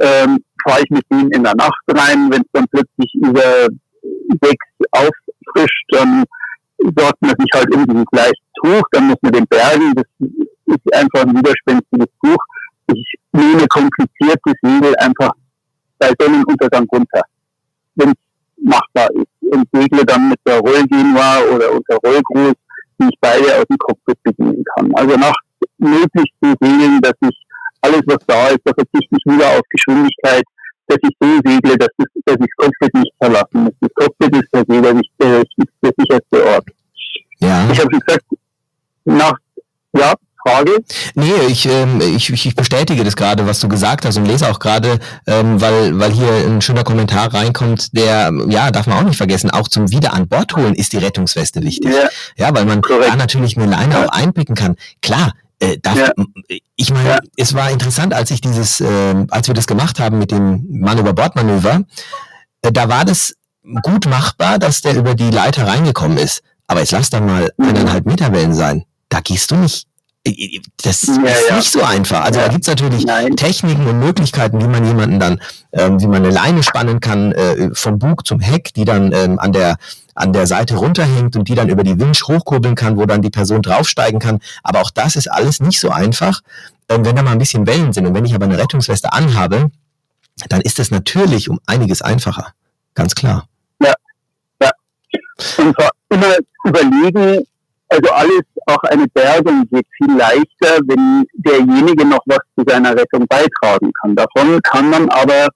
ähm, 0.00 0.38
fahre 0.66 0.82
ich 0.82 0.90
mit 0.90 1.04
ihm 1.10 1.30
in 1.30 1.44
der 1.44 1.54
Nacht 1.54 1.82
rein, 1.88 2.30
wenn 2.30 2.42
es 2.42 2.48
dann 2.52 2.66
plötzlich 2.70 3.14
über 3.14 3.68
sechs 4.42 4.66
auffrischt, 4.90 5.84
dann 5.90 6.24
sorgt 6.78 7.22
man 7.22 7.34
sich 7.38 7.50
halt 7.54 7.74
um 7.74 7.86
dieses 7.86 8.06
leichte 8.12 8.42
Tuch, 8.62 8.82
dann 8.92 9.06
muss 9.06 9.16
man 9.22 9.32
den 9.32 9.46
bergen, 9.46 9.94
das 9.94 10.04
ist 10.66 10.94
einfach 10.94 11.22
ein 11.22 11.36
widerspenstiges 11.36 12.08
Tuch. 12.22 12.44
Ich 12.92 13.14
nehme 13.32 13.66
komplizierte 13.68 14.52
Segel 14.62 14.94
einfach 14.96 15.30
bei 15.98 16.12
Sonnenuntergang 16.18 16.86
runter, 16.92 17.22
wenn 17.96 18.10
es 18.10 18.14
machbar 18.62 19.08
ist. 19.14 19.52
Und 19.52 19.68
segle 19.72 20.04
dann 20.04 20.30
mit 20.30 20.40
der 20.46 20.58
Rollgenua 20.58 21.40
oder 21.54 21.72
unter 21.72 21.96
Rollgruß, 21.96 22.54
die 22.98 23.08
ich 23.08 23.18
beide 23.20 23.58
aus 23.58 23.64
dem 23.68 23.78
Cockpit 23.78 24.22
bedienen 24.22 24.64
kann. 24.74 24.92
Also 24.94 25.16
nachts 25.16 25.46
möglichst 25.78 26.34
zu 26.42 26.54
segeln, 26.60 27.00
dass 27.02 27.14
ich 27.20 27.36
alles, 27.82 28.02
was 28.06 28.18
da 28.26 28.48
ist, 28.48 28.60
da 28.64 28.72
verzichte 28.72 29.16
ich 29.16 29.32
wieder 29.32 29.48
auf 29.50 29.62
Geschwindigkeit, 29.70 30.42
dass 30.86 30.98
ich 31.02 31.16
so 31.20 31.28
segle, 31.44 31.76
dass, 31.76 31.88
das, 31.98 32.06
dass 32.24 32.36
ich 32.36 32.46
das 32.56 32.66
Cockpit 32.66 32.94
nicht 32.94 33.12
verlassen 33.18 33.64
muss. 33.64 33.74
Das 33.80 33.94
Cockpit 33.94 34.36
ist 34.36 34.50
per 34.50 34.64
se 34.68 34.82
der, 34.82 34.94
der, 35.20 35.44
der 35.82 35.92
sicherste 35.98 36.46
Ort. 36.46 36.68
Ja. 37.38 37.68
Ich 37.70 37.78
habe 37.78 37.88
gesagt, 37.88 38.24
nachts, 39.04 39.42
ja, 39.92 40.14
Frage? 40.46 40.84
Nee, 41.14 41.32
ich, 41.48 41.66
ähm, 41.66 42.00
ich, 42.00 42.30
ich 42.30 42.54
bestätige 42.54 43.02
das 43.02 43.16
gerade, 43.16 43.46
was 43.46 43.60
du 43.60 43.68
gesagt 43.68 44.04
hast 44.04 44.18
und 44.18 44.26
lese 44.26 44.50
auch 44.50 44.58
gerade, 44.58 44.98
ähm, 45.26 45.60
weil, 45.60 45.98
weil 45.98 46.12
hier 46.12 46.30
ein 46.46 46.60
schöner 46.60 46.84
Kommentar 46.84 47.32
reinkommt, 47.32 47.96
der, 47.96 48.30
ja, 48.48 48.70
darf 48.70 48.86
man 48.86 48.98
auch 48.98 49.08
nicht 49.08 49.16
vergessen, 49.16 49.50
auch 49.50 49.68
zum 49.68 49.90
Wieder 49.90 50.12
an 50.12 50.28
Bord 50.28 50.54
holen 50.54 50.74
ist 50.74 50.92
die 50.92 50.98
Rettungsweste 50.98 51.62
wichtig. 51.62 51.92
Ja, 51.94 52.08
ja 52.36 52.54
weil 52.54 52.66
man 52.66 52.82
Korrekt. 52.82 53.10
da 53.10 53.16
natürlich 53.16 53.56
eine 53.56 53.66
Leine 53.66 53.94
ja. 53.94 54.04
auch 54.04 54.12
einpicken 54.12 54.54
kann. 54.54 54.76
Klar, 55.00 55.32
äh, 55.60 55.78
darf, 55.80 55.96
ja. 55.96 56.10
ich 56.76 56.92
meine, 56.92 57.08
ja. 57.08 57.18
es 57.36 57.54
war 57.54 57.70
interessant, 57.70 58.12
als 58.12 58.30
ich 58.30 58.42
dieses, 58.42 58.82
äh, 58.82 59.14
als 59.30 59.48
wir 59.48 59.54
das 59.54 59.66
gemacht 59.66 59.98
haben 59.98 60.18
mit 60.18 60.30
dem 60.30 60.66
Mann 60.68 60.98
über 60.98 61.14
Bordmanöver, 61.14 61.84
äh, 62.60 62.70
da 62.70 62.90
war 62.90 63.06
das 63.06 63.34
gut 63.82 64.06
machbar, 64.06 64.58
dass 64.58 64.82
der 64.82 64.94
über 64.94 65.14
die 65.14 65.30
Leiter 65.30 65.66
reingekommen 65.66 66.18
ist. 66.18 66.42
Aber 66.66 66.80
jetzt 66.80 66.92
lass 66.92 67.08
da 67.08 67.20
mal 67.20 67.50
mhm. 67.56 67.68
eineinhalb 67.68 68.04
Meter 68.04 68.30
Wellen 68.32 68.52
sein. 68.52 68.84
Da 69.08 69.20
gehst 69.20 69.50
du 69.50 69.56
nicht 69.56 69.86
das 70.82 71.02
ja, 71.02 71.22
ist 71.22 71.48
ja. 71.50 71.56
nicht 71.56 71.70
so 71.70 71.82
einfach. 71.82 72.24
Also 72.24 72.40
ja. 72.40 72.46
da 72.46 72.52
gibt's 72.52 72.66
natürlich 72.66 73.04
Nein. 73.04 73.36
Techniken 73.36 73.86
und 73.86 73.98
Möglichkeiten, 73.98 74.60
wie 74.60 74.66
man 74.66 74.84
jemanden 74.86 75.20
dann, 75.20 75.40
ähm, 75.72 76.00
wie 76.00 76.06
man 76.06 76.24
eine 76.24 76.30
Leine 76.30 76.62
spannen 76.62 77.00
kann, 77.00 77.32
äh, 77.32 77.70
vom 77.74 77.98
Bug 77.98 78.26
zum 78.26 78.40
Heck, 78.40 78.72
die 78.74 78.84
dann 78.86 79.12
ähm, 79.12 79.38
an 79.38 79.52
der 79.52 79.76
an 80.14 80.32
der 80.32 80.46
Seite 80.46 80.76
runterhängt 80.76 81.36
und 81.36 81.48
die 81.48 81.54
dann 81.54 81.68
über 81.68 81.82
die 81.82 81.98
Winch 81.98 82.22
hochkurbeln 82.28 82.76
kann, 82.76 82.96
wo 82.96 83.04
dann 83.04 83.20
die 83.20 83.30
Person 83.30 83.62
draufsteigen 83.62 84.20
kann. 84.20 84.38
Aber 84.62 84.80
auch 84.80 84.90
das 84.90 85.16
ist 85.16 85.30
alles 85.30 85.60
nicht 85.60 85.80
so 85.80 85.90
einfach, 85.90 86.40
ähm, 86.88 87.04
wenn 87.04 87.16
da 87.16 87.22
mal 87.22 87.32
ein 87.32 87.38
bisschen 87.38 87.66
Wellen 87.66 87.92
sind. 87.92 88.06
Und 88.06 88.14
wenn 88.14 88.24
ich 88.24 88.34
aber 88.34 88.44
eine 88.44 88.56
Rettungsweste 88.56 89.12
anhabe, 89.12 89.70
dann 90.48 90.60
ist 90.60 90.78
das 90.78 90.90
natürlich 90.90 91.50
um 91.50 91.60
einiges 91.66 92.00
einfacher. 92.00 92.52
Ganz 92.94 93.14
klar. 93.14 93.48
Ja, 93.82 93.94
ja. 94.62 94.70
Und 95.58 95.74
zwar 95.74 95.90
immer 96.10 96.36
überlegen, 96.64 97.44
also 97.94 98.12
alles, 98.12 98.42
auch 98.66 98.82
eine 98.84 99.06
Bergung 99.08 99.68
geht 99.70 99.86
viel 99.96 100.16
leichter, 100.16 100.80
wenn 100.86 101.24
derjenige 101.34 102.04
noch 102.04 102.22
was 102.26 102.38
zu 102.56 102.64
seiner 102.66 102.92
Rettung 102.92 103.26
beitragen 103.28 103.92
kann. 104.00 104.16
Davon 104.16 104.60
kann 104.62 104.90
man 104.90 105.08
aber 105.10 105.48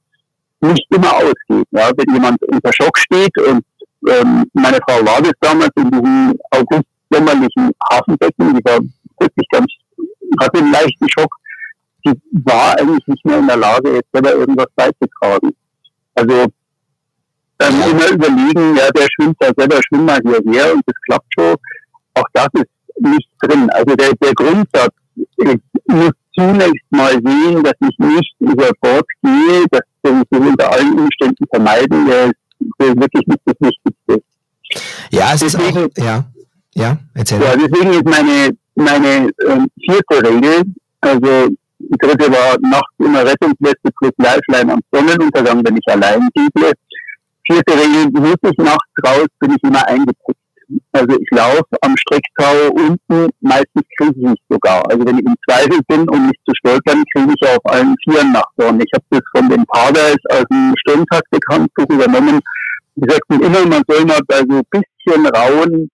nicht 0.61 0.87
immer 0.91 1.13
ausgehen. 1.15 1.65
Ja? 1.71 1.91
Wenn 1.97 2.15
jemand 2.15 2.43
unter 2.45 2.73
Schock 2.73 2.97
steht 2.99 3.37
und 3.39 3.65
ähm, 4.09 4.45
meine 4.53 4.79
Frau 4.89 5.05
war 5.05 5.21
das 5.21 5.33
damals 5.41 5.71
in 5.77 5.91
diesem 5.91 6.39
august-sommerlichen 6.51 7.71
Hafenbecken, 7.91 8.55
die 8.55 8.65
war 8.65 8.79
wirklich 9.21 9.47
ganz, 9.51 9.67
hatte 10.41 10.59
einen 10.59 10.73
leichten 10.73 11.09
Schock, 11.09 11.35
die 12.07 12.13
war 12.45 12.79
eigentlich 12.79 13.07
nicht 13.07 13.25
mehr 13.25 13.39
in 13.39 13.47
der 13.49 13.57
Lage, 13.57 13.95
jetzt 13.95 14.13
selber 14.13 14.33
irgendwas 14.33 14.69
beizutragen. 14.77 15.51
Also 16.15 16.47
ähm, 17.61 17.75
immer 17.91 18.11
überlegen, 18.11 18.77
ja, 18.77 18.89
der 18.91 19.07
schwimmt 19.15 19.37
da 19.41 19.51
selber, 19.57 19.81
schwimmt 19.83 20.07
mal 20.07 20.21
hierher 20.23 20.73
und 20.75 20.83
das 20.87 20.95
klappt 21.07 21.27
schon 21.35 21.57
das 22.39 22.49
ist 22.55 23.01
nicht 23.01 23.29
drin. 23.41 23.69
Also 23.71 23.95
der, 23.97 24.13
der 24.15 24.35
Grundsatz, 24.35 24.95
ich 25.17 25.61
muss 25.87 26.13
zunächst 26.35 26.87
mal 26.91 27.13
sehen, 27.13 27.63
dass 27.63 27.75
ich 27.81 27.99
nicht 27.99 28.35
über 28.39 28.71
Bord 28.81 29.07
gehe, 29.23 29.65
das 29.71 29.81
will 30.03 30.23
ich 30.31 30.39
unter 30.39 30.73
allen 30.73 30.99
Umständen 30.99 31.45
vermeiden, 31.51 32.07
der 32.07 32.27
ist 32.27 32.37
wirklich 32.79 33.27
nicht 33.27 33.41
das 33.45 33.57
Wichtigste. 33.61 34.23
Ja, 35.11 35.35
es 35.35 35.41
deswegen, 35.41 35.79
ist 35.79 36.01
auch, 36.01 36.05
ja, 36.05 36.25
ja, 36.75 36.99
erzähl. 37.15 37.43
Ja, 37.43 37.57
deswegen 37.57 37.91
ist 37.91 38.05
meine, 38.05 38.57
meine 38.75 39.31
ähm, 39.49 39.67
vierte 39.85 40.29
Regel, 40.29 40.63
also 41.01 41.49
die 41.81 41.99
dritte 41.99 42.31
war 42.31 42.57
nachts 42.61 42.95
immer 42.99 43.25
Rettungsweste 43.25 43.91
plus 43.99 44.13
Lifeline 44.19 44.75
am 44.75 44.81
Sonnenuntergang, 44.93 45.65
wenn 45.65 45.77
ich 45.77 45.93
allein 45.93 46.29
segle. 46.37 46.73
Vierte 47.47 47.73
Regel, 47.73 48.11
muss 48.13 48.37
ich 48.43 48.59
nachts 48.59 48.93
raus, 49.07 49.27
bin 49.41 49.53
ich 49.53 49.63
immer 49.63 49.87
eingepackt. 49.87 50.38
Also 50.93 51.19
ich 51.19 51.29
laufe 51.31 51.77
am 51.83 51.97
Strecktau 51.97 52.71
unten, 52.73 53.31
meistens 53.41 53.85
kriege 53.97 54.13
ich 54.17 54.29
mich 54.29 54.41
sogar. 54.51 54.83
Also 54.91 55.07
wenn 55.07 55.19
ich 55.19 55.27
im 55.27 55.35
Zweifel 55.49 55.81
bin 55.89 56.09
und 56.09 56.27
nicht 56.27 56.41
zu 56.47 56.55
stolpern, 56.57 57.03
kriege 57.15 57.35
ich 57.35 57.49
auf 57.49 57.65
allen 57.65 57.95
Vieren 58.05 58.33
nach 58.33 58.49
vorne. 58.59 58.85
Ich 58.85 58.93
habe 58.95 59.05
das 59.11 59.23
von 59.35 59.49
den 59.49 59.65
Paders 59.67 60.19
aus 60.31 60.45
dem 60.51 60.75
Sturmtaktikhandbuch 60.81 61.89
übernommen. 61.89 62.41
Die 62.97 63.11
sagten 63.11 63.41
immer, 63.41 63.67
man 63.67 63.83
soll 63.89 64.05
mal 64.05 64.21
bei 64.27 64.39
so 64.39 64.59
ein 64.59 64.63
bisschen 64.71 65.27
rauen 65.27 65.91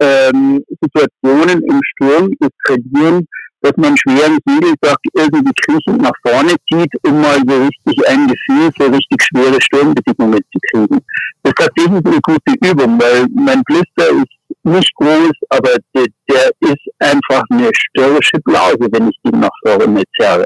ähm, 0.00 0.64
Situationen 0.80 1.62
im 1.62 1.80
Sturm 1.84 2.32
das 2.40 2.50
trainieren, 2.64 3.26
dass 3.64 3.76
man 3.78 3.96
schweren 3.96 4.38
Segelsack 4.46 4.98
irgendwie 5.14 5.52
kriechend 5.64 6.02
nach 6.02 6.12
vorne 6.20 6.54
zieht, 6.70 6.92
um 7.06 7.22
mal 7.22 7.40
so 7.48 7.62
richtig 7.62 8.08
ein 8.08 8.28
Gefühl 8.28 8.70
für 8.76 8.92
richtig 8.92 9.22
schwere 9.22 9.58
Sturmbedingungen 9.62 10.40
zu 10.52 10.58
kriegen. 10.70 11.00
Das 11.42 11.52
ist 11.52 11.56
tatsächlich 11.56 12.04
eine 12.04 12.20
gute 12.20 12.70
Übung, 12.70 13.00
weil 13.00 13.26
mein 13.34 13.62
Blister 13.62 14.10
ist 14.20 14.64
nicht 14.64 14.94
groß, 14.96 15.32
aber 15.48 15.70
der, 15.94 16.06
der 16.28 16.50
ist 16.60 16.86
einfach 16.98 17.42
eine 17.50 17.70
störrische 17.72 18.38
Blase, 18.44 18.86
wenn 18.92 19.08
ich 19.08 19.16
den 19.24 19.40
nach 19.40 19.56
vorne 19.66 20.02
zerre. 20.20 20.44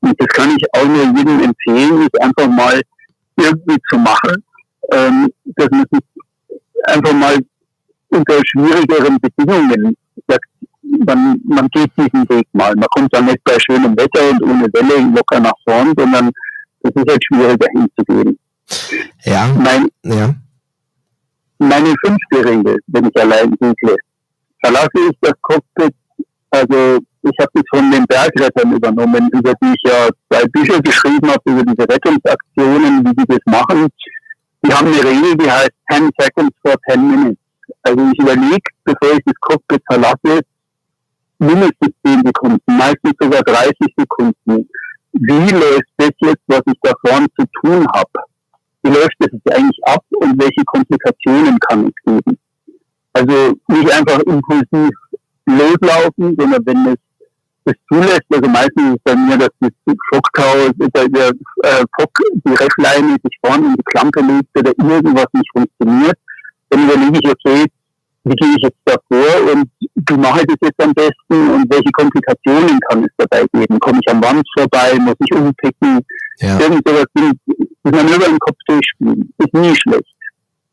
Und 0.00 0.20
das 0.20 0.28
kann 0.28 0.50
ich 0.56 0.64
auch 0.74 0.86
nur 0.86 1.04
jedem 1.16 1.42
empfehlen, 1.42 2.08
das 2.10 2.20
einfach 2.20 2.48
mal 2.48 2.80
irgendwie 3.36 3.78
zu 3.88 3.98
machen, 3.98 4.42
ähm, 4.92 5.32
dass 5.54 5.68
man 5.70 5.84
sich 5.92 6.02
einfach 6.88 7.12
mal 7.12 7.38
unter 8.08 8.40
schwierigeren 8.44 9.18
Bedingungen 9.20 9.96
man, 11.04 11.40
man 11.44 11.68
geht 11.68 11.90
diesen 11.96 12.28
Weg 12.28 12.46
mal. 12.52 12.74
Man 12.74 12.88
kommt 12.90 13.12
dann 13.14 13.26
nicht 13.26 13.42
bei 13.44 13.56
schönem 13.58 13.96
Wetter 13.96 14.30
und 14.30 14.42
ohne 14.42 14.66
Welle 14.72 15.14
locker 15.14 15.40
nach 15.40 15.54
vorn, 15.64 15.92
sondern 15.96 16.30
das 16.82 16.92
ist 16.94 17.10
halt 17.10 17.24
schwieriger 17.24 17.66
hinzugehen. 17.72 18.38
Ja. 19.24 19.48
Mein, 19.58 19.88
ja. 20.02 20.34
Meine 21.58 21.94
fünfte 22.04 22.44
Regel, 22.44 22.78
wenn 22.88 23.06
ich 23.06 23.20
allein 23.20 23.54
segle, 23.60 23.96
verlasse 24.62 24.98
ich 25.10 25.16
das 25.20 25.32
Cockpit, 25.42 25.94
also 26.50 26.98
Ich 27.28 27.38
habe 27.40 27.50
das 27.54 27.64
von 27.70 27.90
den 27.90 28.04
Bergrettern 28.06 28.72
übernommen, 28.72 29.28
über 29.32 29.52
die 29.60 29.74
ich 29.74 29.90
ja 29.90 30.08
zwei 30.30 30.44
Bücher 30.46 30.80
geschrieben 30.80 31.28
habe, 31.28 31.42
über 31.46 31.62
diese 31.64 31.88
Rettungsaktionen, 31.88 33.04
wie 33.04 33.14
die 33.14 33.26
das 33.26 33.44
machen. 33.46 33.88
Die 34.64 34.72
haben 34.72 34.86
eine 34.86 35.02
Regel, 35.02 35.36
die 35.36 35.50
heißt 35.50 35.72
10 35.90 36.10
Seconds 36.18 36.56
for 36.62 36.74
10 36.88 37.10
Minutes. 37.10 37.38
Also 37.82 38.10
ich 38.12 38.18
überlege, 38.20 38.68
bevor 38.84 39.16
ich 39.16 39.24
das 39.24 39.34
Cockpit 39.40 39.82
verlasse, 39.90 40.40
mindestens 41.38 41.94
10 42.04 42.22
Sekunden, 42.24 42.60
meistens 42.66 43.12
sogar 43.20 43.42
30 43.42 43.74
Sekunden. 43.96 44.68
Wie 45.12 45.50
läuft 45.50 45.90
das 45.96 46.10
jetzt, 46.20 46.42
was 46.46 46.62
ich 46.66 46.78
da 46.82 46.92
vorne 47.06 47.26
zu 47.38 47.46
tun 47.62 47.86
habe? 47.94 48.10
Wie 48.82 48.90
läuft 48.90 49.14
das 49.18 49.30
jetzt 49.32 49.54
eigentlich 49.54 49.78
ab 49.84 50.04
und 50.16 50.40
welche 50.40 50.64
Komplikationen 50.66 51.58
kann 51.60 51.86
es 51.86 51.94
geben? 52.04 52.38
Also 53.12 53.54
nicht 53.68 53.92
einfach 53.92 54.20
impulsiv 54.20 54.90
loslaufen, 55.46 56.36
sondern 56.38 56.66
wenn 56.66 56.86
es 56.86 56.96
das 57.64 57.74
zulässt, 57.90 58.26
also 58.30 58.48
meistens 58.48 58.90
ist 58.90 58.96
es 58.96 59.02
bei 59.04 59.16
mir, 59.16 59.38
dass 59.38 59.48
das 59.60 59.70
Schocktau, 60.12 60.68
der, 60.76 61.08
der 61.08 61.28
äh, 61.64 61.84
Fock, 61.98 62.18
die 62.44 62.54
Reffleine 62.54 63.16
sich 63.22 63.38
vorne 63.44 63.66
in 63.66 63.74
die 63.74 63.82
Klampe 63.86 64.20
legt 64.20 64.56
oder 64.56 64.72
irgendwas 64.78 65.26
nicht 65.32 65.50
funktioniert, 65.52 66.16
dann 66.70 66.84
überlege 66.84 67.20
ich, 67.22 67.30
okay, 67.30 67.64
wie 68.26 68.34
gehe 68.34 68.56
ich 68.56 68.62
jetzt 68.62 68.78
davor 68.84 69.52
und 69.52 69.70
wie 69.80 70.16
mache 70.16 70.40
ich 70.40 70.46
das 70.46 70.56
jetzt 70.62 70.82
am 70.82 70.92
besten 70.92 71.50
und 71.50 71.70
welche 71.70 71.90
Komplikationen 71.92 72.78
kann 72.88 73.04
es 73.04 73.10
dabei 73.16 73.46
geben? 73.52 73.78
Komme 73.78 74.00
ich 74.04 74.12
am 74.12 74.22
Wand 74.22 74.44
vorbei, 74.56 74.94
muss 74.98 75.14
ich 75.24 75.32
umpicken? 75.32 76.00
Ja. 76.38 76.58
Irgend 76.58 76.86
sowas, 76.86 77.06
das 77.14 77.92
man 77.92 78.08
über 78.08 78.26
den 78.26 78.38
Kopf 78.38 78.58
durchspielen, 78.66 79.32
ist 79.38 79.54
nie 79.54 79.74
schlecht. 79.76 80.16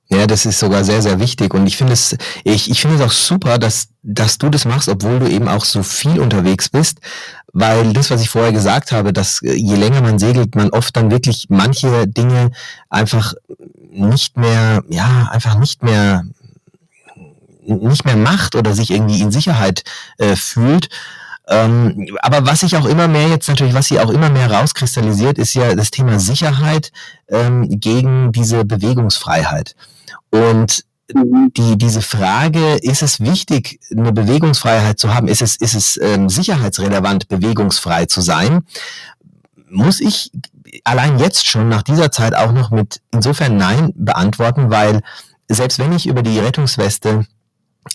Ja, 0.07 0.27
das 0.27 0.45
ist 0.45 0.59
sogar 0.59 0.83
sehr, 0.83 1.01
sehr 1.01 1.19
wichtig. 1.19 1.53
Und 1.53 1.65
ich 1.65 1.77
finde 1.77 1.93
es, 1.93 2.15
ich, 2.43 2.69
ich 2.69 2.81
finde 2.81 2.97
es 2.97 3.01
auch 3.01 3.11
super, 3.11 3.57
dass, 3.57 3.87
dass 4.03 4.37
du 4.37 4.49
das 4.49 4.65
machst, 4.65 4.89
obwohl 4.89 5.19
du 5.19 5.27
eben 5.27 5.47
auch 5.47 5.65
so 5.65 5.81
viel 5.81 6.19
unterwegs 6.19 6.69
bist. 6.69 6.99
Weil 7.53 7.93
das, 7.93 8.11
was 8.11 8.21
ich 8.21 8.29
vorher 8.29 8.51
gesagt 8.51 8.91
habe, 8.91 9.13
dass 9.13 9.41
äh, 9.41 9.53
je 9.53 9.75
länger 9.75 10.01
man 10.01 10.19
segelt, 10.19 10.55
man 10.55 10.69
oft 10.69 10.95
dann 10.97 11.09
wirklich 11.09 11.47
manche 11.49 12.07
Dinge 12.07 12.51
einfach 12.89 13.33
nicht 13.91 14.37
mehr, 14.37 14.83
ja, 14.89 15.29
einfach 15.31 15.57
nicht 15.57 15.83
mehr, 15.83 16.23
nicht 17.65 18.05
mehr 18.05 18.17
macht 18.17 18.55
oder 18.55 18.73
sich 18.73 18.91
irgendwie 18.91 19.21
in 19.21 19.31
Sicherheit 19.31 19.83
äh, 20.17 20.35
fühlt. 20.35 20.89
Ähm, 21.47 22.07
aber 22.21 22.45
was 22.45 22.61
sich 22.61 22.77
auch 22.77 22.85
immer 22.85 23.07
mehr 23.07 23.27
jetzt 23.27 23.49
natürlich, 23.49 23.73
was 23.73 23.87
sie 23.87 23.99
auch 23.99 24.09
immer 24.09 24.29
mehr 24.29 24.49
rauskristallisiert, 24.49 25.37
ist 25.37 25.53
ja 25.53 25.75
das 25.75 25.91
Thema 25.91 26.19
Sicherheit 26.19 26.91
ähm, 27.27 27.79
gegen 27.79 28.31
diese 28.31 28.63
Bewegungsfreiheit. 28.63 29.75
Und 30.29 30.85
die, 31.57 31.77
diese 31.77 32.01
Frage, 32.01 32.75
ist 32.75 33.01
es 33.01 33.19
wichtig, 33.19 33.79
eine 33.91 34.13
Bewegungsfreiheit 34.13 34.99
zu 34.99 35.13
haben? 35.13 35.27
Ist 35.27 35.41
es, 35.41 35.55
ist 35.57 35.75
es 35.75 35.99
ähm, 36.01 36.29
sicherheitsrelevant, 36.29 37.27
bewegungsfrei 37.27 38.05
zu 38.05 38.21
sein? 38.21 38.65
Muss 39.69 39.99
ich 39.99 40.31
allein 40.83 41.19
jetzt 41.19 41.45
schon 41.45 41.67
nach 41.67 41.83
dieser 41.83 42.11
Zeit 42.11 42.35
auch 42.35 42.51
noch 42.51 42.71
mit 42.71 43.01
insofern 43.11 43.57
Nein 43.57 43.91
beantworten, 43.95 44.69
weil 44.69 45.01
selbst 45.47 45.77
wenn 45.77 45.93
ich 45.93 46.07
über 46.07 46.23
die 46.23 46.39
Rettungsweste 46.39 47.25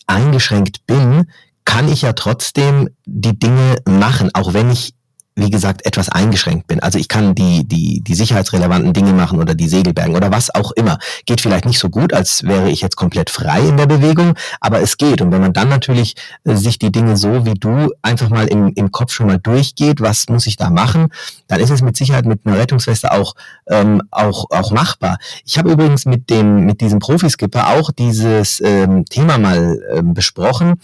eingeschränkt 0.06 0.86
bin, 0.86 1.30
kann 1.64 1.88
ich 1.88 2.02
ja 2.02 2.14
trotzdem 2.14 2.88
die 3.04 3.38
Dinge 3.38 3.76
machen, 3.86 4.30
auch 4.34 4.54
wenn 4.54 4.70
ich 4.70 4.94
wie 5.38 5.50
gesagt, 5.50 5.86
etwas 5.86 6.08
eingeschränkt 6.08 6.66
bin. 6.66 6.80
Also 6.80 6.98
ich 6.98 7.08
kann 7.08 7.34
die, 7.34 7.66
die, 7.66 8.00
die 8.00 8.14
sicherheitsrelevanten 8.14 8.92
Dinge 8.92 9.12
machen 9.12 9.38
oder 9.38 9.54
die 9.54 9.68
Segelbergen 9.68 10.16
oder 10.16 10.32
was 10.32 10.52
auch 10.52 10.72
immer. 10.72 10.98
Geht 11.26 11.40
vielleicht 11.40 11.64
nicht 11.64 11.78
so 11.78 11.88
gut, 11.88 12.12
als 12.12 12.42
wäre 12.42 12.68
ich 12.70 12.80
jetzt 12.80 12.96
komplett 12.96 13.30
frei 13.30 13.60
in 13.60 13.76
der 13.76 13.86
Bewegung, 13.86 14.34
aber 14.60 14.80
es 14.80 14.96
geht. 14.96 15.20
Und 15.20 15.30
wenn 15.30 15.40
man 15.40 15.52
dann 15.52 15.68
natürlich 15.68 16.16
äh, 16.44 16.56
sich 16.56 16.78
die 16.78 16.90
Dinge 16.90 17.16
so 17.16 17.46
wie 17.46 17.54
du 17.54 17.90
einfach 18.02 18.30
mal 18.30 18.48
im, 18.48 18.72
im 18.74 18.90
Kopf 18.90 19.12
schon 19.12 19.28
mal 19.28 19.38
durchgeht, 19.38 20.00
was 20.00 20.28
muss 20.28 20.46
ich 20.46 20.56
da 20.56 20.70
machen, 20.70 21.08
dann 21.46 21.60
ist 21.60 21.70
es 21.70 21.82
mit 21.82 21.96
Sicherheit 21.96 22.26
mit 22.26 22.40
einer 22.44 22.58
Rettungsweste 22.58 23.12
auch, 23.12 23.34
ähm, 23.68 24.02
auch, 24.10 24.46
auch 24.50 24.72
machbar. 24.72 25.18
Ich 25.44 25.56
habe 25.56 25.70
übrigens 25.70 26.04
mit 26.04 26.30
dem, 26.30 26.66
mit 26.66 26.80
diesem 26.80 26.98
Profiskipper 26.98 27.68
auch 27.68 27.92
dieses 27.92 28.60
ähm, 28.60 29.04
Thema 29.04 29.38
mal 29.38 29.80
ähm, 29.94 30.14
besprochen. 30.14 30.80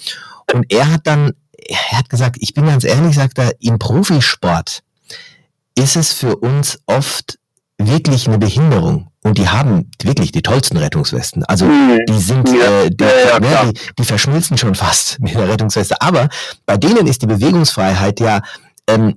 Und 0.53 0.73
er 0.73 0.93
hat 0.93 1.07
dann 1.07 1.33
er 1.69 1.99
hat 1.99 2.09
gesagt, 2.09 2.37
ich 2.41 2.55
bin 2.55 2.67
ganz 2.67 2.85
ehrlich, 2.85 3.15
sagt 3.15 3.39
er, 3.39 3.53
im 3.61 3.79
Profisport 3.79 4.83
ist 5.75 5.97
es 5.97 6.13
für 6.13 6.37
uns 6.37 6.79
oft 6.87 7.39
wirklich 7.79 8.29
eine 8.29 8.39
Behinderung. 8.39 9.09
Und 9.23 9.39
die 9.39 9.49
haben 9.49 9.91
wirklich 10.03 10.33
die 10.33 10.43
tollsten 10.43 10.77
Rettungswesten. 10.77 11.45
Also 11.45 11.65
mhm. 11.65 11.99
die 12.09 12.19
sind, 12.19 12.49
ja, 12.51 12.83
äh, 12.83 12.91
die, 12.91 13.05
ja, 13.05 13.41
ja, 13.41 13.65
die, 13.65 13.79
die, 13.99 14.05
verschmilzen 14.05 14.59
schon 14.59 14.75
fast 14.75 15.19
mit 15.21 15.35
der 15.35 15.49
Rettungsweste. 15.49 16.01
Aber 16.01 16.29
bei 16.67 16.77
denen 16.77 17.07
ist 17.07 17.23
die 17.23 17.27
Bewegungsfreiheit 17.27 18.21
ja 18.21 18.43
ähm, 18.87 19.17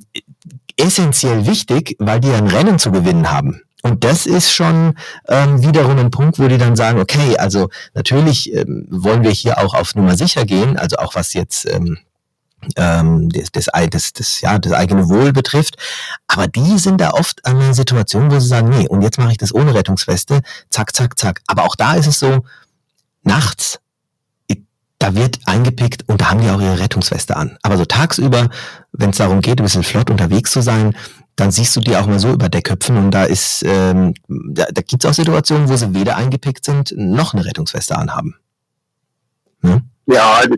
essentiell 0.78 1.46
wichtig, 1.46 1.96
weil 2.00 2.20
die 2.22 2.32
ein 2.32 2.48
Rennen 2.48 2.80
zu 2.80 2.92
gewinnen 2.92 3.32
haben. 3.32 3.62
Und 3.84 4.04
das 4.04 4.26
ist 4.26 4.52
schon 4.52 4.96
ähm, 5.28 5.62
wiederum 5.64 5.98
ein 5.98 6.12
Punkt, 6.12 6.40
wo 6.40 6.48
die 6.48 6.58
dann 6.58 6.76
sagen, 6.76 7.00
okay, 7.00 7.38
also 7.38 7.70
natürlich 7.94 8.54
ähm, 8.54 8.88
wollen 8.90 9.24
wir 9.24 9.32
hier 9.32 9.60
auch 9.60 9.74
auf 9.74 9.94
Nummer 9.94 10.18
sicher 10.18 10.46
gehen, 10.46 10.78
also 10.78 10.98
auch 10.98 11.16
was 11.16 11.34
jetzt 11.34 11.70
ähm, 11.70 11.98
ähm, 12.76 13.30
das, 13.30 13.52
das, 13.52 13.68
das, 13.92 14.14
das, 14.14 14.42
ja, 14.42 14.58
das 14.60 14.74
eigene 14.74 15.10
Wohl 15.10 15.34
betrifft. 15.34 15.78
Aber 16.28 16.48
die 16.48 16.78
sind 16.78 17.00
da 17.00 17.12
oft 17.12 17.46
an 17.46 17.58
einer 17.58 17.74
Situation, 17.74 18.32
wo 18.32 18.40
sie 18.40 18.48
sagen, 18.48 18.70
nee, 18.70 18.88
und 18.88 19.02
jetzt 19.02 19.18
mache 19.18 19.32
ich 19.32 19.38
das 19.38 19.54
ohne 19.54 19.74
Rettungsweste, 19.74 20.42
zack, 20.70 20.96
zack, 20.96 21.18
zack. 21.18 21.42
Aber 21.48 21.64
auch 21.64 21.76
da 21.76 21.96
ist 21.96 22.08
es 22.08 22.20
so, 22.20 22.44
nachts, 23.24 23.80
da 25.00 25.14
wird 25.14 25.40
eingepickt 25.46 26.06
und 26.08 26.22
da 26.22 26.32
haben 26.32 26.42
die 26.42 26.50
auch 26.50 26.62
ihre 26.62 26.80
Rettungsweste 26.80 27.36
an. 27.36 27.58
Aber 27.62 27.78
so 27.78 27.86
tagsüber, 27.86 28.50
wenn 28.92 29.12
es 29.12 29.18
darum 29.18 29.42
geht, 29.42 29.60
ein 29.60 29.64
bisschen 29.64 29.84
flott 29.84 30.10
unterwegs 30.10 30.52
zu 30.52 30.62
sein, 30.62 30.96
dann 31.36 31.52
siehst 31.52 31.76
du 31.76 31.82
die 31.82 31.96
auch 31.96 32.08
mal 32.08 32.20
so 32.20 32.34
über 32.34 32.50
Deckköpfen 32.50 32.98
und 32.98 33.12
da 33.12 33.24
ist, 33.26 33.64
ähm, 33.64 34.16
da, 34.28 34.66
da 34.72 34.82
gibt 34.82 35.04
es 35.04 35.10
auch 35.10 35.14
Situationen, 35.14 35.70
wo 35.70 35.76
sie 35.76 35.94
weder 35.94 36.18
eingepickt 36.18 36.66
sind, 36.66 36.96
noch 36.98 37.34
eine 37.34 37.46
Rettungsweste 37.46 37.96
anhaben. 37.96 38.36
Ne? 39.62 39.84
Ja, 40.08 40.42
das 40.48 40.58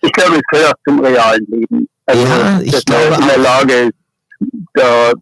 ich 0.00 0.12
glaube, 0.12 0.36
es 0.36 0.42
gehört 0.50 0.76
zum 0.86 1.00
realen 1.00 1.46
Leben. 1.48 1.88
Also, 2.06 2.26
ja, 2.26 2.60
ich 2.60 2.84
glaube 2.84 3.16
in 3.20 3.28
der 3.28 3.38
Lage 3.38 3.72
ist, 3.74 3.94
da 4.74 5.12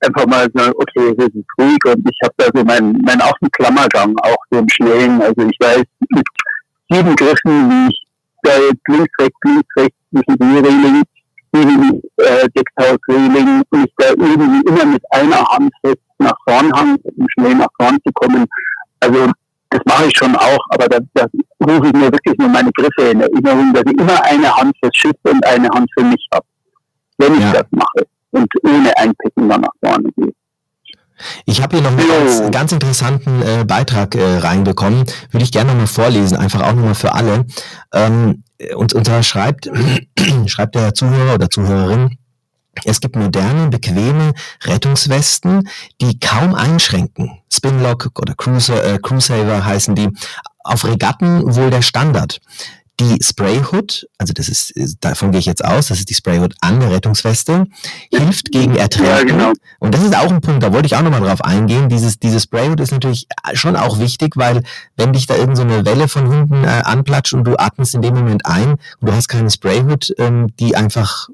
einfach 0.00 0.26
mal 0.26 0.48
sagen, 0.54 0.72
okay, 0.76 1.14
es 1.16 1.24
ist 1.26 1.46
ruhig 1.58 1.78
und 1.86 2.08
ich 2.08 2.18
habe 2.22 2.34
da 2.36 2.46
so 2.54 2.64
meinen 2.64 3.00
mein 3.04 3.20
Außenklammergang 3.20 4.16
auch 4.18 4.36
so 4.50 4.58
im 4.58 4.68
Schnellen. 4.68 5.22
Also 5.22 5.48
ich 5.48 5.56
weiß 5.60 5.84
mit 6.10 6.26
sieben 6.90 7.16
Griffen, 7.16 7.70
wie 7.70 7.88
ich 7.90 8.02
da 8.42 8.50
jetzt 8.58 8.88
links, 8.88 9.12
rechts, 9.18 9.38
links, 9.44 9.68
rechts 9.76 9.96
zwischen 10.10 10.38
die 10.38 10.58
Reling, 10.58 11.02
sieben 11.52 12.02
äh, 12.18 12.48
Deckhausreling 12.54 13.62
und 13.70 13.84
ich 13.84 13.92
da 13.96 14.08
irgendwie 14.10 14.68
immer 14.68 14.86
mit 14.86 15.02
einer 15.10 15.44
Hand 15.48 15.72
fest 15.82 15.98
nach 16.18 16.36
vorn 16.46 16.72
haben, 16.72 16.96
um 17.16 17.26
schnell 17.30 17.54
nach 17.54 17.68
vorn 17.80 17.98
zu 18.06 18.12
kommen. 18.14 18.46
Also 19.00 19.30
das 19.70 19.80
mache 19.86 20.06
ich 20.06 20.16
schon 20.16 20.34
auch, 20.36 20.64
aber 20.70 20.88
da, 20.88 20.98
da 21.14 21.26
rufe 21.62 21.86
ich 21.86 21.92
mir 21.92 22.12
wirklich 22.12 22.36
nur 22.38 22.48
meine 22.48 22.70
Griffe 22.72 23.10
in 23.10 23.20
Erinnerung, 23.20 23.72
dass 23.72 23.84
ich 23.86 23.98
immer 23.98 24.24
eine 24.24 24.56
Hand 24.56 24.76
fürs 24.80 24.96
Schiff 24.96 25.16
und 25.22 25.46
eine 25.46 25.68
Hand 25.68 25.90
für 25.96 26.04
mich 26.04 26.26
habe, 26.32 26.46
wenn 27.18 27.34
ich 27.34 27.40
ja. 27.40 27.52
das 27.52 27.66
mache 27.70 28.06
und 28.32 28.48
ohne 28.64 28.96
Einpicken 28.96 29.48
dann 29.48 29.62
nach 29.62 29.74
vorne 29.84 30.10
gehe. 30.16 30.32
Ich 31.46 31.62
habe 31.62 31.76
hier 31.76 31.82
noch 31.82 31.96
einen 31.96 32.50
ganz, 32.50 32.72
interessanten 32.72 33.40
äh, 33.40 33.64
Beitrag 33.64 34.14
äh, 34.14 34.38
reinbekommen, 34.38 35.04
würde 35.30 35.44
ich 35.44 35.52
gerne 35.52 35.70
nochmal 35.70 35.86
vorlesen, 35.86 36.36
einfach 36.36 36.60
auch 36.60 36.74
nochmal 36.74 36.94
für 36.94 37.14
alle. 37.14 37.46
Ähm, 37.94 38.42
und, 38.74 38.92
und 38.92 39.08
da 39.08 39.22
schreibt, 39.22 39.70
schreibt 40.46 40.74
der 40.74 40.92
Zuhörer 40.92 41.34
oder 41.34 41.48
Zuhörerin, 41.48 42.18
es 42.84 43.00
gibt 43.00 43.16
moderne, 43.16 43.68
bequeme 43.68 44.34
Rettungswesten, 44.64 45.68
die 46.00 46.20
kaum 46.20 46.54
einschränken. 46.54 47.38
Spinlock 47.50 48.10
oder 48.20 48.34
Cruiser, 48.34 48.84
äh, 48.84 48.98
Crusaver 48.98 49.64
heißen 49.64 49.94
die. 49.94 50.10
Auf 50.66 50.84
Regatten 50.84 51.54
wohl 51.54 51.70
der 51.70 51.82
Standard. 51.82 52.40
Die 52.98 53.18
Sprayhood, 53.22 54.08
also 54.16 54.32
das 54.32 54.48
ist, 54.48 54.72
davon 55.02 55.30
gehe 55.30 55.38
ich 55.38 55.44
jetzt 55.44 55.62
aus, 55.62 55.88
das 55.88 55.98
ist 55.98 56.08
die 56.08 56.14
Sprayhood 56.14 56.54
an 56.62 56.80
der 56.80 56.90
Rettungsweste, 56.90 57.66
hilft 58.10 58.50
gegen 58.52 58.74
Ertrinken. 58.74 59.10
Ja, 59.10 59.22
genau. 59.22 59.52
Und 59.80 59.94
das 59.94 60.02
ist 60.02 60.16
auch 60.16 60.30
ein 60.30 60.40
Punkt, 60.40 60.62
da 60.62 60.72
wollte 60.72 60.86
ich 60.86 60.96
auch 60.96 61.02
nochmal 61.02 61.20
drauf 61.20 61.44
eingehen. 61.44 61.90
Dieses, 61.90 62.18
diese 62.18 62.40
Sprayhood 62.40 62.80
ist 62.80 62.92
natürlich 62.92 63.26
schon 63.52 63.76
auch 63.76 63.98
wichtig, 63.98 64.38
weil 64.38 64.62
wenn 64.96 65.12
dich 65.12 65.26
da 65.26 65.36
irgendeine 65.36 65.80
so 65.80 65.84
Welle 65.84 66.08
von 66.08 66.32
hinten 66.32 66.64
äh, 66.64 66.68
anplatscht 66.84 67.34
und 67.34 67.44
du 67.44 67.58
atmest 67.58 67.94
in 67.94 68.00
dem 68.00 68.14
Moment 68.14 68.46
ein 68.46 68.70
und 68.70 69.08
du 69.08 69.12
hast 69.12 69.28
keine 69.28 69.50
Sprayhood, 69.50 70.14
ähm, 70.16 70.46
die 70.58 70.74
einfach 70.74 71.28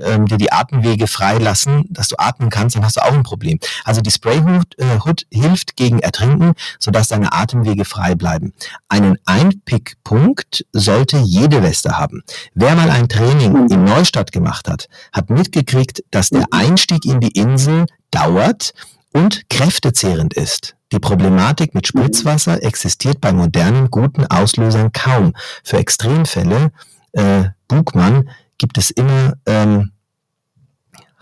ähm, 0.00 0.26
dir 0.26 0.38
die 0.38 0.52
Atemwege 0.52 1.06
freilassen, 1.06 1.84
dass 1.90 2.08
du 2.08 2.16
atmen 2.18 2.50
kannst, 2.50 2.76
dann 2.76 2.84
hast 2.84 2.96
du 2.96 3.04
auch 3.04 3.12
ein 3.12 3.22
Problem. 3.22 3.58
Also 3.84 4.00
die 4.00 4.10
Sprayhood 4.10 4.78
äh, 4.78 4.98
Hood 5.04 5.26
hilft 5.30 5.76
gegen 5.76 5.98
Ertrinken, 6.00 6.54
sodass 6.78 7.08
deine 7.08 7.32
Atemwege 7.32 7.84
frei 7.84 8.14
bleiben. 8.14 8.52
Einen 8.88 9.18
Einpickpunkt 9.24 10.64
sollte 10.72 11.18
jede 11.18 11.62
Weste 11.62 11.98
haben. 11.98 12.22
Wer 12.54 12.74
mal 12.74 12.90
ein 12.90 13.08
Training 13.08 13.68
in 13.68 13.84
Neustadt 13.84 14.32
gemacht 14.32 14.68
hat, 14.68 14.88
hat 15.12 15.30
mitgekriegt, 15.30 16.02
dass 16.10 16.30
der 16.30 16.46
Einstieg 16.50 17.04
in 17.04 17.20
die 17.20 17.38
Insel 17.38 17.86
dauert 18.10 18.72
und 19.12 19.48
kräftezehrend 19.50 20.34
ist. 20.34 20.74
Die 20.92 20.98
Problematik 20.98 21.74
mit 21.74 21.86
Spritzwasser 21.86 22.62
existiert 22.62 23.20
bei 23.20 23.32
modernen, 23.32 23.90
guten 23.90 24.26
Auslösern 24.26 24.92
kaum. 24.92 25.32
Für 25.64 25.78
Extremfälle, 25.78 26.70
äh, 27.12 27.44
Bugmann, 27.66 28.28
gibt 28.58 28.78
es 28.78 28.90
immer 28.90 29.34
ähm, 29.46 29.92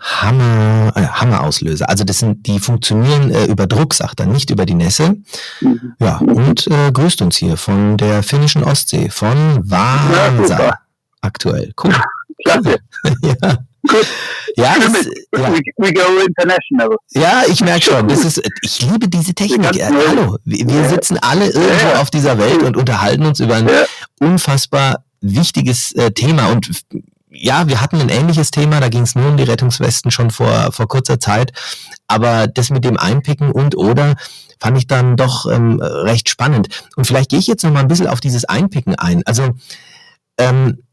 Hammer, 0.01 0.91
äh, 0.95 1.05
Hammerauslöser. 1.05 1.87
Also 1.87 2.03
das 2.03 2.19
sind, 2.19 2.47
die 2.47 2.59
funktionieren 2.59 3.31
äh, 3.31 3.45
über 3.45 3.67
Druck, 3.67 3.93
sagt 3.93 4.19
er, 4.19 4.25
nicht 4.25 4.49
über 4.49 4.65
die 4.65 4.73
Nässe. 4.73 5.17
Mhm. 5.61 5.93
Ja, 5.99 6.17
und 6.17 6.67
äh, 6.67 6.91
grüßt 6.91 7.21
uns 7.21 7.37
hier 7.37 7.55
von 7.55 7.97
der 7.97 8.23
finnischen 8.23 8.63
Ostsee, 8.63 9.09
von 9.09 9.59
Vasa 9.63 10.59
ja, 10.59 10.77
aktuell. 11.21 11.71
Cool. 11.81 11.95
Klasse. 12.43 12.77
ja. 13.21 13.57
Gut. 13.87 14.07
Ja, 14.57 14.75
das, 14.77 15.05
ja. 15.35 15.53
We, 15.77 15.93
go 15.93 16.01
international. 16.27 16.95
Ja, 17.11 17.43
ich 17.47 17.61
merke 17.61 17.81
schon. 17.81 18.07
Das 18.07 18.23
ist, 18.23 18.41
ich 18.61 18.81
liebe 18.81 19.07
diese 19.07 19.33
Technik. 19.33 19.75
Ja, 19.75 19.89
hallo, 19.89 20.37
wir, 20.45 20.67
wir 20.67 20.89
sitzen 20.89 21.17
alle 21.17 21.45
irgendwo 21.45 21.87
ja. 21.87 22.01
auf 22.01 22.11
dieser 22.11 22.37
Welt 22.37 22.61
und 22.61 22.77
unterhalten 22.77 23.25
uns 23.25 23.39
über 23.39 23.55
ein 23.55 23.69
unfassbar 24.19 25.03
wichtiges 25.21 25.93
äh, 25.93 26.11
Thema. 26.11 26.51
Und 26.51 26.69
ja, 27.31 27.67
wir 27.67 27.81
hatten 27.81 28.01
ein 28.01 28.09
ähnliches 28.09 28.51
Thema, 28.51 28.79
da 28.79 28.89
ging 28.89 29.03
es 29.03 29.15
nur 29.15 29.29
um 29.29 29.37
die 29.37 29.43
Rettungswesten 29.43 30.11
schon 30.11 30.31
vor, 30.31 30.71
vor 30.71 30.87
kurzer 30.87 31.19
Zeit. 31.19 31.53
Aber 32.07 32.47
das 32.47 32.69
mit 32.69 32.83
dem 32.83 32.97
Einpicken 32.97 33.51
und 33.51 33.75
oder 33.75 34.15
fand 34.59 34.77
ich 34.77 34.85
dann 34.85 35.15
doch 35.15 35.49
ähm, 35.49 35.79
recht 35.81 36.29
spannend. 36.29 36.83
Und 36.95 37.07
vielleicht 37.07 37.31
gehe 37.31 37.39
ich 37.39 37.47
jetzt 37.47 37.63
noch 37.63 37.71
mal 37.71 37.79
ein 37.79 37.87
bisschen 37.87 38.07
auf 38.07 38.19
dieses 38.19 38.45
Einpicken 38.45 38.95
ein. 38.95 39.25
Also 39.25 39.51
ähm, 40.37 40.83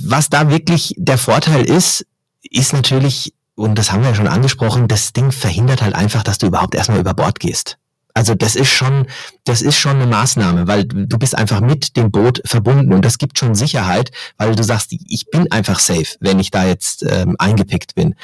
was 0.00 0.30
da 0.30 0.48
wirklich 0.50 0.94
der 0.96 1.18
Vorteil 1.18 1.64
ist, 1.64 2.06
ist 2.42 2.72
natürlich, 2.72 3.34
und 3.54 3.78
das 3.78 3.92
haben 3.92 4.02
wir 4.02 4.10
ja 4.10 4.14
schon 4.14 4.28
angesprochen, 4.28 4.88
das 4.88 5.12
Ding 5.12 5.30
verhindert 5.30 5.82
halt 5.82 5.94
einfach, 5.94 6.22
dass 6.22 6.38
du 6.38 6.46
überhaupt 6.46 6.74
erstmal 6.74 7.00
über 7.00 7.14
Bord 7.14 7.38
gehst. 7.38 7.78
Also 8.14 8.36
das 8.36 8.54
ist 8.54 8.68
schon, 8.70 9.06
das 9.42 9.60
ist 9.60 9.76
schon 9.76 9.96
eine 9.96 10.06
Maßnahme, 10.06 10.68
weil 10.68 10.84
du 10.84 11.18
bist 11.18 11.36
einfach 11.36 11.60
mit 11.60 11.96
dem 11.96 12.12
Boot 12.12 12.40
verbunden 12.44 12.92
und 12.92 13.04
das 13.04 13.18
gibt 13.18 13.40
schon 13.40 13.56
Sicherheit, 13.56 14.12
weil 14.38 14.54
du 14.54 14.62
sagst, 14.62 14.92
ich 14.92 15.26
bin 15.30 15.50
einfach 15.50 15.80
safe, 15.80 16.16
wenn 16.20 16.38
ich 16.38 16.52
da 16.52 16.64
jetzt 16.64 17.04
ähm, 17.08 17.34
eingepickt 17.40 17.96
bin. 17.96 18.14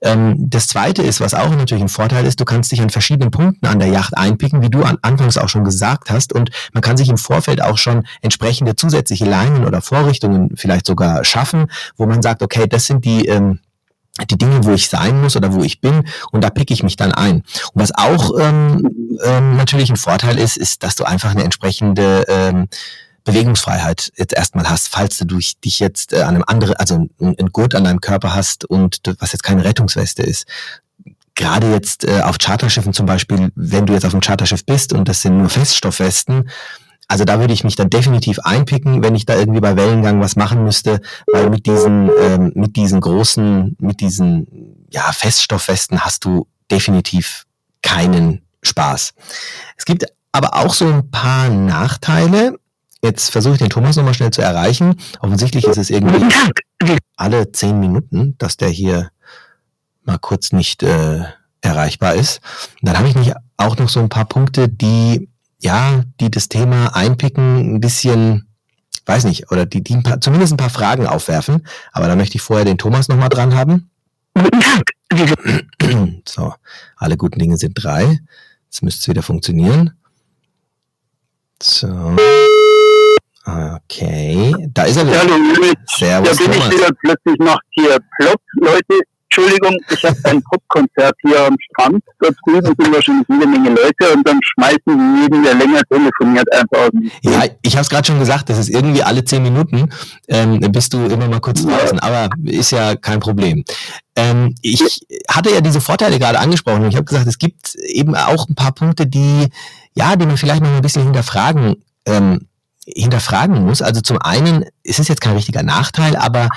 Ähm, 0.00 0.36
das 0.38 0.68
Zweite 0.68 1.02
ist, 1.02 1.20
was 1.20 1.34
auch 1.34 1.50
natürlich 1.50 1.82
ein 1.82 1.90
Vorteil 1.90 2.24
ist, 2.24 2.40
du 2.40 2.46
kannst 2.46 2.72
dich 2.72 2.80
an 2.80 2.88
verschiedenen 2.88 3.30
Punkten 3.30 3.66
an 3.66 3.78
der 3.78 3.88
Yacht 3.88 4.16
einpicken, 4.16 4.62
wie 4.62 4.70
du 4.70 4.82
an, 4.82 4.96
anfangs 5.02 5.36
auch 5.36 5.50
schon 5.50 5.64
gesagt 5.64 6.10
hast, 6.10 6.32
und 6.32 6.50
man 6.72 6.82
kann 6.82 6.96
sich 6.96 7.10
im 7.10 7.18
Vorfeld 7.18 7.62
auch 7.62 7.76
schon 7.76 8.06
entsprechende 8.22 8.76
zusätzliche 8.76 9.26
Leinen 9.26 9.66
oder 9.66 9.82
Vorrichtungen 9.82 10.52
vielleicht 10.56 10.86
sogar 10.86 11.22
schaffen, 11.22 11.70
wo 11.98 12.06
man 12.06 12.22
sagt, 12.22 12.42
okay, 12.42 12.66
das 12.66 12.86
sind 12.86 13.04
die 13.04 13.26
ähm, 13.26 13.58
die 14.30 14.38
Dinge, 14.38 14.64
wo 14.64 14.70
ich 14.70 14.88
sein 14.88 15.20
muss 15.20 15.36
oder 15.36 15.52
wo 15.52 15.62
ich 15.62 15.80
bin 15.80 16.04
und 16.30 16.44
da 16.44 16.50
picke 16.50 16.72
ich 16.72 16.82
mich 16.82 16.96
dann 16.96 17.12
ein. 17.12 17.42
Und 17.72 17.82
was 17.82 17.92
auch 17.94 18.38
ähm, 18.38 19.18
ähm, 19.24 19.56
natürlich 19.56 19.90
ein 19.90 19.96
Vorteil 19.96 20.38
ist, 20.38 20.56
ist, 20.56 20.82
dass 20.82 20.94
du 20.94 21.04
einfach 21.04 21.32
eine 21.32 21.42
entsprechende 21.42 22.24
ähm, 22.28 22.68
Bewegungsfreiheit 23.24 24.12
jetzt 24.16 24.34
erstmal 24.34 24.68
hast, 24.68 24.88
falls 24.88 25.18
du 25.18 25.24
dich 25.24 25.80
jetzt 25.80 26.12
äh, 26.12 26.22
an 26.22 26.36
einem 26.36 26.44
anderen, 26.46 26.76
also 26.76 26.94
ein, 26.94 27.10
ein 27.18 27.48
Gurt 27.50 27.74
an 27.74 27.84
deinem 27.84 28.00
Körper 28.00 28.34
hast 28.34 28.64
und 28.64 29.00
was 29.18 29.32
jetzt 29.32 29.42
keine 29.42 29.64
Rettungsweste 29.64 30.22
ist. 30.22 30.46
Gerade 31.34 31.72
jetzt 31.72 32.04
äh, 32.04 32.20
auf 32.20 32.38
Charterschiffen 32.38 32.92
zum 32.92 33.06
Beispiel, 33.06 33.50
wenn 33.56 33.86
du 33.86 33.94
jetzt 33.94 34.04
auf 34.04 34.12
einem 34.12 34.20
Charterschiff 34.20 34.64
bist 34.64 34.92
und 34.92 35.08
das 35.08 35.22
sind 35.22 35.38
nur 35.38 35.48
Feststoffwesten, 35.48 36.48
also 37.08 37.24
da 37.24 37.38
würde 37.38 37.52
ich 37.52 37.64
mich 37.64 37.76
dann 37.76 37.90
definitiv 37.90 38.38
einpicken, 38.40 39.02
wenn 39.02 39.14
ich 39.14 39.26
da 39.26 39.36
irgendwie 39.36 39.60
bei 39.60 39.76
Wellengang 39.76 40.20
was 40.20 40.36
machen 40.36 40.64
müsste, 40.64 41.00
weil 41.32 41.50
mit 41.50 41.66
diesen, 41.66 42.10
ähm, 42.20 42.52
mit 42.54 42.76
diesen 42.76 43.00
großen, 43.00 43.76
mit 43.78 44.00
diesen 44.00 44.86
ja, 44.90 45.12
Feststoffwesten 45.12 46.00
hast 46.00 46.24
du 46.24 46.46
definitiv 46.70 47.44
keinen 47.82 48.42
Spaß. 48.62 49.14
Es 49.76 49.84
gibt 49.84 50.06
aber 50.32 50.54
auch 50.54 50.74
so 50.74 50.86
ein 50.86 51.10
paar 51.10 51.48
Nachteile. 51.50 52.58
Jetzt 53.02 53.30
versuche 53.30 53.54
ich 53.54 53.58
den 53.58 53.70
Thomas 53.70 53.96
nochmal 53.96 54.14
schnell 54.14 54.30
zu 54.30 54.40
erreichen. 54.40 54.96
Offensichtlich 55.20 55.66
ist 55.66 55.76
es 55.76 55.90
irgendwie 55.90 56.26
alle 57.16 57.52
zehn 57.52 57.78
Minuten, 57.78 58.36
dass 58.38 58.56
der 58.56 58.68
hier 58.68 59.10
mal 60.04 60.18
kurz 60.18 60.52
nicht 60.52 60.82
äh, 60.82 61.24
erreichbar 61.60 62.14
ist. 62.14 62.40
Und 62.80 62.88
dann 62.88 62.98
habe 62.98 63.08
ich 63.08 63.14
mich 63.14 63.32
auch 63.56 63.76
noch 63.76 63.88
so 63.88 64.00
ein 64.00 64.08
paar 64.08 64.24
Punkte, 64.24 64.68
die 64.68 65.28
ja, 65.64 66.04
die 66.20 66.30
das 66.30 66.48
Thema 66.48 66.94
einpicken, 66.94 67.74
ein 67.74 67.80
bisschen, 67.80 68.46
weiß 69.06 69.24
nicht, 69.24 69.50
oder 69.50 69.66
die, 69.66 69.82
die 69.82 69.94
ein 69.94 70.02
paar, 70.02 70.20
zumindest 70.20 70.52
ein 70.52 70.58
paar 70.58 70.70
Fragen 70.70 71.06
aufwerfen. 71.06 71.66
Aber 71.92 72.06
da 72.06 72.14
möchte 72.14 72.36
ich 72.36 72.42
vorher 72.42 72.66
den 72.66 72.78
Thomas 72.78 73.08
nochmal 73.08 73.30
dran 73.30 73.54
haben. 73.54 73.90
So, 76.26 76.52
alle 76.96 77.16
guten 77.16 77.38
Dinge 77.38 77.56
sind 77.56 77.74
drei. 77.74 78.18
Jetzt 78.64 78.82
müsste 78.82 79.00
es 79.00 79.08
wieder 79.08 79.22
funktionieren. 79.22 79.92
So. 81.62 82.16
Okay, 83.46 84.68
da 84.72 84.84
ist 84.84 84.96
er 84.96 85.06
wieder. 85.06 85.20
Hallo, 85.20 85.36
Servus, 85.86 86.30
da 86.30 86.42
bin 86.42 86.52
Thomas. 86.52 86.68
ich 86.68 86.74
wieder 86.78 86.90
plötzlich 87.00 87.38
macht 87.38 87.64
hier 87.70 87.98
Plop. 88.18 88.40
Leute, 88.54 89.00
Entschuldigung, 89.36 89.76
ich 89.90 90.04
habe 90.04 90.16
ein 90.24 90.42
Popkonzert 90.42 91.16
hier 91.22 91.46
am 91.46 91.56
Strand. 91.58 92.04
Dort 92.20 92.36
drüben 92.46 92.66
sind 92.66 92.94
wahrscheinlich 92.94 93.26
jede 93.28 93.46
Menge 93.48 93.70
Leute 93.70 94.14
und 94.14 94.28
dann 94.28 94.38
schmeißen 94.40 94.78
die 94.86 95.22
jeden, 95.22 95.42
der 95.42 95.54
länger 95.54 95.82
telefoniert, 95.90 96.52
einfach 96.54 96.78
aus 96.78 96.90
dem 96.90 97.10
Ja, 97.22 97.42
ich 97.62 97.74
habe 97.74 97.82
es 97.82 97.90
gerade 97.90 98.06
schon 98.06 98.20
gesagt, 98.20 98.48
das 98.48 98.58
ist 98.58 98.68
irgendwie 98.68 99.02
alle 99.02 99.24
zehn 99.24 99.42
Minuten, 99.42 99.90
ähm, 100.28 100.60
bist 100.70 100.92
du 100.94 101.04
immer 101.06 101.28
mal 101.28 101.40
kurz 101.40 101.64
draußen, 101.64 101.98
ja. 102.00 102.02
aber 102.02 102.28
ist 102.44 102.70
ja 102.70 102.94
kein 102.94 103.18
Problem. 103.18 103.64
Ähm, 104.14 104.54
ich 104.62 105.00
hatte 105.28 105.50
ja 105.50 105.60
diese 105.60 105.80
Vorteile 105.80 106.20
gerade 106.20 106.38
angesprochen 106.38 106.84
und 106.84 106.90
ich 106.90 106.96
habe 106.96 107.04
gesagt, 107.04 107.26
es 107.26 107.38
gibt 107.38 107.74
eben 107.74 108.14
auch 108.14 108.48
ein 108.48 108.54
paar 108.54 108.72
Punkte, 108.72 109.04
die, 109.04 109.48
ja, 109.94 110.14
die 110.14 110.26
man 110.26 110.36
vielleicht 110.36 110.62
noch 110.62 110.70
ein 110.70 110.82
bisschen 110.82 111.02
hinterfragen 111.02 111.82
ähm, 112.06 112.46
hinterfragen 112.86 113.64
muss. 113.64 113.82
Also 113.82 114.00
zum 114.00 114.18
einen, 114.20 114.64
es 114.82 114.98
ist 114.98 115.08
jetzt 115.08 115.20
kein 115.20 115.36
richtiger 115.36 115.62
Nachteil, 115.62 116.16
aber 116.16 116.48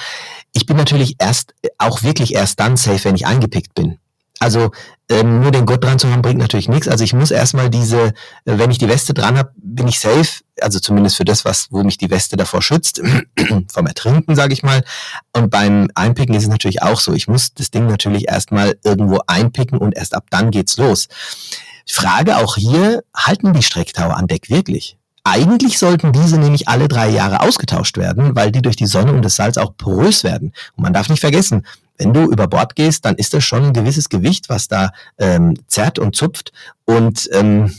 ich 0.53 0.65
bin 0.65 0.77
natürlich 0.77 1.15
erst, 1.19 1.53
auch 1.77 2.03
wirklich 2.03 2.33
erst 2.33 2.59
dann 2.59 2.77
safe, 2.77 3.03
wenn 3.05 3.15
ich 3.15 3.27
eingepickt 3.27 3.75
bin. 3.75 3.97
Also 4.39 4.71
ähm, 5.09 5.41
nur 5.41 5.51
den 5.51 5.65
Gurt 5.65 5.83
dran 5.83 5.99
zu 5.99 6.11
haben, 6.11 6.21
bringt 6.21 6.39
natürlich 6.39 6.69
nichts. 6.69 6.87
Also 6.87 7.03
ich 7.03 7.13
muss 7.13 7.31
erstmal 7.31 7.69
diese, 7.69 8.07
äh, 8.07 8.11
wenn 8.45 8.69
ich 8.71 8.77
die 8.77 8.87
Weste 8.87 9.13
dran 9.13 9.37
habe, 9.37 9.51
bin 9.55 9.87
ich 9.87 9.99
safe. 9.99 10.43
Also 10.61 10.79
zumindest 10.79 11.17
für 11.17 11.25
das, 11.25 11.45
was, 11.45 11.67
wo 11.71 11.83
mich 11.83 11.97
die 11.97 12.09
Weste 12.09 12.37
davor 12.37 12.61
schützt, 12.61 13.01
vom 13.71 13.87
Ertrinken, 13.87 14.35
sage 14.35 14.53
ich 14.53 14.63
mal. 14.63 14.83
Und 15.33 15.49
beim 15.49 15.89
Einpicken 15.95 16.35
ist 16.35 16.43
es 16.43 16.49
natürlich 16.49 16.83
auch 16.83 16.99
so. 16.99 17.13
Ich 17.13 17.27
muss 17.27 17.53
das 17.53 17.71
Ding 17.71 17.87
natürlich 17.87 18.27
erstmal 18.27 18.77
irgendwo 18.83 19.21
einpicken 19.27 19.79
und 19.79 19.95
erst 19.95 20.13
ab 20.13 20.25
dann 20.29 20.51
geht's 20.51 20.77
los. 20.77 21.07
Frage 21.89 22.37
auch 22.37 22.55
hier, 22.57 23.03
halten 23.15 23.53
die 23.53 23.63
Strecktauer 23.63 24.17
an 24.17 24.27
Deck 24.27 24.49
wirklich? 24.49 24.96
Eigentlich 25.29 25.77
sollten 25.77 26.13
diese 26.13 26.37
nämlich 26.37 26.69
alle 26.69 26.87
drei 26.87 27.09
Jahre 27.09 27.41
ausgetauscht 27.41 27.97
werden, 27.97 28.35
weil 28.35 28.51
die 28.51 28.61
durch 28.61 28.77
die 28.77 28.85
Sonne 28.85 29.11
und 29.11 29.23
das 29.23 29.35
Salz 29.35 29.57
auch 29.57 29.75
porös 29.75 30.23
werden. 30.23 30.53
Und 30.75 30.83
man 30.83 30.93
darf 30.93 31.09
nicht 31.09 31.19
vergessen, 31.19 31.65
wenn 31.97 32.13
du 32.13 32.31
über 32.31 32.47
Bord 32.47 32.75
gehst, 32.75 33.03
dann 33.03 33.15
ist 33.15 33.33
das 33.33 33.43
schon 33.43 33.65
ein 33.65 33.73
gewisses 33.73 34.07
Gewicht, 34.07 34.47
was 34.47 34.69
da 34.69 34.91
ähm, 35.17 35.55
zerrt 35.67 35.99
und 35.99 36.15
zupft. 36.15 36.53
Und 36.85 37.29
ähm, 37.33 37.75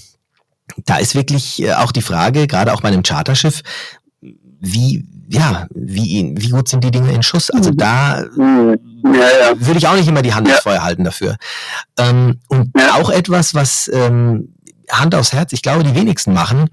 da 0.84 0.98
ist 0.98 1.14
wirklich 1.14 1.62
äh, 1.62 1.72
auch 1.72 1.90
die 1.90 2.02
Frage, 2.02 2.46
gerade 2.46 2.74
auch 2.74 2.82
bei 2.82 2.88
einem 2.88 3.02
Charterschiff, 3.02 3.62
wie, 4.20 5.06
ja, 5.28 5.68
wie, 5.74 6.34
wie 6.36 6.50
gut 6.50 6.68
sind 6.68 6.84
die 6.84 6.90
Dinge 6.90 7.12
in 7.12 7.22
Schuss? 7.22 7.48
Also 7.48 7.70
da 7.70 8.24
ja, 8.24 8.26
ja. 8.34 9.54
würde 9.54 9.78
ich 9.78 9.86
auch 9.86 9.96
nicht 9.96 10.08
immer 10.08 10.22
die 10.22 10.34
Hand 10.34 10.48
ja. 10.48 10.54
ins 10.54 10.62
Feuer 10.62 10.82
halten 10.82 11.04
dafür. 11.04 11.36
Ähm, 11.96 12.40
und 12.48 12.72
auch 12.92 13.08
etwas, 13.08 13.54
was 13.54 13.88
ähm, 13.94 14.52
Hand 14.90 15.14
aufs 15.14 15.32
Herz, 15.32 15.52
ich 15.52 15.62
glaube, 15.62 15.84
die 15.84 15.94
wenigsten 15.94 16.34
machen, 16.34 16.68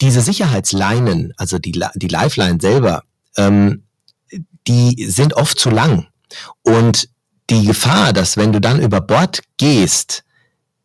diese 0.00 0.20
Sicherheitsleinen, 0.20 1.32
also 1.36 1.58
die, 1.58 1.72
die 1.94 2.08
Lifeline 2.08 2.58
selber, 2.60 3.02
ähm, 3.36 3.84
die 4.66 5.06
sind 5.08 5.34
oft 5.34 5.58
zu 5.58 5.70
lang. 5.70 6.06
Und 6.62 7.08
die 7.50 7.64
Gefahr, 7.64 8.12
dass 8.12 8.36
wenn 8.36 8.52
du 8.52 8.60
dann 8.60 8.80
über 8.80 9.00
Bord 9.00 9.40
gehst, 9.56 10.24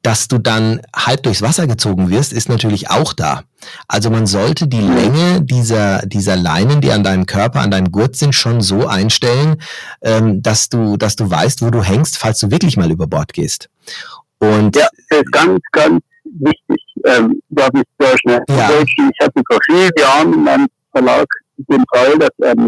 dass 0.01 0.27
du 0.27 0.37
dann 0.37 0.81
halb 0.93 1.23
durchs 1.23 1.41
Wasser 1.41 1.65
gezogen 1.65 2.09
wirst, 2.09 2.33
ist 2.33 2.49
natürlich 2.49 2.89
auch 2.89 3.13
da. 3.13 3.43
Also 3.87 4.09
man 4.09 4.27
sollte 4.27 4.67
die 4.67 4.81
Länge 4.81 5.41
dieser, 5.41 6.05
dieser 6.05 6.35
Leinen, 6.35 6.81
die 6.81 6.91
an 6.91 7.03
deinem 7.03 7.25
Körper, 7.25 7.61
an 7.61 7.71
deinem 7.71 7.91
Gurt 7.91 8.17
sind, 8.17 8.35
schon 8.35 8.59
so 8.59 8.85
einstellen, 8.85 9.61
ähm, 10.01 10.41
dass 10.41 10.67
du, 10.67 10.97
dass 10.97 11.15
du 11.15 11.29
weißt, 11.29 11.61
wo 11.61 11.69
du 11.69 11.81
hängst, 11.81 12.17
falls 12.17 12.39
du 12.39 12.51
wirklich 12.51 12.75
mal 12.75 12.91
über 12.91 13.07
Bord 13.07 13.31
gehst. 13.31 13.69
Und 14.39 14.75
ja, 14.75 14.87
ist 15.09 15.31
ganz, 15.31 15.61
ganz 15.71 16.03
wichtig, 16.39 16.83
ähm, 17.05 17.41
darf 17.49 17.69
ich 17.73 17.83
sehr 17.99 18.17
schnell 18.17 18.43
ja. 18.49 18.69
Ich 18.81 19.19
hatte 19.21 19.41
vor 19.47 19.59
vielen 19.65 19.91
Jahren 19.97 20.33
in 20.33 20.43
meinem 20.43 20.67
Verlag 20.91 21.27
den 21.57 21.83
Fall, 21.93 22.17
dass 22.17 22.29
ein 22.41 22.67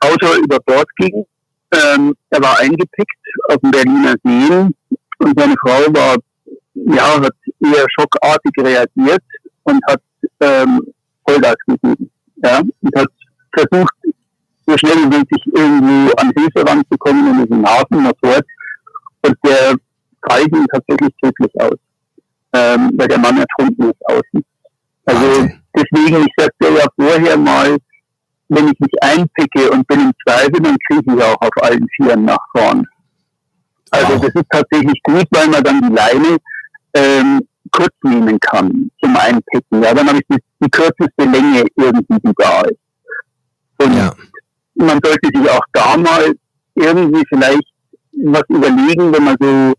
Auto 0.00 0.34
über 0.42 0.58
Bord 0.60 0.88
ging. 0.96 1.24
Ähm, 1.72 2.14
er 2.30 2.42
war 2.42 2.58
eingepickt 2.58 3.18
auf 3.48 3.56
dem 3.58 3.70
Berliner 3.70 4.14
Seen 4.24 4.74
und 5.18 5.38
seine 5.38 5.54
Frau 5.60 5.92
war, 5.92 6.16
ja, 6.74 7.20
hat 7.20 7.34
eher 7.60 7.86
schockartig 7.98 8.52
reagiert 8.58 9.22
und 9.64 9.80
hat 9.88 10.00
ähm, 10.40 10.80
Vollgas 11.26 11.56
gegeben. 11.66 12.10
Ja, 12.44 12.60
und 12.60 12.96
hat 12.96 13.08
versucht, 13.56 13.94
so 14.66 14.76
schnell 14.76 14.96
wie 14.96 15.16
möglich 15.16 15.42
irgendwo 15.54 16.12
an 16.16 16.32
Hilfe 16.36 16.68
ranzukommen 16.68 17.26
in 17.28 17.46
diesen 17.46 17.66
Hafen 17.66 18.02
nach 18.02 18.12
dort. 18.20 18.44
Und 19.22 19.36
der 19.44 19.76
Fall 20.28 20.44
ging 20.46 20.66
tatsächlich 20.72 21.14
tödlich 21.20 21.60
aus 21.60 21.78
ähm, 22.52 22.90
weil 22.94 23.08
der 23.08 23.18
Mann 23.18 23.38
ertrunken 23.38 23.90
ist 23.90 24.06
außen. 24.06 24.44
Also 25.06 25.48
deswegen, 25.74 26.26
ich 26.26 26.34
sagte 26.36 26.68
ja 26.74 26.86
vorher 26.96 27.36
mal, 27.36 27.76
wenn 28.48 28.68
ich 28.68 28.78
mich 28.78 29.02
einpicke 29.02 29.70
und 29.70 29.86
bin 29.86 30.00
im 30.00 30.12
Zweifel, 30.26 30.60
dann 30.60 30.76
kriege 30.88 31.14
ich 31.14 31.22
auch 31.22 31.40
auf 31.40 31.62
allen 31.62 31.86
Vieren 31.96 32.24
nach 32.24 32.44
vorn. 32.56 32.86
Also 33.90 34.14
wow. 34.14 34.20
das 34.20 34.34
ist 34.34 34.50
tatsächlich 34.50 35.00
gut, 35.02 35.26
weil 35.30 35.48
man 35.48 35.62
dann 35.62 35.80
die 35.80 35.94
Leine 35.94 36.36
ähm, 36.94 37.40
kurz 37.70 37.94
nehmen 38.02 38.38
kann 38.40 38.90
zum 39.02 39.16
Einpicken. 39.16 39.82
Ja, 39.82 39.94
dann 39.94 40.08
habe 40.08 40.18
ich 40.18 40.26
die, 40.28 40.42
die 40.62 40.70
kürzeste 40.70 41.24
Länge 41.24 41.64
irgendwie, 41.76 42.18
die 42.24 42.32
da 42.36 42.62
ist. 42.62 42.78
Und 43.78 43.96
ja. 43.96 44.14
man 44.74 44.98
sollte 45.02 45.28
sich 45.34 45.50
auch 45.50 45.64
da 45.72 45.96
mal 45.96 46.32
irgendwie 46.74 47.22
vielleicht 47.28 47.68
was 48.24 48.42
überlegen, 48.48 49.12
wenn 49.12 49.24
man 49.24 49.36
so 49.40 49.74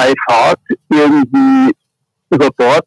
bei 0.00 0.14
Fahrt 0.26 0.60
irgendwie 0.88 1.72
über 2.30 2.48
Bord 2.56 2.86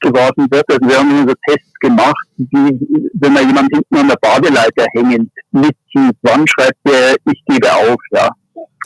geworfen 0.00 0.46
wird. 0.50 0.64
Also 0.68 0.88
wir 0.88 0.98
haben 0.98 1.28
so 1.28 1.34
Tests 1.46 1.74
gemacht, 1.80 2.26
die, 2.36 3.10
wenn 3.14 3.32
man 3.32 3.46
jemand 3.46 3.68
hinten 3.72 3.96
an 3.96 4.08
der 4.08 4.16
Badeleiter 4.20 4.86
hängend 4.94 5.30
mitzieht, 5.52 6.16
wann 6.22 6.46
schreibt 6.46 6.78
der, 6.86 7.16
ich 7.30 7.42
gebe 7.46 7.72
auf, 7.72 7.98
ja. 8.12 8.28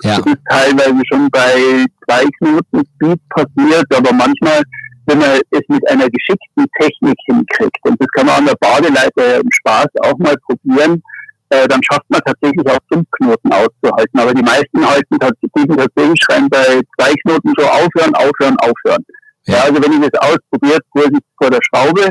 ja. 0.03 0.17
Das 0.19 0.27
ist 0.27 0.43
teilweise 0.49 1.03
schon 1.11 1.29
bei 1.31 1.87
zwei 2.05 2.25
Knoten 2.39 2.83
Speed 2.95 3.21
passiert, 3.31 3.87
aber 3.95 4.13
manchmal, 4.13 4.63
wenn 5.07 5.19
man 5.19 5.41
es 5.51 5.61
mit 5.69 5.89
einer 5.89 6.09
geschickten 6.11 6.67
Technik 6.81 7.19
hinkriegt, 7.27 7.79
und 7.83 8.01
das 8.01 8.09
kann 8.15 8.27
man 8.27 8.37
an 8.37 8.47
der 8.47 8.57
Badeleiter 8.61 9.41
im 9.41 9.49
Spaß 9.51 9.87
auch 10.03 10.19
mal 10.19 10.37
probieren, 10.47 11.03
äh, 11.51 11.69
dann 11.69 11.83
schafft 11.83 12.09
man 12.09 12.21
tatsächlich 12.25 12.67
auch 12.67 12.79
fünf 12.93 13.07
Knoten 13.13 13.53
auszuhalten. 13.53 14.21
Aber 14.21 14.35
die 14.35 14.43
meisten 14.43 14.87
halten 14.87 15.19
tatsächlich 15.19 16.19
schreiben 16.25 16.49
bei 16.49 16.81
zwei 16.97 17.13
Knoten 17.23 17.53
so 17.57 17.65
aufhören, 17.65 18.15
aufhören, 18.15 18.57
aufhören. 18.59 19.05
Ja, 19.47 19.65
also 19.65 19.83
wenn 19.83 19.93
ich 19.93 20.11
das 20.11 20.21
ausprobiert, 20.21 20.81
Vorsicht 20.93 21.23
vor 21.37 21.51
der 21.51 21.61
Schraube, 21.63 22.09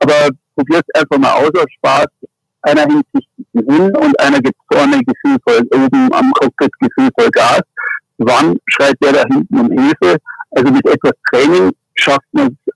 aber 0.00 0.28
probiert 0.54 0.84
es 0.88 1.00
einfach 1.00 1.18
mal 1.18 1.32
aus 1.32 1.50
aus 1.56 1.72
Spaß. 1.78 2.06
Einer 2.62 2.82
hängt 2.82 3.06
sich 3.14 3.26
hin 3.54 3.96
und 3.96 4.20
einer 4.20 4.40
gibt 4.40 4.58
vorne 4.72 5.00
gefühlvoll, 5.00 5.66
oben 5.72 6.12
am 6.12 6.32
Cockpit 6.32 6.72
gefühlvoll 6.80 7.30
Gas. 7.30 7.62
Wann 8.18 8.58
schreit 8.66 8.96
der 9.02 9.12
da 9.12 9.22
hinten 9.32 9.60
um 9.60 9.70
Hilfe? 9.70 10.16
Also 10.50 10.72
mit 10.72 10.86
etwas 10.86 11.12
Training 11.30 11.70
schafft 11.94 12.26
man 12.32 12.48
es 12.66 12.74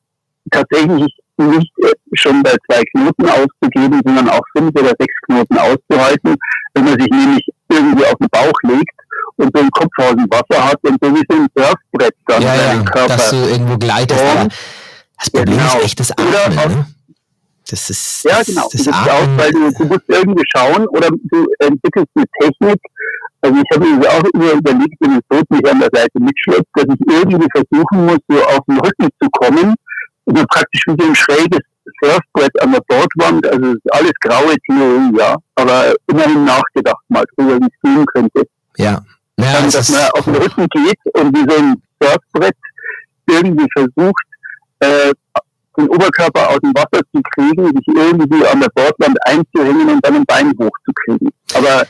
tatsächlich 0.51 1.15
nicht 1.49 1.73
schon 2.15 2.43
bei 2.43 2.55
zwei 2.67 2.83
Knoten 2.93 3.29
auszugeben, 3.29 4.01
sondern 4.05 4.29
auch 4.31 4.43
fünf 4.57 4.71
oder 4.75 4.93
sechs 4.99 5.15
Knoten 5.27 5.59
auszuhalten, 5.59 6.37
wenn 6.75 6.85
man 6.85 6.99
sich 6.99 7.11
nämlich 7.11 7.47
irgendwie 7.69 8.05
auf 8.07 8.15
den 8.21 8.29
Bauch 8.31 8.59
legt 8.63 8.91
und 9.37 9.51
so 9.55 9.61
einen 9.61 9.71
Kopf 9.71 9.93
aus 9.99 10.11
dem 10.11 10.27
Wasser 10.31 10.69
hat 10.69 10.79
und 10.83 10.99
so 11.03 11.15
wie 11.15 11.23
so 11.29 11.37
ein 11.37 11.47
Surfbrett 11.57 12.15
dann 12.27 12.43
ja, 12.43 12.55
ja, 12.55 12.83
Körper. 12.83 13.17
Dass 13.17 13.31
du 13.31 13.37
irgendwo 13.37 13.79
gleitest. 13.79 14.23
das 15.19 15.31
Problem 15.31 15.59
genau. 15.59 15.79
ist 15.79 15.85
echt 15.85 16.01
das 16.01 16.11
Atmen. 16.13 16.77
ne? 16.79 16.87
Das 17.71 17.89
ist, 17.89 18.25
ja, 18.25 18.43
genau. 18.43 18.69
Das, 18.73 18.83
das 18.83 18.95
auch, 18.95 19.29
weil 19.37 19.53
du, 19.53 19.71
du 19.71 19.85
musst 19.85 20.03
irgendwie 20.09 20.43
schauen 20.57 20.89
oder 20.89 21.09
du 21.09 21.47
entwickelst 21.61 22.09
eine 22.17 22.25
Technik. 22.41 22.81
Also 23.43 23.57
ich 23.57 23.77
habe 23.77 23.87
mir 23.87 24.11
auch 24.11 24.25
immer 24.35 24.53
überlegt, 24.53 24.95
wenn 25.01 25.11
das 25.13 25.23
Boot 25.29 25.51
mich 25.51 25.71
an 25.71 25.79
der 25.79 25.89
Seite 25.93 26.19
mitschleppt, 26.19 26.69
dass 26.75 26.85
ich 26.85 27.15
irgendwie 27.15 27.47
versuchen 27.53 28.07
muss, 28.07 28.19
so 28.29 28.45
auf 28.45 28.61
den 28.69 28.79
Rücken 28.81 29.09
zu 29.23 29.31
kommen. 29.31 29.75
Also 30.31 30.47
praktisch 30.49 30.83
wie 30.87 31.03
so 31.03 31.09
ein 31.09 31.15
schräges 31.15 31.61
Surfbrett 32.03 32.63
an 32.63 32.73
der 32.73 32.81
Bordwand. 32.87 33.47
Also 33.47 33.75
alles 33.91 34.13
graue 34.21 34.55
Theorie, 34.67 35.19
ja. 35.19 35.37
Aber 35.57 35.95
immerhin 36.07 36.45
nachgedacht 36.45 37.03
mal 37.09 37.25
drüber, 37.37 37.59
wie 37.59 37.67
es 37.67 37.81
gehen 37.83 38.07
könnte. 38.07 38.43
Ja, 38.77 39.03
ja, 39.39 39.53
dann, 39.53 39.71
dass 39.71 39.89
man 39.89 40.11
auf 40.13 40.25
den 40.25 40.37
Rücken 40.37 40.67
geht 40.69 40.99
und 41.15 41.37
wie 41.37 41.51
so 41.51 41.59
ein 41.59 41.83
Surfbrett 42.01 42.57
irgendwie 43.29 43.67
versucht, 43.73 44.25
äh, 44.81 45.13
den 45.77 45.89
Oberkörper 45.89 46.51
aus 46.51 46.59
dem 46.63 46.75
Wasser 46.75 47.03
zu 47.13 47.21
kriegen, 47.35 47.67
sich 47.67 47.89
irgendwie 47.89 48.47
an 48.47 48.61
der 48.61 48.69
Bordwand 48.75 49.17
einzuhängen 49.27 49.89
und 49.89 50.05
dann 50.05 50.17
ein 50.17 50.27
Bein 50.27 50.53
hochzukriegen. 50.59 51.31
Aber 51.55 51.87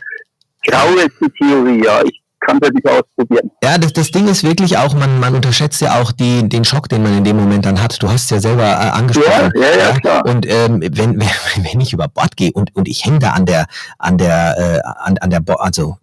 grau 0.66 0.94
ist 0.96 1.16
die 1.20 1.30
Theorie, 1.30 1.84
ja. 1.84 2.02
Ich 2.04 2.20
kann 2.40 2.58
ja 2.62 2.70
nicht 2.70 2.88
ausprobieren. 2.88 3.50
Ja, 3.62 3.78
das, 3.78 3.92
das 3.92 4.10
Ding 4.10 4.28
ist 4.28 4.42
wirklich 4.42 4.76
auch, 4.78 4.94
man, 4.94 5.20
man 5.20 5.34
unterschätzt 5.34 5.80
ja 5.80 6.00
auch 6.00 6.12
die, 6.12 6.48
den 6.48 6.64
Schock, 6.64 6.88
den 6.88 7.02
man 7.02 7.16
in 7.16 7.24
dem 7.24 7.36
Moment 7.36 7.66
dann 7.66 7.80
hat. 7.82 8.02
Du 8.02 8.08
hast 8.08 8.24
es 8.24 8.30
ja 8.30 8.40
selber 8.40 8.64
äh, 8.64 8.90
angesprochen. 8.90 9.52
Ja, 9.54 9.60
ja, 9.60 9.78
ja, 9.78 10.00
klar. 10.00 10.26
Und 10.26 10.46
ähm, 10.46 10.80
wenn, 10.92 11.20
wenn 11.20 11.80
ich 11.80 11.92
über 11.92 12.08
Bord 12.08 12.36
gehe 12.36 12.52
und, 12.52 12.74
und 12.74 12.88
ich 12.88 13.04
hänge 13.04 13.20
da 13.20 13.30
an 13.32 13.46
der, 13.46 13.66
an 13.98 14.18
der, 14.18 14.56
äh, 14.58 14.88
an, 15.04 15.18
an 15.18 15.30
der, 15.30 15.40
Bo 15.40 15.54
also 15.54 15.98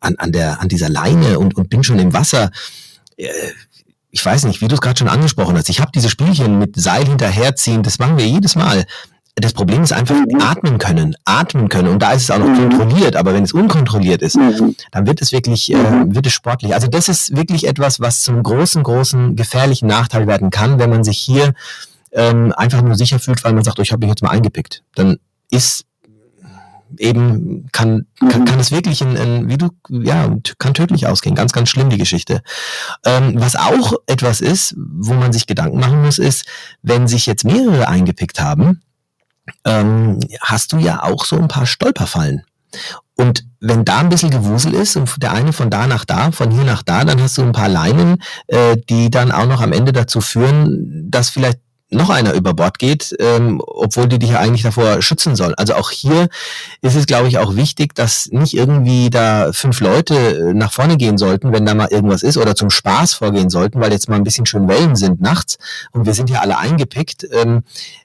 an, 0.00 0.16
an, 0.16 0.32
der, 0.32 0.60
an 0.60 0.68
dieser 0.68 0.88
Leine 0.88 1.38
und, 1.38 1.56
und 1.56 1.68
bin 1.68 1.84
schon 1.84 1.98
im 1.98 2.12
Wasser. 2.12 2.50
Äh, 3.16 3.28
ich 4.12 4.24
weiß 4.24 4.44
nicht, 4.44 4.60
wie 4.60 4.68
du 4.68 4.74
es 4.74 4.80
gerade 4.80 4.98
schon 4.98 5.08
angesprochen 5.08 5.56
hast. 5.56 5.68
Ich 5.68 5.80
habe 5.80 5.92
diese 5.94 6.10
Spielchen 6.10 6.58
mit 6.58 6.74
Seil 6.74 7.06
hinterherziehen, 7.06 7.82
das 7.82 7.98
machen 7.98 8.18
wir 8.18 8.26
jedes 8.26 8.56
Mal. 8.56 8.84
Das 9.40 9.52
Problem 9.52 9.82
ist 9.82 9.92
einfach 9.92 10.14
mhm. 10.14 10.40
atmen 10.40 10.78
können, 10.78 11.16
atmen 11.24 11.68
können. 11.68 11.88
Und 11.88 12.00
da 12.02 12.12
ist 12.12 12.22
es 12.22 12.30
auch 12.30 12.38
noch 12.38 12.48
mhm. 12.48 12.70
kontrolliert. 12.70 13.16
Aber 13.16 13.34
wenn 13.34 13.44
es 13.44 13.52
unkontrolliert 13.52 14.22
ist, 14.22 14.36
mhm. 14.36 14.76
dann 14.92 15.06
wird 15.06 15.20
es 15.22 15.32
wirklich, 15.32 15.72
äh, 15.72 15.76
wird 16.06 16.26
es 16.26 16.32
sportlich. 16.32 16.74
Also 16.74 16.88
das 16.88 17.08
ist 17.08 17.36
wirklich 17.36 17.66
etwas, 17.66 18.00
was 18.00 18.22
zum 18.22 18.42
großen, 18.42 18.82
großen, 18.82 19.36
gefährlichen 19.36 19.88
Nachteil 19.88 20.26
werden 20.26 20.50
kann, 20.50 20.78
wenn 20.78 20.90
man 20.90 21.04
sich 21.04 21.18
hier 21.18 21.52
ähm, 22.12 22.52
einfach 22.56 22.82
nur 22.82 22.94
sicher 22.96 23.18
fühlt, 23.18 23.44
weil 23.44 23.52
man 23.52 23.64
sagt, 23.64 23.78
oh, 23.78 23.82
ich 23.82 23.92
habe 23.92 24.00
mich 24.00 24.10
jetzt 24.10 24.22
mal 24.22 24.30
eingepickt. 24.30 24.82
Dann 24.94 25.18
ist 25.50 25.84
eben 26.98 27.68
kann, 27.72 28.06
kann, 28.18 28.44
kann 28.44 28.58
es 28.58 28.70
wirklich 28.70 29.00
in, 29.00 29.16
in, 29.16 29.48
wie 29.48 29.58
du, 29.58 29.68
ja, 29.88 30.34
kann 30.58 30.74
tödlich 30.74 31.06
ausgehen. 31.06 31.34
Ganz, 31.34 31.52
ganz 31.52 31.68
schlimm 31.68 31.90
die 31.90 31.98
Geschichte. 31.98 32.42
Ähm, 33.04 33.34
was 33.36 33.56
auch 33.56 33.94
etwas 34.06 34.40
ist, 34.40 34.74
wo 34.76 35.14
man 35.14 35.32
sich 35.32 35.46
Gedanken 35.46 35.78
machen 35.78 36.02
muss, 36.02 36.18
ist, 36.18 36.46
wenn 36.82 37.08
sich 37.08 37.26
jetzt 37.26 37.44
mehrere 37.44 37.88
eingepickt 37.88 38.40
haben, 38.40 38.82
ähm, 39.64 40.20
hast 40.40 40.72
du 40.72 40.78
ja 40.78 41.02
auch 41.02 41.24
so 41.24 41.36
ein 41.36 41.48
paar 41.48 41.66
Stolperfallen. 41.66 42.42
Und 43.16 43.44
wenn 43.60 43.84
da 43.84 43.98
ein 43.98 44.08
bisschen 44.08 44.30
Gewusel 44.30 44.72
ist 44.74 44.96
und 44.96 45.22
der 45.22 45.32
eine 45.32 45.52
von 45.52 45.70
da 45.70 45.86
nach 45.86 46.04
da, 46.04 46.30
von 46.30 46.50
hier 46.50 46.64
nach 46.64 46.82
da, 46.82 47.04
dann 47.04 47.20
hast 47.20 47.36
du 47.36 47.42
ein 47.42 47.52
paar 47.52 47.68
Leinen, 47.68 48.22
äh, 48.46 48.76
die 48.88 49.10
dann 49.10 49.32
auch 49.32 49.46
noch 49.46 49.60
am 49.60 49.72
Ende 49.72 49.92
dazu 49.92 50.20
führen, 50.20 51.10
dass 51.10 51.28
vielleicht 51.30 51.58
noch 51.90 52.10
einer 52.10 52.34
über 52.34 52.54
Bord 52.54 52.78
geht, 52.78 53.14
ähm, 53.18 53.60
obwohl 53.66 54.08
die 54.08 54.18
dich 54.18 54.30
ja 54.30 54.38
eigentlich 54.38 54.62
davor 54.62 55.02
schützen 55.02 55.36
sollen. 55.36 55.54
Also 55.54 55.74
auch 55.74 55.90
hier 55.90 56.28
ist 56.82 56.94
es, 56.94 57.06
glaube 57.06 57.28
ich, 57.28 57.38
auch 57.38 57.56
wichtig, 57.56 57.94
dass 57.94 58.28
nicht 58.30 58.54
irgendwie 58.54 59.10
da 59.10 59.52
fünf 59.52 59.80
Leute 59.80 60.14
äh, 60.14 60.54
nach 60.54 60.72
vorne 60.72 60.96
gehen 60.96 61.18
sollten, 61.18 61.52
wenn 61.52 61.66
da 61.66 61.74
mal 61.74 61.88
irgendwas 61.90 62.22
ist, 62.22 62.36
oder 62.36 62.54
zum 62.54 62.70
Spaß 62.70 63.14
vorgehen 63.14 63.50
sollten, 63.50 63.80
weil 63.80 63.92
jetzt 63.92 64.08
mal 64.08 64.16
ein 64.16 64.24
bisschen 64.24 64.46
schön 64.46 64.68
Wellen 64.68 64.96
sind 64.96 65.20
nachts 65.20 65.58
und 65.92 66.06
wir 66.06 66.14
sind 66.14 66.30
ja 66.30 66.40
alle 66.40 66.58
eingepickt. 66.58 67.26
Ähm, 67.32 67.62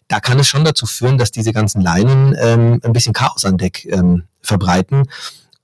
da 0.07 0.19
kann 0.19 0.39
es 0.39 0.47
schon 0.47 0.63
dazu 0.63 0.85
führen, 0.85 1.17
dass 1.17 1.31
diese 1.31 1.53
ganzen 1.53 1.81
Leinen 1.81 2.35
ähm, 2.39 2.79
ein 2.83 2.93
bisschen 2.93 3.13
Chaos 3.13 3.45
an 3.45 3.57
Deck 3.57 3.85
ähm, 3.85 4.23
verbreiten 4.41 5.03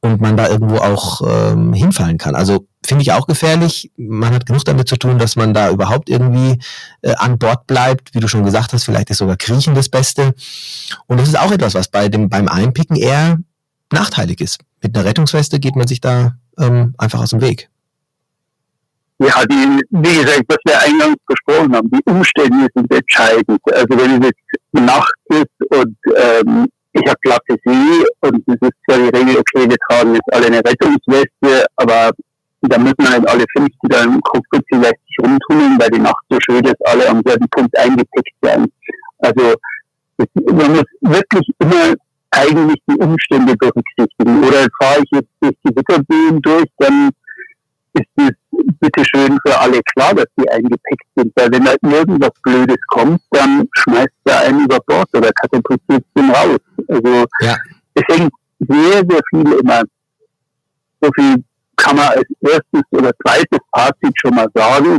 und 0.02 0.20
man 0.20 0.36
da 0.36 0.50
irgendwo 0.50 0.78
auch 0.78 1.22
ähm, 1.26 1.74
hinfallen 1.74 2.18
kann. 2.18 2.36
Also 2.36 2.66
finde 2.84 3.04
ich 3.04 3.12
auch 3.12 3.28
gefährlich. 3.28 3.92
Man 3.98 4.34
hat 4.34 4.48
genug 4.48 4.66
damit 4.66 4.90
zu 4.90 4.98
tun, 4.98 5.20
dass 5.20 5.36
man 5.36 5.54
da 5.54 5.70
überhaupt 5.70 6.10
irgendwie 6.10 6.60
äh, 7.04 7.14
an 7.16 7.38
Bord 7.38 7.68
bleibt. 7.68 8.14
Wie 8.14 8.20
du 8.20 8.28
schon 8.28 8.44
gesagt 8.44 8.74
hast, 8.74 8.84
vielleicht 8.84 9.12
ist 9.12 9.20
sogar 9.20 9.38
Kriechen 9.38 9.76
das 9.76 9.90
Beste. 9.90 10.34
Und 11.06 11.20
das 11.20 11.28
ist 11.28 11.38
auch 11.38 11.52
etwas, 11.52 11.76
was 11.76 11.88
bei 11.88 12.10
dem 12.10 12.30
beim 12.30 12.48
Einpicken 12.48 12.96
eher 12.96 13.38
nachteilig 13.94 14.42
ist. 14.42 14.60
Mit 14.82 14.96
einer 14.96 15.06
Rettungsweste 15.06 15.60
geht 15.60 15.76
man 15.76 15.88
sich 15.88 16.02
da 16.02 16.34
ähm, 16.58 16.96
einfach 16.98 17.22
aus 17.22 17.30
dem 17.30 17.42
Weg. 17.42 17.70
Ja, 19.20 19.46
die, 19.46 19.84
wie 19.92 20.16
gesagt, 20.18 20.46
was 20.48 20.58
wir 20.66 20.82
eingangs 20.82 21.18
besprochen 21.28 21.76
haben, 21.76 21.92
die 21.92 22.02
Umstände 22.06 22.68
sind 22.74 22.92
entscheidend. 22.92 23.60
Also 23.72 23.90
wenn 23.90 24.24
es 24.24 24.30
jetzt 24.30 24.84
Nacht 24.84 25.14
ist 25.30 25.70
und 25.70 25.96
ähm, 26.18 26.68
ich 26.94 27.08
habe 27.08 27.20
glatte 27.22 27.58
See 27.64 28.06
und 28.22 28.44
es 28.48 28.56
ist 28.62 28.78
zwar 28.86 28.98
die 28.98 29.18
Regel, 29.18 29.38
okay, 29.38 29.70
wir 29.70 29.78
tragen 29.90 30.16
jetzt 30.16 30.34
alle 30.34 30.48
eine 30.48 30.58
Rettungsweste, 30.58 31.66
aber 31.78 32.12
da 32.62 32.78
müssen 32.78 33.10
halt 33.10 33.28
alle 33.28 33.46
fünf, 33.56 33.70
die 33.84 33.96
im 33.96 34.22
Cockpit 34.22 34.64
vielleicht 34.70 35.00
sich 35.08 35.18
rumtunneln, 35.22 35.80
weil 35.80 35.90
die 35.90 36.00
Nacht 36.00 36.24
so 36.30 36.38
schön 36.42 36.64
ist, 36.64 36.86
alle 36.86 37.10
am 37.10 37.22
selben 37.26 37.48
Punkt 37.50 37.76
eingepickt 37.78 38.36
werden. 38.42 38.72
Also 39.20 39.56
man 40.36 40.72
muss 40.74 40.86
wirklich 41.02 41.48
immer 41.60 41.96
eigentlich 42.32 42.82
die 42.88 43.00
Umstände 43.00 43.56
berücksichtigen. 43.58 44.44
Oder 44.44 44.68
fahre 44.80 45.02
ich 45.04 45.12
jetzt 45.12 45.30
durch 45.40 45.56
die 45.66 45.76
Witterböen 45.76 46.42
durch, 46.42 46.68
dann 46.78 47.10
ist 47.94 48.06
es 48.16 48.32
bitteschön 48.82 49.38
für 49.46 49.58
alle 49.58 49.80
klar, 49.94 50.14
dass 50.14 50.26
die 50.38 50.50
eingepickt 50.50 51.06
sind. 51.16 51.32
Weil 51.36 51.52
wenn 51.52 51.64
da 51.64 51.74
irgendwas 51.82 52.32
Blödes 52.44 52.78
kommt, 52.88 53.22
dann 53.32 53.68
schmeißt 53.78 54.10
der 54.26 54.42
einen 54.42 54.66
über 54.66 54.80
Bord 54.86 55.08
oder 55.14 55.32
katapultiert 55.34 56.04
den 56.18 56.30
raus. 56.32 56.60
Also 56.88 57.26
ja. 57.42 57.56
es 57.94 58.04
hängt 58.10 58.34
sehr, 58.60 59.04
sehr 59.08 59.22
viel 59.30 59.52
immer. 59.54 59.84
So 61.00 61.10
viel 61.16 61.44
kann 61.78 61.96
man 61.96 62.10
als 62.10 62.28
erstes 62.42 62.84
oder 62.92 63.12
zweites 63.26 63.60
Fazit 63.74 64.14
schon 64.20 64.36
mal 64.36 64.48
sagen. 64.54 64.98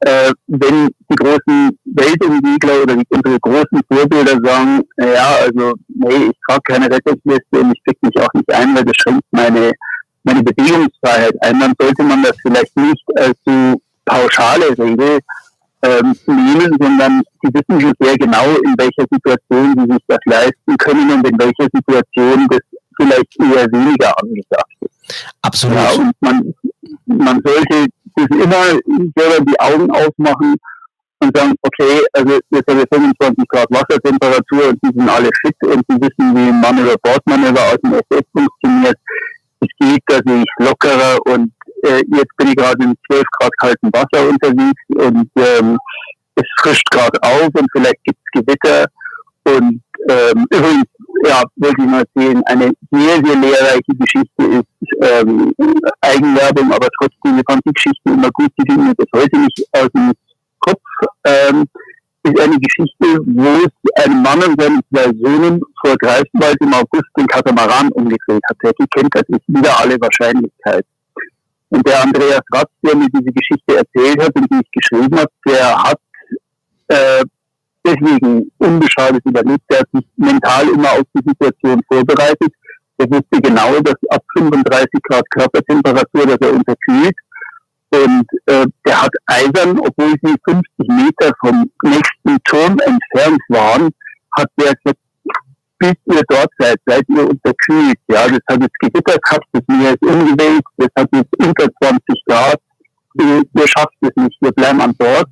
Äh, 0.00 0.30
wenn 0.46 0.88
die 1.10 1.16
großen 1.16 1.78
Weltumwiegler 1.84 2.82
oder 2.82 2.96
die, 2.96 3.06
unsere 3.08 3.40
großen 3.40 3.80
Vorbilder 3.90 4.38
sagen, 4.44 4.82
ja, 4.98 5.36
also, 5.40 5.72
nee, 5.88 6.28
ich 6.30 6.36
trage 6.46 6.60
keine 6.64 6.90
Rettungsliste 6.90 7.60
und 7.60 7.72
ich 7.72 7.82
pick 7.82 7.96
mich 8.02 8.14
auch 8.20 8.28
nicht 8.34 8.52
ein, 8.52 8.76
weil 8.76 8.84
das 8.84 8.94
schränkt 8.96 9.24
meine 9.30 9.72
meine 10.26 10.42
Bewegungsfreiheit 10.42 11.34
ein, 11.42 11.60
dann 11.60 11.72
sollte 11.78 12.02
man 12.02 12.22
das 12.22 12.36
vielleicht 12.42 12.76
nicht 12.76 13.04
als 13.16 13.38
so 13.44 13.80
pauschale 14.04 14.76
Regel 14.78 15.18
ähm, 15.82 16.14
nehmen, 16.26 16.76
sondern 16.80 17.22
die 17.42 17.54
wissen 17.54 17.80
schon 17.80 17.92
sehr 18.00 18.16
genau, 18.16 18.44
in 18.64 18.74
welcher 18.76 19.06
Situation 19.10 19.74
sie 19.78 19.92
sich 19.92 20.02
das 20.08 20.18
leisten 20.26 20.76
können 20.78 21.10
und 21.12 21.28
in 21.28 21.38
welcher 21.38 21.68
Situation 21.72 22.46
das 22.50 22.60
vielleicht 22.96 23.40
eher 23.40 23.66
weniger 23.72 24.12
angesagt 24.20 24.72
ist. 24.80 25.26
Absolut. 25.42 25.76
Ja, 25.76 25.90
und 25.92 26.12
man, 26.20 26.54
man 27.06 27.40
sollte 27.44 27.86
sich 28.16 28.30
immer 28.30 28.80
selber 29.16 29.44
die 29.44 29.60
Augen 29.60 29.90
aufmachen 29.90 30.56
und 31.20 31.36
sagen, 31.36 31.54
okay, 31.62 32.02
also 32.12 32.38
jetzt 32.50 32.68
haben 32.68 32.78
wir 32.78 32.86
25 32.92 33.48
Grad 33.48 33.66
Wassertemperatur 33.70 34.68
und 34.68 34.78
die 34.82 34.98
sind 34.98 35.08
alle 35.08 35.30
fit 35.40 35.56
und 35.62 35.84
sie 35.88 36.00
wissen, 36.00 36.36
wie 36.36 36.52
Mann 36.52 36.82
oder 36.82 36.96
Bordmanöver 37.02 37.60
aus 37.60 37.78
dem 37.82 37.94
SS 37.94 38.26
funktioniert. 38.32 38.96
Geht, 39.78 40.02
dass 40.06 40.22
ich 40.24 40.44
lockerer 40.58 41.18
und 41.26 41.52
äh, 41.82 42.02
jetzt 42.08 42.36
bin 42.36 42.48
ich 42.48 42.56
gerade 42.56 42.82
in 42.84 42.94
12 43.10 43.24
Grad 43.38 43.50
kaltem 43.58 43.90
Wasser 43.92 44.28
unterwegs 44.28 44.82
und 44.88 45.30
ähm, 45.36 45.78
es 46.34 46.44
frischt 46.60 46.88
gerade 46.90 47.18
auf 47.22 47.48
und 47.54 47.68
vielleicht 47.72 48.02
gibt 48.04 48.18
es 48.18 48.40
Gewitter. 48.40 48.86
Und 49.44 49.80
ähm, 50.08 50.46
übrigens, 50.50 50.84
ja, 51.24 51.42
wollte 51.56 51.82
ich 51.82 51.88
mal 51.88 52.04
sehen, 52.14 52.42
eine 52.46 52.72
sehr, 52.90 53.16
sehr 53.24 53.36
lehrreiche 53.36 53.94
Geschichte 53.98 54.44
ist 54.44 54.66
ähm, 55.02 55.52
Eigenwerbung, 56.00 56.72
aber 56.72 56.88
trotzdem, 57.00 57.38
ich 57.38 57.44
fand 57.48 57.62
die 57.64 57.72
Geschichte 57.72 58.10
immer 58.10 58.30
gut, 58.32 58.50
die 58.58 58.64
ging 58.64 58.84
mir 58.84 58.94
bis 58.94 59.06
heute 59.14 59.38
nicht 59.38 59.66
aus 59.72 59.88
dem 59.94 60.12
Kopf. 60.60 60.82
Ähm, 61.24 61.64
ist 62.26 62.40
eine 62.40 62.58
Geschichte, 62.58 63.20
wo 63.24 63.64
es 63.64 64.04
ein 64.04 64.22
Mann 64.22 64.42
und 64.42 64.60
seine 64.60 64.80
zwei 64.90 65.04
Söhnen 65.22 65.60
vor 65.84 65.96
Greifswald 65.96 66.56
im 66.60 66.74
August 66.74 67.08
den 67.16 67.26
Katamaran 67.26 67.88
umgedreht 67.92 68.42
hat. 68.48 68.56
Die 68.62 68.86
kennt 68.88 69.14
das 69.14 69.24
ist 69.28 69.46
wieder 69.46 69.78
alle 69.78 69.96
Wahrscheinlichkeit. 70.00 70.84
Und 71.68 71.86
der 71.86 72.02
Andreas 72.02 72.42
Ratz, 72.52 72.70
der 72.84 72.96
mir 72.96 73.08
diese 73.08 73.32
Geschichte 73.32 73.76
erzählt 73.76 74.22
hat 74.22 74.34
und 74.36 74.50
die 74.50 74.60
ich 74.62 74.70
geschrieben 74.70 75.18
habe, 75.18 75.30
der 75.46 75.82
hat 75.82 76.00
äh, 76.88 77.24
deswegen 77.84 78.50
unbeschadet 78.58 79.24
überlebt. 79.24 79.62
Der 79.70 79.80
hat 79.80 79.88
sich 79.92 80.06
mental 80.16 80.68
immer 80.68 80.92
auf 80.92 81.04
die 81.14 81.28
Situation 81.28 81.80
vorbereitet. 81.88 82.52
Er 82.98 83.10
wusste 83.10 83.40
genau, 83.42 83.78
dass 83.80 83.96
ab 84.10 84.22
35 84.38 84.88
Grad 85.02 85.24
Körpertemperatur, 85.30 86.26
dass 86.26 86.38
er 86.40 86.54
unterkühlt. 86.54 87.16
Und 87.90 88.26
äh, 88.46 88.66
der 88.84 89.02
hat 89.02 89.12
eisern, 89.26 89.78
obwohl 89.78 90.14
sie 90.22 90.34
50 90.44 90.64
Meter 90.88 91.32
vom 91.40 91.70
nächsten 91.82 92.15
Turm 92.48 92.78
entfernt 92.80 93.40
waren, 93.48 93.90
hat 94.36 94.48
der 94.58 94.74
gesagt, 94.74 94.98
bis 95.78 95.94
ihr 96.06 96.22
dort 96.28 96.50
seid, 96.58 96.78
seid 96.86 97.04
ihr 97.08 97.28
unterkühlt. 97.28 97.98
Ja, 98.08 98.26
das 98.28 98.38
hat 98.48 98.62
jetzt 98.62 98.78
gewittert 98.78 99.22
gehabt, 99.22 99.46
das 99.52 99.62
Meer 99.68 99.90
ist 99.92 100.02
umgewählt, 100.02 100.62
das 100.78 100.88
hat 100.96 101.08
jetzt 101.12 101.36
unter 101.38 101.68
20 101.82 102.24
Grad. 102.26 102.60
Ihr 103.18 103.68
schafft 103.68 103.96
es 104.00 104.10
nicht, 104.16 104.36
wir 104.40 104.52
bleiben 104.52 104.80
an 104.80 104.94
Bord. 104.94 105.26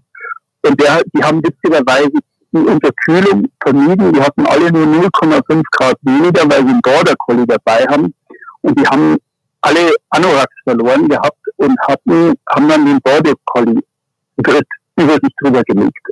Und 0.67 0.81
der, 0.81 1.03
die 1.15 1.23
haben 1.23 1.43
witzigerweise 1.43 2.11
die 2.53 2.59
Unterkühlung 2.59 3.49
vermieden. 3.63 4.13
Die 4.13 4.21
hatten 4.21 4.47
alle 4.47 4.73
nur 4.73 4.87
0,5 4.87 5.63
Grad 5.73 5.97
weniger, 6.03 6.43
weil 6.49 6.63
sie 6.63 6.71
einen 6.71 6.81
Border 6.81 7.15
Collie 7.19 7.47
dabei 7.47 7.85
haben. 7.91 8.15
Und 8.63 8.79
die 8.79 8.87
haben 8.87 9.17
alle 9.61 9.95
Anoraks 10.11 10.55
verloren 10.65 11.09
gehabt 11.09 11.39
und 11.57 11.77
hatten, 11.87 12.35
haben 12.49 12.69
dann 12.69 12.87
den 12.87 13.01
Border 13.01 13.35
Collie 13.45 13.81
über 14.37 15.15
sich 15.15 15.35
drüber 15.41 15.63
gelegt. 15.65 16.07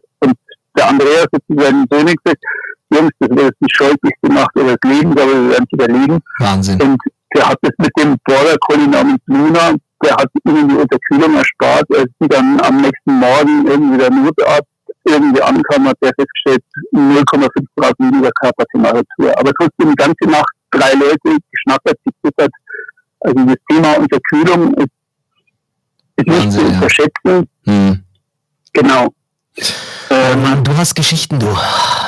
Der 0.76 0.88
Andreas 0.88 1.26
hat 1.32 1.42
zu 1.48 1.58
seinen 1.58 1.86
Söhnen 1.90 2.14
gesagt, 2.22 2.42
Jungs, 2.90 3.10
das 3.18 3.30
wäre 3.30 3.46
jetzt 3.46 3.60
die 3.60 3.74
scheußlichste 3.74 4.28
Nacht 4.28 4.56
eures 4.56 4.78
Lebens, 4.84 5.20
aber 5.20 5.32
wir 5.32 5.50
werden 5.50 5.66
es 5.66 5.72
überlegen. 5.72 6.20
Wahnsinn. 6.38 6.82
Und 6.82 7.00
der 7.34 7.48
hat 7.48 7.58
das 7.62 7.72
mit 7.78 7.90
dem 7.98 8.16
Border 8.24 8.56
Collie 8.60 8.88
namens 8.88 9.20
Luna, 9.26 9.74
der 10.02 10.16
hat 10.16 10.28
ihnen 10.44 10.68
die 10.68 10.76
Unterkühlung 10.76 11.34
erspart, 11.36 11.86
als 11.96 12.10
die 12.20 12.28
dann 12.28 12.60
am 12.60 12.80
nächsten 12.80 13.18
Morgen 13.18 13.66
irgendwie 13.66 13.98
der 13.98 14.10
Notarzt 14.10 14.66
irgendwie 15.04 15.42
ankam, 15.42 15.88
hat 15.88 15.96
der 16.02 16.12
festgestellt, 16.16 16.62
0,5 16.92 17.48
Grad 17.76 17.94
weniger 17.98 18.30
Körpertemperatur. 18.40 19.38
Aber 19.38 19.52
trotzdem 19.58 19.90
die 19.90 19.96
ganze 19.96 20.24
Nacht 20.26 20.52
drei 20.70 20.92
Leute 20.94 21.38
geschnattert, 21.50 21.98
gezittert. 22.04 22.52
Also 23.20 23.44
das 23.44 23.56
Thema 23.70 23.98
Unterkühlung 23.98 24.74
ist, 24.74 24.88
ist 26.16 26.26
nicht 26.26 26.52
zu 26.52 26.60
unterschätzen. 26.60 27.48
Ja. 27.64 27.72
Hm. 27.72 28.02
Genau. 28.72 29.08
Mann, 30.36 30.64
du 30.64 30.76
hast 30.76 30.94
Geschichten, 30.94 31.38
du. 31.38 31.48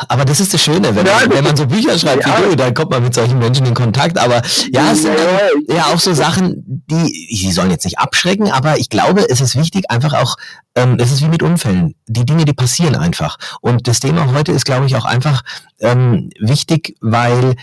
Aber 0.09 0.25
das 0.25 0.41
ist 0.41 0.53
das 0.53 0.63
Schöne, 0.63 0.95
wenn, 0.95 1.07
ja, 1.07 1.21
man, 1.21 1.31
wenn 1.31 1.45
man 1.45 1.57
so 1.57 1.67
Bücher 1.67 1.99
schreibt 1.99 2.27
ja. 2.27 2.39
wie 2.39 2.51
du, 2.51 2.57
dann 2.57 2.75
kommt 2.75 2.91
man 2.91 3.03
mit 3.03 3.15
solchen 3.15 3.39
Menschen 3.39 3.67
in 3.67 3.75
Kontakt. 3.75 4.19
Aber 4.19 4.43
ja, 4.73 4.93
es 4.93 5.03
sind 5.03 5.15
dann, 5.17 5.77
ja 5.77 5.87
auch 5.87 5.99
so 5.99 6.13
Sachen, 6.13 6.55
die, 6.67 7.37
sie 7.37 7.53
sollen 7.53 7.71
jetzt 7.71 7.85
nicht 7.85 7.99
abschrecken, 7.99 8.51
aber 8.51 8.79
ich 8.79 8.89
glaube, 8.89 9.27
es 9.29 9.41
ist 9.41 9.57
wichtig, 9.57 9.91
einfach 9.91 10.15
auch, 10.15 10.37
ähm, 10.75 10.97
es 10.99 11.13
ist 11.13 11.23
wie 11.23 11.29
mit 11.29 11.43
Unfällen. 11.43 11.95
Die 12.07 12.25
Dinge, 12.25 12.45
die 12.45 12.53
passieren 12.53 12.97
einfach. 12.97 13.39
Und 13.61 13.89
das 13.89 14.01
Thema 14.01 14.33
heute 14.33 14.53
ist, 14.53 14.65
glaube 14.65 14.87
ich, 14.87 14.97
auch 14.97 15.05
einfach 15.05 15.43
ähm, 15.81 16.31
wichtig, 16.39 16.97
weil 17.01 17.57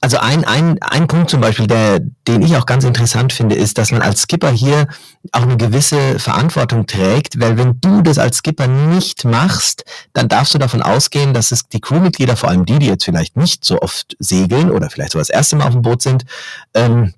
also 0.00 0.18
ein, 0.18 0.44
ein, 0.44 0.80
ein 0.82 1.06
Punkt 1.06 1.30
zum 1.30 1.40
Beispiel, 1.40 1.66
der, 1.66 2.00
den 2.00 2.42
ich 2.42 2.56
auch 2.56 2.66
ganz 2.66 2.84
interessant 2.84 3.32
finde, 3.32 3.54
ist, 3.54 3.78
dass 3.78 3.90
man 3.90 4.02
als 4.02 4.22
Skipper 4.22 4.50
hier 4.50 4.88
auch 5.32 5.42
eine 5.42 5.56
gewisse 5.56 6.18
Verantwortung 6.18 6.86
trägt, 6.86 7.40
weil 7.40 7.56
wenn 7.56 7.80
du 7.80 8.02
das 8.02 8.18
als 8.18 8.38
Skipper 8.38 8.66
nicht 8.66 9.24
machst, 9.24 9.84
dann 10.12 10.28
darfst 10.28 10.54
du 10.54 10.58
davon 10.58 10.82
ausgehen, 10.82 11.32
dass 11.32 11.50
es 11.50 11.68
die 11.68 11.80
Crewmitglieder, 11.80 12.36
vor 12.36 12.50
allem 12.50 12.66
die, 12.66 12.78
die 12.78 12.86
jetzt 12.86 13.04
vielleicht 13.04 13.36
nicht 13.36 13.64
so 13.64 13.80
oft 13.80 14.16
segeln 14.18 14.70
oder 14.70 14.90
vielleicht 14.90 15.12
so 15.12 15.18
das 15.18 15.30
erste 15.30 15.56
Mal 15.56 15.66
auf 15.66 15.72
dem 15.72 15.82
Boot 15.82 16.02
sind, 16.02 16.24
ähm, 16.74 17.14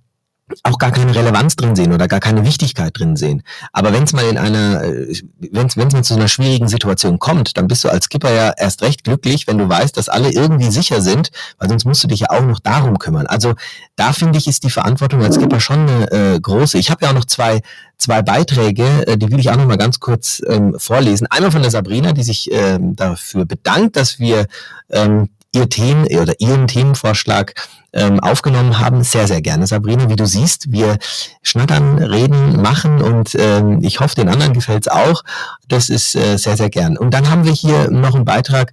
auch 0.63 0.79
gar 0.79 0.91
keine 0.91 1.15
Relevanz 1.15 1.57
drin 1.57 1.77
sehen 1.77 1.93
oder 1.93 2.09
gar 2.09 2.21
keine 2.21 2.45
Wichtigkeit 2.45 2.99
drin 2.99 3.17
sehen. 3.17 3.43
Aber 3.73 3.93
wenn 3.93 4.05
es 4.05 4.13
mal 4.13 4.25
in 4.25 4.39
einer, 4.39 4.83
wenn 4.83 5.67
es 5.67 5.77
mal 5.77 6.03
zu 6.03 6.15
einer 6.15 6.29
schwierigen 6.29 6.69
Situation 6.69 7.19
kommt, 7.19 7.57
dann 7.57 7.69
bist 7.69 7.85
du 7.85 7.89
als 7.89 8.07
Skipper 8.07 8.33
ja 8.33 8.53
erst 8.57 8.83
recht 8.83 9.05
glücklich, 9.05 9.47
wenn 9.47 9.59
du 9.59 9.69
weißt, 9.69 9.97
dass 9.97 10.09
alle 10.09 10.31
irgendwie 10.33 10.71
sicher 10.71 11.01
sind, 11.01 11.31
weil 11.59 11.69
sonst 11.69 11.85
musst 11.85 12.03
du 12.05 12.09
dich 12.09 12.21
ja 12.21 12.31
auch 12.31 12.43
noch 12.43 12.61
darum 12.61 12.99
kümmern. 12.99 13.27
Also 13.27 13.55
da 13.97 14.13
finde 14.13 14.39
ich, 14.39 14.47
ist 14.47 14.65
die 14.65 14.71
Verantwortung 14.71 15.23
als 15.23 15.37
Skipper 15.37 15.61
schon 15.61 15.89
eine 15.89 16.11
äh, 16.11 16.41
große. 16.41 16.79
Ich 16.79 16.91
habe 16.91 17.05
ja 17.05 17.11
auch 17.11 17.15
noch 17.15 17.27
zwei, 17.27 17.61
zwei 17.99 18.23
Beiträge, 18.23 19.07
äh, 19.07 19.19
die 19.19 19.31
will 19.31 19.41
ich 19.41 19.51
auch 19.51 19.57
noch 19.57 19.67
mal 19.67 19.79
ganz 19.79 20.01
kurz 20.01 20.43
ähm, 20.47 20.75
vorlesen. 20.79 21.27
Einmal 21.31 21.51
von 21.51 21.63
der 21.63 21.71
Sabrina, 21.71 22.13
die 22.13 22.23
sich 22.23 22.51
ähm, 22.53 22.97
dafür 22.97 23.45
bedankt, 23.45 23.97
dass 23.97 24.19
wir 24.19 24.47
ähm, 24.91 25.29
ihr 25.55 25.69
Themen 25.69 26.07
oder 26.07 26.35
ihren 26.39 26.69
Themenvorschlag 26.69 27.55
ähm, 27.93 28.21
aufgenommen 28.21 28.79
haben. 28.79 29.03
Sehr, 29.03 29.27
sehr 29.27 29.41
gerne, 29.41 29.67
Sabrina. 29.67 30.09
Wie 30.09 30.17
du 30.17 30.27
siehst, 30.27 30.71
wir 30.73 30.99
schnattern, 31.43 31.99
reden, 31.99 32.61
machen 32.61 33.03
und 33.03 33.35
ähm, 33.39 33.81
ich 33.83 34.01
hoffe, 34.01 34.17
den 34.17 34.29
anderen 34.29 34.53
gefällt 34.53 34.87
es 34.87 34.93
auch. 34.93 35.23
Das 35.69 35.89
ist 35.89 36.15
äh, 36.15 36.37
sehr, 36.37 36.57
sehr 36.57 36.71
gern. 36.71 36.97
Und 36.97 37.13
dann 37.15 37.31
haben 37.31 37.45
wir 37.45 37.53
hier 37.53 37.91
noch 37.91 38.15
einen 38.15 38.25
Beitrag, 38.25 38.73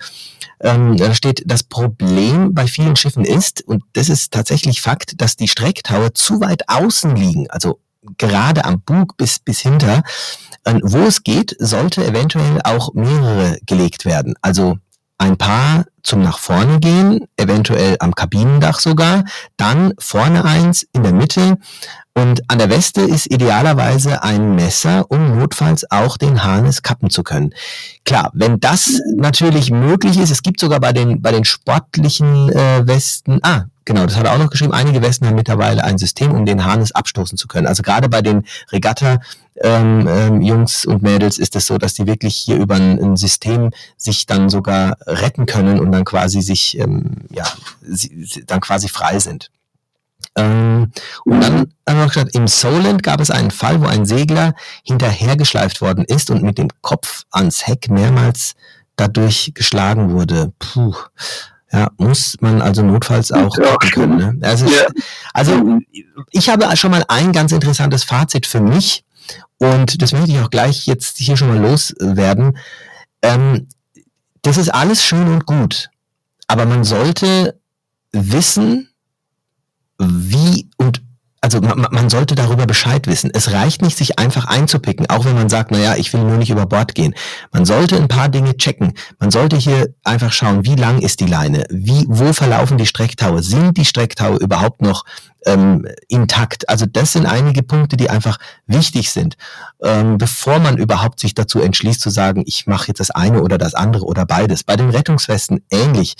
ähm, 0.61 0.97
da 0.97 1.13
steht, 1.13 1.43
das 1.45 1.63
Problem 1.63 2.53
bei 2.53 2.67
vielen 2.67 2.95
Schiffen 2.95 3.25
ist, 3.25 3.61
und 3.67 3.83
das 3.93 4.09
ist 4.09 4.31
tatsächlich 4.31 4.81
Fakt, 4.81 5.21
dass 5.21 5.35
die 5.35 5.47
Strecktaue 5.47 6.13
zu 6.13 6.39
weit 6.41 6.69
außen 6.69 7.15
liegen, 7.15 7.49
also 7.49 7.79
gerade 8.17 8.65
am 8.65 8.81
Bug 8.81 9.17
bis, 9.17 9.39
bis 9.39 9.59
hinter. 9.59 10.03
Ähm, 10.65 10.79
wo 10.83 10.99
es 10.99 11.23
geht, 11.23 11.55
sollte 11.59 12.05
eventuell 12.05 12.59
auch 12.63 12.93
mehrere 12.93 13.57
gelegt 13.65 14.05
werden. 14.05 14.33
Also 14.41 14.77
ein 15.17 15.37
paar 15.37 15.85
zum 16.03 16.21
nach 16.21 16.37
vorne 16.37 16.79
gehen, 16.79 17.25
eventuell 17.37 17.97
am 17.99 18.13
Kabinendach 18.13 18.79
sogar, 18.79 19.23
dann 19.57 19.93
vorne 19.97 20.45
eins 20.45 20.85
in 20.93 21.03
der 21.03 21.13
Mitte 21.13 21.57
und 22.13 22.49
an 22.49 22.59
der 22.59 22.69
Weste 22.69 23.01
ist 23.01 23.25
idealerweise 23.25 24.23
ein 24.23 24.55
Messer, 24.55 25.05
um 25.09 25.37
notfalls 25.37 25.89
auch 25.91 26.17
den 26.17 26.43
Harnes 26.43 26.81
kappen 26.81 27.09
zu 27.09 27.23
können. 27.23 27.53
Klar, 28.05 28.31
wenn 28.33 28.59
das 28.59 29.01
natürlich 29.15 29.69
möglich 29.69 30.17
ist, 30.17 30.31
es 30.31 30.41
gibt 30.41 30.59
sogar 30.59 30.79
bei 30.79 30.93
den 30.93 31.21
bei 31.21 31.31
den 31.31 31.43
sportlichen 31.43 32.49
äh, 32.51 32.87
Westen, 32.87 33.39
ah, 33.43 33.65
Genau, 33.87 34.03
das 34.03 34.17
hat 34.17 34.25
er 34.25 34.33
auch 34.33 34.39
noch 34.39 34.49
geschrieben. 34.49 34.73
Einige 34.73 35.03
Westen 35.03 35.27
haben 35.27 35.35
mittlerweile 35.35 35.83
ein 35.83 35.99
System, 35.99 36.31
um 36.31 36.47
den 36.47 36.65
Harnes 36.65 36.91
abstoßen 36.91 37.37
zu 37.37 37.47
können. 37.47 37.67
Also 37.67 37.83
gerade 37.83 38.09
bei 38.09 38.23
den 38.23 38.43
Regatta 38.71 39.19
ähm, 39.61 40.07
ähm, 40.07 40.41
Jungs 40.41 40.85
und 40.85 41.01
Mädels 41.01 41.37
ist 41.37 41.55
es 41.55 41.65
so, 41.65 41.77
dass 41.77 41.93
die 41.93 42.05
wirklich 42.05 42.35
hier 42.35 42.57
über 42.57 42.75
ein, 42.75 43.01
ein, 43.01 43.15
System 43.15 43.71
sich 43.95 44.25
dann 44.25 44.49
sogar 44.49 44.97
retten 45.05 45.45
können 45.45 45.79
und 45.79 45.91
dann 45.91 46.03
quasi 46.03 46.41
sich, 46.41 46.77
ähm, 46.77 47.23
ja, 47.29 47.45
sie, 47.81 48.25
sie 48.25 48.45
dann 48.45 48.59
quasi 48.59 48.89
frei 48.89 49.19
sind. 49.19 49.51
Ähm, 50.35 50.91
und 51.23 51.41
dann 51.41 51.71
haben 51.87 51.99
wir 51.99 52.07
gesagt, 52.07 52.35
im 52.35 52.47
Solent 52.47 53.03
gab 53.03 53.21
es 53.21 53.31
einen 53.31 53.51
Fall, 53.51 53.81
wo 53.81 53.85
ein 53.85 54.05
Segler 54.05 54.53
hinterhergeschleift 54.83 55.79
worden 55.81 56.03
ist 56.03 56.29
und 56.29 56.43
mit 56.43 56.57
dem 56.57 56.67
Kopf 56.81 57.23
ans 57.31 57.65
Heck 57.65 57.89
mehrmals 57.89 58.55
dadurch 58.97 59.51
geschlagen 59.53 60.11
wurde. 60.11 60.51
Puh. 60.59 60.95
Ja, 61.71 61.89
muss 61.97 62.37
man 62.41 62.61
also 62.61 62.83
notfalls 62.83 63.31
auch 63.31 63.57
ja, 63.57 63.75
können. 63.77 64.17
Ne? 64.17 64.47
Also, 64.47 64.65
ja. 64.65 64.85
also 65.33 65.79
ich 66.31 66.49
habe 66.49 66.75
schon 66.77 66.91
mal 66.91 67.03
ein 67.07 67.31
ganz 67.31 67.51
interessantes 67.51 68.03
Fazit 68.03 68.45
für 68.45 68.61
mich 68.61 69.03
und 69.57 70.01
das 70.01 70.11
möchte 70.11 70.31
ich 70.31 70.39
auch 70.39 70.49
gleich 70.49 70.85
jetzt 70.85 71.17
hier 71.17 71.37
schon 71.37 71.47
mal 71.49 71.59
loswerden. 71.59 72.57
Ähm, 73.21 73.67
das 74.41 74.57
ist 74.57 74.69
alles 74.69 75.03
schön 75.03 75.27
und 75.27 75.45
gut, 75.45 75.89
aber 76.47 76.65
man 76.65 76.83
sollte 76.83 77.59
wissen, 78.11 78.89
wie 79.97 80.69
und 80.77 81.01
also 81.45 81.61
man, 81.61 81.85
man, 81.91 82.09
sollte 82.09 82.33
darüber 82.33 82.65
Bescheid 82.65 83.05
wissen. 83.05 83.29
Es 83.31 83.51
reicht 83.51 83.83
nicht, 83.83 83.95
sich 83.95 84.17
einfach 84.17 84.45
einzupicken, 84.45 85.07
auch 85.11 85.25
wenn 85.25 85.35
man 85.35 85.47
sagt, 85.47 85.69
naja, 85.69 85.93
ich 85.95 86.11
will 86.11 86.21
nur 86.21 86.37
nicht 86.37 86.49
über 86.49 86.65
Bord 86.65 86.95
gehen. 86.95 87.13
Man 87.51 87.65
sollte 87.65 87.97
ein 87.97 88.07
paar 88.07 88.29
Dinge 88.29 88.57
checken. 88.57 88.93
Man 89.19 89.29
sollte 89.29 89.55
hier 89.55 89.93
einfach 90.03 90.33
schauen, 90.33 90.65
wie 90.65 90.73
lang 90.73 91.03
ist 91.03 91.19
die 91.19 91.27
Leine, 91.27 91.65
wie, 91.69 92.03
wo 92.07 92.33
verlaufen 92.33 92.79
die 92.79 92.87
Strecktaue, 92.87 93.43
sind 93.43 93.77
die 93.77 93.85
Strecktaue 93.85 94.37
überhaupt 94.37 94.81
noch 94.81 95.05
ähm, 95.45 95.87
intakt. 96.07 96.67
Also 96.67 96.87
das 96.87 97.13
sind 97.13 97.27
einige 97.27 97.61
Punkte, 97.61 97.95
die 97.95 98.09
einfach 98.09 98.39
wichtig 98.65 99.11
sind, 99.11 99.37
ähm, 99.83 100.17
bevor 100.17 100.57
man 100.57 100.77
überhaupt 100.77 101.19
sich 101.19 101.35
dazu 101.35 101.61
entschließt 101.61 102.01
zu 102.01 102.09
sagen, 102.09 102.41
ich 102.47 102.65
mache 102.65 102.87
jetzt 102.87 102.99
das 102.99 103.11
eine 103.11 103.43
oder 103.43 103.59
das 103.59 103.75
andere 103.75 104.05
oder 104.05 104.25
beides. 104.25 104.63
Bei 104.63 104.77
den 104.77 104.89
Rettungswesten 104.89 105.61
ähnlich. 105.69 106.15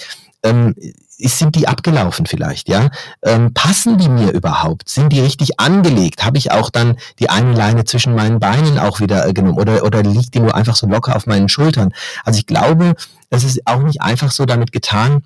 Ähm, 0.46 0.76
sind 1.18 1.56
die 1.56 1.68
abgelaufen 1.68 2.26
vielleicht, 2.26 2.68
ja? 2.68 2.90
Ähm, 3.24 3.54
passen 3.54 3.98
die 3.98 4.10
mir 4.10 4.32
überhaupt? 4.32 4.90
Sind 4.90 5.14
die 5.14 5.22
richtig 5.22 5.60
angelegt? 5.60 6.26
Habe 6.26 6.38
ich 6.38 6.52
auch 6.52 6.70
dann 6.70 6.98
die 7.20 7.30
eine 7.30 7.54
Leine 7.54 7.86
zwischen 7.86 8.16
meinen 8.16 8.40
Beinen 8.40 8.80
auch 8.80 9.00
wieder 9.00 9.26
äh, 9.26 9.34
genommen 9.34 9.58
oder, 9.58 9.84
oder 9.84 10.04
liegt 10.04 10.34
die 10.34 10.40
nur 10.40 10.56
einfach 10.56 10.76
so 10.76 10.88
locker 10.88 11.16
auf 11.16 11.26
meinen 11.26 11.48
Schultern? 11.48 11.94
Also 12.26 12.40
ich 12.40 12.46
glaube, 12.46 12.96
es 13.30 13.44
ist 13.44 13.66
auch 13.66 13.82
nicht 13.82 14.02
einfach 14.02 14.32
so 14.32 14.46
damit 14.46 14.72
getan, 14.72 15.24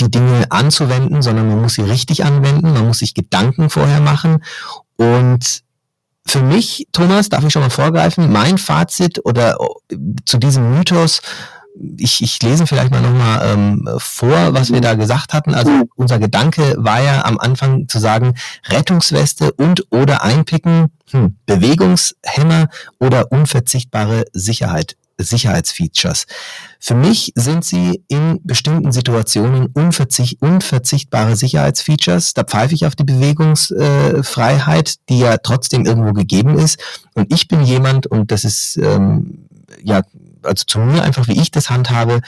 die 0.00 0.10
Dinge 0.10 0.50
anzuwenden, 0.50 1.20
sondern 1.22 1.48
man 1.48 1.60
muss 1.60 1.74
sie 1.74 1.82
richtig 1.82 2.24
anwenden, 2.24 2.72
man 2.72 2.86
muss 2.86 2.98
sich 2.98 3.14
Gedanken 3.14 3.68
vorher 3.68 4.00
machen. 4.00 4.42
Und 4.96 5.62
für 6.26 6.40
mich, 6.40 6.86
Thomas, 6.92 7.28
darf 7.28 7.44
ich 7.44 7.52
schon 7.52 7.62
mal 7.62 7.70
vorgreifen, 7.70 8.32
mein 8.32 8.56
Fazit 8.56 9.20
oder 9.24 9.56
äh, 9.90 9.96
zu 10.24 10.38
diesem 10.38 10.76
Mythos, 10.76 11.20
ich, 11.98 12.22
ich 12.22 12.42
lese 12.42 12.66
vielleicht 12.66 12.90
mal 12.90 13.00
nochmal 13.00 13.52
ähm, 13.52 13.88
vor, 13.98 14.54
was 14.54 14.72
wir 14.72 14.80
da 14.80 14.94
gesagt 14.94 15.32
hatten. 15.32 15.54
Also 15.54 15.70
unser 15.96 16.18
Gedanke 16.18 16.74
war 16.78 17.02
ja 17.02 17.24
am 17.24 17.38
Anfang 17.38 17.88
zu 17.88 17.98
sagen, 17.98 18.34
Rettungsweste 18.68 19.52
und 19.52 19.86
oder 19.90 20.22
einpicken, 20.22 20.92
hm, 21.10 21.36
Bewegungshemmer 21.46 22.68
oder 22.98 23.32
unverzichtbare 23.32 24.24
Sicherheit. 24.32 24.96
Sicherheitsfeatures. 25.18 26.26
Für 26.80 26.94
mich 26.94 27.32
sind 27.36 27.64
sie 27.64 28.02
in 28.08 28.40
bestimmten 28.42 28.90
Situationen 28.90 29.66
unverzicht, 29.66 30.42
unverzichtbare 30.42 31.36
Sicherheitsfeatures. 31.36 32.34
Da 32.34 32.42
pfeife 32.44 32.74
ich 32.74 32.86
auf 32.86 32.96
die 32.96 33.04
Bewegungsfreiheit, 33.04 34.88
äh, 34.88 34.92
die 35.08 35.18
ja 35.20 35.36
trotzdem 35.36 35.84
irgendwo 35.86 36.12
gegeben 36.12 36.58
ist. 36.58 36.78
Und 37.14 37.32
ich 37.32 37.46
bin 37.46 37.62
jemand, 37.62 38.06
und 38.06 38.32
das 38.32 38.44
ist 38.44 38.78
ähm, 38.78 39.46
ja 39.82 40.02
also 40.42 40.64
zu 40.66 40.78
mir 40.80 41.02
einfach, 41.02 41.28
wie 41.28 41.40
ich 41.40 41.50
das 41.50 41.70
handhabe, 41.70 42.20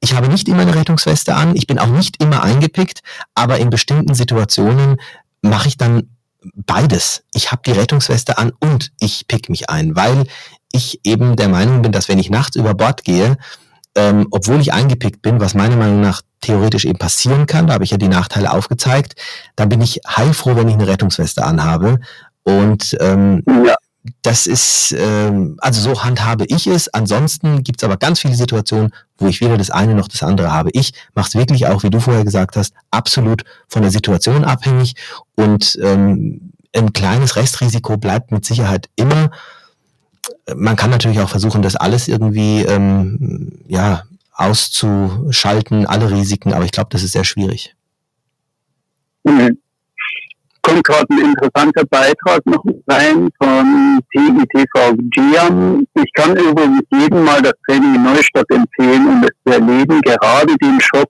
ich 0.00 0.14
habe 0.14 0.28
nicht 0.28 0.48
immer 0.48 0.62
eine 0.62 0.74
Rettungsweste 0.74 1.34
an, 1.34 1.56
ich 1.56 1.66
bin 1.66 1.78
auch 1.78 1.86
nicht 1.86 2.22
immer 2.22 2.42
eingepickt, 2.42 3.00
aber 3.34 3.58
in 3.58 3.70
bestimmten 3.70 4.14
Situationen 4.14 4.96
mache 5.42 5.68
ich 5.68 5.76
dann 5.76 6.10
beides. 6.54 7.24
Ich 7.32 7.50
habe 7.50 7.62
die 7.66 7.72
Rettungsweste 7.72 8.38
an 8.38 8.52
und 8.60 8.92
ich 9.00 9.26
pick 9.26 9.48
mich 9.48 9.70
ein, 9.70 9.96
weil 9.96 10.26
ich 10.72 11.00
eben 11.04 11.36
der 11.36 11.48
Meinung 11.48 11.82
bin, 11.82 11.92
dass 11.92 12.08
wenn 12.08 12.18
ich 12.18 12.30
nachts 12.30 12.56
über 12.56 12.74
Bord 12.74 13.04
gehe, 13.04 13.36
ähm, 13.96 14.26
obwohl 14.30 14.60
ich 14.60 14.72
eingepickt 14.72 15.22
bin, 15.22 15.40
was 15.40 15.54
meiner 15.54 15.76
Meinung 15.76 16.02
nach 16.02 16.20
theoretisch 16.42 16.84
eben 16.84 16.98
passieren 16.98 17.46
kann, 17.46 17.66
da 17.66 17.74
habe 17.74 17.84
ich 17.84 17.90
ja 17.90 17.96
die 17.96 18.08
Nachteile 18.08 18.52
aufgezeigt, 18.52 19.14
dann 19.56 19.70
bin 19.70 19.80
ich 19.80 20.00
heilfroh, 20.06 20.54
wenn 20.54 20.68
ich 20.68 20.74
eine 20.74 20.86
Rettungsweste 20.86 21.44
anhabe. 21.44 21.98
Und 22.42 22.96
ähm, 23.00 23.42
ja. 23.64 23.74
Das 24.22 24.46
ist, 24.46 24.94
ähm, 24.98 25.56
also 25.60 25.80
so 25.80 26.04
handhabe 26.04 26.44
ich 26.48 26.66
es. 26.66 26.88
Ansonsten 26.88 27.62
gibt 27.62 27.80
es 27.80 27.84
aber 27.84 27.96
ganz 27.96 28.20
viele 28.20 28.34
Situationen, 28.34 28.92
wo 29.18 29.26
ich 29.26 29.40
weder 29.40 29.56
das 29.56 29.70
eine 29.70 29.94
noch 29.94 30.08
das 30.08 30.22
andere 30.22 30.52
habe. 30.52 30.70
Ich 30.72 30.92
mache 31.14 31.28
es 31.28 31.34
wirklich 31.34 31.66
auch, 31.66 31.82
wie 31.82 31.90
du 31.90 32.00
vorher 32.00 32.24
gesagt 32.24 32.56
hast, 32.56 32.74
absolut 32.90 33.44
von 33.68 33.82
der 33.82 33.90
Situation 33.90 34.44
abhängig 34.44 34.94
und 35.34 35.78
ähm, 35.82 36.52
ein 36.74 36.92
kleines 36.92 37.36
Restrisiko 37.36 37.96
bleibt 37.96 38.32
mit 38.32 38.44
Sicherheit 38.44 38.88
immer 38.96 39.30
man 40.54 40.76
kann 40.76 40.90
natürlich 40.90 41.20
auch 41.20 41.28
versuchen, 41.28 41.62
das 41.62 41.76
alles 41.76 42.08
irgendwie 42.08 42.62
ähm, 42.62 43.50
ja, 43.66 44.04
auszuschalten, 44.32 45.86
alle 45.86 46.10
Risiken, 46.10 46.52
aber 46.52 46.64
ich 46.64 46.72
glaube, 46.72 46.88
das 46.90 47.02
ist 47.02 47.12
sehr 47.12 47.24
schwierig. 47.24 47.74
Mhm. 49.24 49.58
Kommt 50.66 50.82
gerade 50.82 51.06
ein 51.10 51.30
interessanter 51.30 51.84
Beitrag 51.88 52.44
noch 52.44 52.64
rein 52.88 53.30
von 53.40 54.00
TITV 54.12 54.96
Giam. 55.10 55.86
Ich 55.94 56.12
kann 56.14 56.36
übrigens 56.36 56.82
jedem 56.92 57.22
mal 57.22 57.40
das 57.40 57.52
Training 57.68 57.94
in 57.94 58.02
Neustadt 58.02 58.50
empfehlen, 58.50 59.06
um 59.06 59.22
es 59.22 59.30
zu 59.46 59.52
erleben, 59.52 60.00
gerade 60.00 60.56
den 60.56 60.80
Schock, 60.80 61.08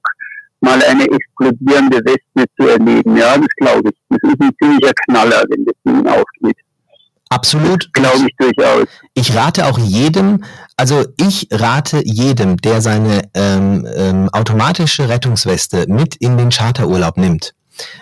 mal 0.60 0.82
eine 0.82 1.04
explodierende 1.04 2.00
Weste 2.04 2.44
zu 2.60 2.68
erleben. 2.68 3.16
Ja, 3.16 3.38
das 3.38 3.48
glaube 3.56 3.88
ich. 3.88 3.96
Das 4.10 4.30
ist 4.30 4.42
ein 4.42 4.50
ziemlicher 4.60 4.92
Knaller, 5.06 5.42
wenn 5.48 5.64
das 5.64 5.74
Ding 5.86 6.06
aufgeht. 6.06 6.58
Absolut. 7.30 7.90
Glaube 7.94 8.26
ich 8.28 8.36
durchaus. 8.36 8.88
Ich 9.14 9.34
rate 9.34 9.64
auch 9.64 9.78
jedem, 9.78 10.44
also 10.76 11.02
ich 11.16 11.48
rate 11.50 12.02
jedem, 12.04 12.58
der 12.58 12.82
seine 12.82 13.22
ähm, 13.32 13.88
ähm, 13.96 14.28
automatische 14.32 15.08
Rettungsweste 15.08 15.86
mit 15.88 16.16
in 16.16 16.36
den 16.36 16.50
Charterurlaub 16.50 17.16
nimmt. 17.16 17.55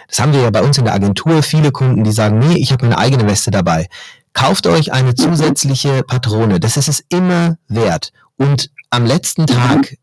Das 0.09 0.21
haben 0.21 0.33
wir 0.33 0.41
ja 0.41 0.51
bei 0.51 0.63
uns 0.63 0.79
in 0.79 0.85
der 0.85 0.95
Agentur 0.95 1.43
viele 1.43 1.73
Kunden, 1.73 2.05
die 2.05 2.13
sagen, 2.13 2.39
nee, 2.39 2.57
ich 2.57 2.73
habe 2.73 2.85
meine 2.85 2.99
eigene 2.99 3.27
Weste 3.27 3.51
dabei. 3.51 3.89
Kauft 4.33 4.67
euch 4.67 4.93
eine 4.93 5.15
zusätzliche 5.15 6.03
Patrone. 6.03 6.61
Das 6.61 6.77
ist 6.77 6.89
es 6.89 7.05
immer 7.09 7.57
wert. 7.69 8.13
Und 8.37 8.71
am 8.91 9.07
letzten 9.07 9.47
Tag 9.47 9.97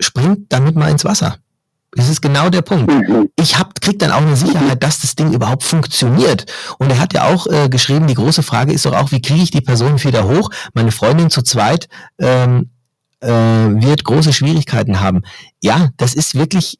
springt 0.00 0.52
damit 0.52 0.76
mal 0.76 0.90
ins 0.90 1.04
Wasser. 1.04 1.38
Das 1.92 2.08
ist 2.08 2.20
genau 2.20 2.50
der 2.50 2.62
Punkt. 2.62 2.92
Ich 3.36 3.58
hab, 3.58 3.80
krieg 3.80 3.98
dann 3.98 4.12
auch 4.12 4.20
eine 4.20 4.36
Sicherheit, 4.36 4.82
dass 4.82 5.00
das 5.00 5.16
Ding 5.16 5.32
überhaupt 5.32 5.62
funktioniert. 5.62 6.46
Und 6.78 6.90
er 6.90 7.00
hat 7.00 7.14
ja 7.14 7.24
auch 7.24 7.46
äh, 7.46 7.68
geschrieben, 7.68 8.06
die 8.06 8.14
große 8.14 8.42
Frage 8.42 8.72
ist 8.72 8.84
doch 8.84 8.94
auch, 8.94 9.10
wie 9.10 9.22
kriege 9.22 9.42
ich 9.42 9.50
die 9.50 9.62
Person 9.62 10.02
wieder 10.04 10.28
hoch? 10.28 10.50
Meine 10.74 10.92
Freundin 10.92 11.30
zu 11.30 11.42
zweit 11.42 11.88
ähm, 12.18 12.70
äh, 13.20 13.28
wird 13.28 14.04
große 14.04 14.32
Schwierigkeiten 14.32 15.00
haben. 15.00 15.22
Ja, 15.62 15.88
das 15.96 16.14
ist 16.14 16.34
wirklich, 16.34 16.78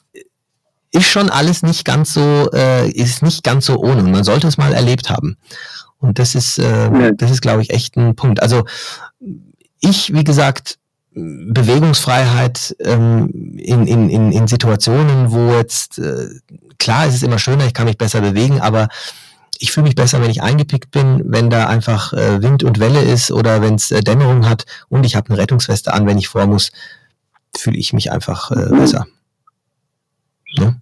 ist 0.91 1.07
schon 1.07 1.31
alles 1.31 1.63
nicht 1.63 1.85
ganz 1.85 2.15
so, 2.15 2.51
äh, 2.53 2.91
ist 2.91 3.23
nicht 3.23 3.45
ganz 3.45 3.67
so 3.67 3.79
ohne. 3.79 4.03
Und 4.03 4.11
man 4.11 4.25
sollte 4.25 4.47
es 4.47 4.57
mal 4.57 4.73
erlebt 4.73 5.11
haben. 5.11 5.37
Und 5.99 6.19
das 6.19 6.35
ist, 6.35 6.59
äh, 6.59 7.13
das 7.15 7.31
ist, 7.31 7.43
glaube 7.43 7.63
ich, 7.63 7.71
echt 7.71 7.97
ein 7.97 8.15
Punkt. 8.15 8.43
Also 8.43 8.65
ich, 9.81 10.13
wie 10.15 10.25
gesagt, 10.25 10.79
Bewegungsfreiheit 11.15 12.77
ähm, 12.81 13.57
in, 13.59 13.87
in, 13.87 14.09
in, 14.09 14.33
in 14.33 14.47
Situationen, 14.47 15.33
wo 15.33 15.57
jetzt, 15.57 15.99
äh, 15.99 16.29
klar, 16.79 17.07
es 17.07 17.15
ist 17.15 17.23
immer 17.23 17.39
schöner, 17.39 17.67
ich 17.67 17.75
kann 17.75 17.87
mich 17.87 17.99
besser 17.99 18.21
bewegen, 18.21 18.61
aber 18.61 18.89
ich 19.59 19.73
fühle 19.73 19.85
mich 19.85 19.97
besser, 19.97 20.23
wenn 20.23 20.31
ich 20.31 20.43
eingepickt 20.43 20.93
bin, 20.93 21.23
wenn 21.25 21.51
da 21.51 21.67
einfach 21.67 22.13
äh, 22.13 22.41
Wind 22.43 22.63
und 22.63 22.79
Welle 22.79 23.03
ist 23.03 23.33
oder 23.33 23.61
wenn 23.61 23.75
es 23.75 23.91
äh, 23.91 24.03
Dämmerung 24.03 24.49
hat 24.49 24.65
und 24.89 25.05
ich 25.05 25.17
habe 25.17 25.31
eine 25.31 25.39
Rettungsweste 25.39 25.93
an, 25.93 26.07
wenn 26.07 26.19
ich 26.19 26.29
vor 26.29 26.47
muss, 26.47 26.71
fühle 27.57 27.79
ich 27.79 27.93
mich 27.93 28.13
einfach 28.13 28.53
äh, 28.53 28.67
mhm. 28.67 28.79
besser. 28.79 29.07
Ja? 30.61 30.75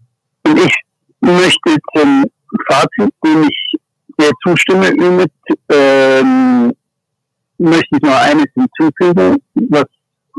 Und 0.45 0.59
ich 0.59 0.75
möchte 1.21 1.77
zum 1.95 2.25
Fazit, 2.69 3.13
dem 3.25 3.43
ich 3.43 3.73
sehr 4.19 4.31
zustimme, 4.47 4.91
mit, 4.93 5.33
ähm, 5.71 6.73
möchte 7.59 7.97
ich 7.97 8.03
noch 8.03 8.21
eines 8.21 8.47
hinzufügen, 8.55 9.37
was 9.55 9.85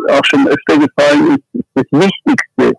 auch 0.10 0.26
schon 0.26 0.48
öfter 0.48 0.78
gefallen 0.78 1.38
ist, 1.38 1.64
das 1.74 1.86
Wichtigste 1.92 2.74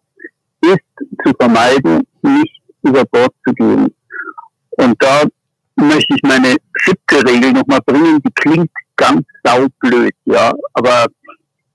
ist 0.63 1.25
zu 1.25 1.33
vermeiden, 1.39 2.07
nicht 2.23 2.63
über 2.83 3.05
Bord 3.07 3.33
zu 3.47 3.53
gehen. 3.55 3.95
Und 4.71 5.03
da 5.03 5.25
möchte 5.77 6.15
ich 6.15 6.23
meine 6.23 6.57
siebte 6.85 7.25
Regel 7.27 7.53
nochmal 7.53 7.81
bringen, 7.87 8.21
die 8.23 8.33
klingt 8.35 8.71
ganz 8.97 9.23
saublöd, 9.45 10.15
ja, 10.25 10.53
aber 10.73 11.07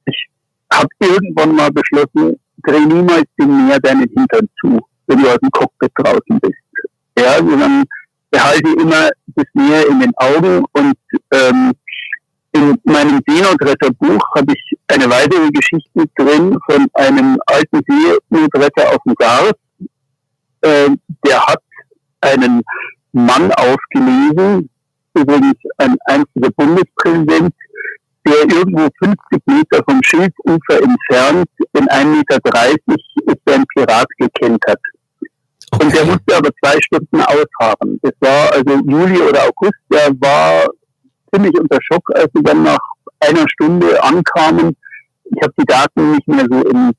ich 0.06 0.28
habe 0.72 0.90
irgendwann 1.00 1.56
mal 1.56 1.72
beschlossen, 1.72 2.38
dreh 2.66 2.86
niemals 2.86 3.26
dem 3.39 3.68
Meer 3.68 3.80
deinen 3.80 4.10
Hintern 4.10 4.47
zu, 4.60 4.80
wenn 5.08 5.22
du 5.22 5.30
aus 5.30 5.38
dem 5.39 5.51
Cockpit 5.51 5.91
draußen 5.95 6.39
bist. 6.41 6.54
Ja, 7.18 7.38
sondern 7.38 7.84
behalte 8.32 8.70
immer 8.80 9.10
das 9.36 9.45
Meer 9.54 9.88
in 9.88 9.99
den 9.99 10.12
Augen 10.18 10.66
und 10.74 10.95
ähm, 11.32 11.72
in 12.54 12.78
meinem 12.84 13.20
Seenotretterbuch 13.28 14.24
habe 14.36 14.54
ich 14.54 14.78
eine 14.88 15.10
weitere 15.10 15.49
Geschichte 15.49 16.06
drin 16.16 16.56
von 16.70 16.86
einem 16.93 17.38
alten 17.47 17.82
Seenotretter 17.88 18.91
aus 18.91 18.99
dem 19.06 19.16
Gars. 19.16 19.54
Äh, 20.62 20.89
der 21.26 21.45
hat 21.47 21.62
einen 22.22 22.62
Mann 23.12 23.51
aufgelesen, 23.54 24.70
übrigens 25.16 25.58
ein 25.78 25.95
einziger 26.06 26.51
Bundespräsident, 26.51 27.54
der 28.26 28.57
irgendwo 28.57 28.88
50 29.03 29.17
Meter 29.45 29.84
vom 29.88 29.99
Schilfufer 30.03 30.82
entfernt 30.82 31.47
in 31.74 31.86
1,30 31.88 32.13
Meter 32.15 33.01
ist 33.26 33.53
ein 33.53 33.65
Pirat 33.76 34.07
gekennt 34.17 34.63
hat. 34.67 34.80
Okay. 35.71 35.86
Und 35.86 35.95
der 35.95 36.05
musste 36.05 36.38
aber 36.38 36.49
zwei 36.63 36.80
Stunden 36.82 37.21
ausharren. 37.21 37.99
Das 38.01 38.13
war 38.19 38.53
also 38.53 38.80
Juli 38.86 39.19
oder 39.21 39.43
August, 39.43 39.80
der 39.91 40.11
war 40.19 40.67
ziemlich 41.34 41.59
unter 41.59 41.80
Schock, 41.82 42.03
als 42.15 42.30
sie 42.34 42.43
dann 42.43 42.63
nach 42.63 42.80
einer 43.19 43.47
Stunde 43.49 44.01
ankamen. 44.03 44.76
Ich 45.26 45.41
habe 45.41 45.53
die 45.59 45.65
Daten 45.65 46.11
nicht 46.11 46.28
mehr 46.28 46.45
so 46.49 46.67
im, 46.67 46.91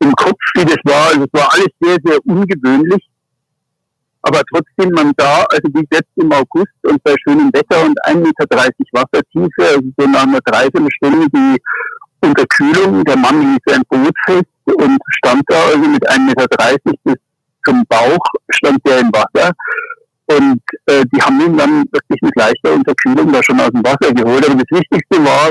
im 0.00 0.12
Kopf, 0.12 0.38
wie 0.54 0.64
das 0.64 0.78
war. 0.84 1.08
Also 1.08 1.24
es 1.24 1.40
war 1.40 1.52
alles 1.52 1.68
sehr, 1.80 1.96
sehr 2.04 2.18
ungewöhnlich. 2.26 3.08
Aber 4.22 4.42
trotzdem 4.52 4.92
man 4.92 5.12
da, 5.16 5.44
also 5.50 5.68
wie 5.74 5.86
jetzt 5.90 6.10
im 6.16 6.32
August 6.32 6.72
und 6.82 7.02
bei 7.02 7.14
schönem 7.22 7.52
Wetter 7.52 7.84
und 7.84 7.98
1,30 8.04 8.20
Meter 8.20 8.46
Wassertiefe, 8.92 9.76
also 9.76 9.88
so 9.96 10.06
nach 10.06 10.22
einer 10.22 10.40
Dreiviertelstunde 10.40 11.26
die 11.34 11.58
Unterkühlung, 12.24 13.04
der 13.04 13.16
Mann 13.16 13.40
ließ 13.40 13.74
ein 13.74 13.82
Boot 13.88 14.14
fest 14.26 14.46
und 14.66 14.98
stand 15.08 15.42
da 15.48 15.56
also 15.66 15.88
mit 15.88 16.08
1,30 16.08 16.18
Meter 16.26 16.92
bis 17.04 17.16
zum 17.64 17.84
Bauch, 17.88 18.24
stand 18.50 18.78
der 18.86 19.00
im 19.00 19.12
Wasser. 19.12 19.52
Und 20.26 20.62
äh, 20.86 21.04
die 21.12 21.20
haben 21.20 21.40
ihn 21.40 21.56
dann 21.56 21.84
wirklich 21.90 22.22
mit 22.22 22.36
leichter 22.36 22.74
Unterkühlung 22.74 23.32
da 23.32 23.42
schon 23.42 23.60
aus 23.60 23.70
dem 23.70 23.84
Wasser 23.84 24.14
geholt. 24.14 24.48
Aber 24.48 24.62
das 24.62 24.78
Wichtigste 24.78 25.24
war, 25.24 25.50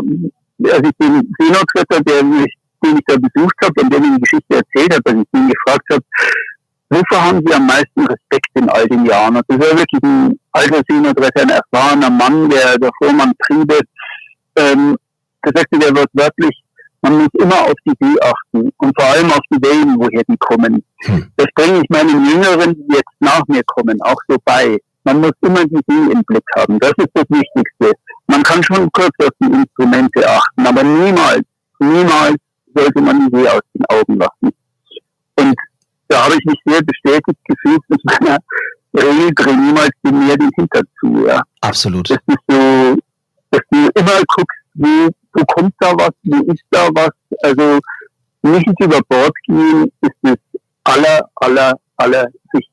als 0.71 0.87
ich 0.87 0.97
den 0.99 1.33
Seenotretter, 1.39 2.01
der 2.03 2.23
mich, 2.23 2.53
den 2.83 2.97
ich 2.97 3.03
da 3.05 3.15
besucht 3.17 3.55
habe 3.63 3.81
und 3.81 3.93
der 3.93 3.99
mir 3.99 4.15
die 4.15 4.21
Geschichte 4.21 4.55
erzählt 4.55 4.95
hat, 4.95 5.05
als 5.05 5.17
ich 5.17 5.39
ihn 5.39 5.49
gefragt 5.49 5.85
habe, 5.91 6.03
wovor 6.91 7.25
haben 7.25 7.41
Sie 7.45 7.53
am 7.53 7.65
meisten 7.65 8.05
Respekt 8.05 8.49
in 8.55 8.69
all 8.69 8.87
den 8.87 9.05
Jahren? 9.05 9.37
Und 9.37 9.45
das 9.47 9.59
war 9.59 9.77
wirklich 9.77 10.03
ein 10.03 10.39
alter 10.51 10.81
Seenotretter, 10.87 11.41
ein 11.41 11.49
erfahrener 11.49 12.09
Mann, 12.09 12.49
der 12.49 12.77
der 12.77 12.91
Vormann 13.01 13.33
Triebe, 13.47 13.79
ähm, 14.55 14.97
der 15.43 15.53
sagte 15.55 15.79
der 15.79 15.95
wortwörtlich, 15.95 16.61
man 17.01 17.17
muss 17.17 17.29
immer 17.39 17.61
auf 17.63 17.73
die 17.85 17.93
See 17.99 18.15
achten 18.21 18.69
und 18.77 19.01
vor 19.01 19.09
allem 19.09 19.31
auf 19.31 19.41
die 19.51 19.61
Wellen, 19.63 19.95
woher 19.97 20.23
die 20.27 20.37
kommen. 20.37 20.83
Hm. 21.05 21.31
Das 21.35 21.47
bringe 21.55 21.79
ich 21.81 21.89
meinen 21.89 22.25
Jüngeren, 22.25 22.75
die 22.75 22.95
jetzt 22.95 23.15
nach 23.19 23.41
mir 23.47 23.63
kommen, 23.65 23.99
auch 24.03 24.21
so 24.27 24.37
bei. 24.45 24.77
Man 25.03 25.19
muss 25.19 25.31
immer 25.41 25.65
die 25.65 25.79
See 25.87 26.11
im 26.11 26.23
Blick 26.25 26.45
haben. 26.55 26.77
Das 26.79 26.93
ist 26.97 27.09
das 27.13 27.25
Wichtigste. 27.29 27.91
Man 28.27 28.43
kann 28.43 28.61
schon 28.61 28.87
kurz 28.91 29.15
auf 29.23 29.31
die 29.41 29.51
Instrumente 29.51 30.29
achten, 30.29 30.67
aber 30.67 30.83
niemals, 30.83 31.41
niemals 31.79 32.35
sollte 32.75 33.01
man 33.01 33.19
die 33.19 33.35
See 33.35 33.47
aus 33.47 33.61
den 33.73 33.85
Augen 33.89 34.17
lassen. 34.19 34.55
Und 35.37 35.55
da 36.11 36.25
habe 36.25 36.35
ich 36.35 36.45
mich 36.45 36.59
sehr 36.65 36.81
bestätigt 36.81 37.39
gefühlt 37.45 37.81
mit 37.87 38.01
meiner 38.03 38.37
Regel, 38.93 39.55
niemals 39.55 39.91
dem 40.05 40.19
Meer 40.19 40.35
den 40.35 40.49
Hinter 40.55 40.81
zu. 40.99 41.25
Ja. 41.25 41.41
Absolut. 41.61 42.09
Das 42.09 42.17
ist 42.27 42.37
so, 42.49 42.97
dass 43.51 43.61
du 43.71 43.77
immer 43.95 44.21
guckst, 44.27 44.57
wie, 44.73 45.09
wo 45.33 45.45
kommt 45.45 45.73
da 45.79 45.93
was, 45.93 46.11
wie 46.23 46.51
ist 46.51 46.63
da 46.69 46.89
was. 46.93 47.11
Also 47.43 47.79
nicht 48.41 48.81
über 48.81 48.99
Bord 49.07 49.33
gehen 49.45 49.89
ist 50.01 50.17
das 50.21 50.37
aller, 50.83 51.29
aller, 51.35 51.79
aller 51.97 52.25
Wichtigste. 52.51 52.70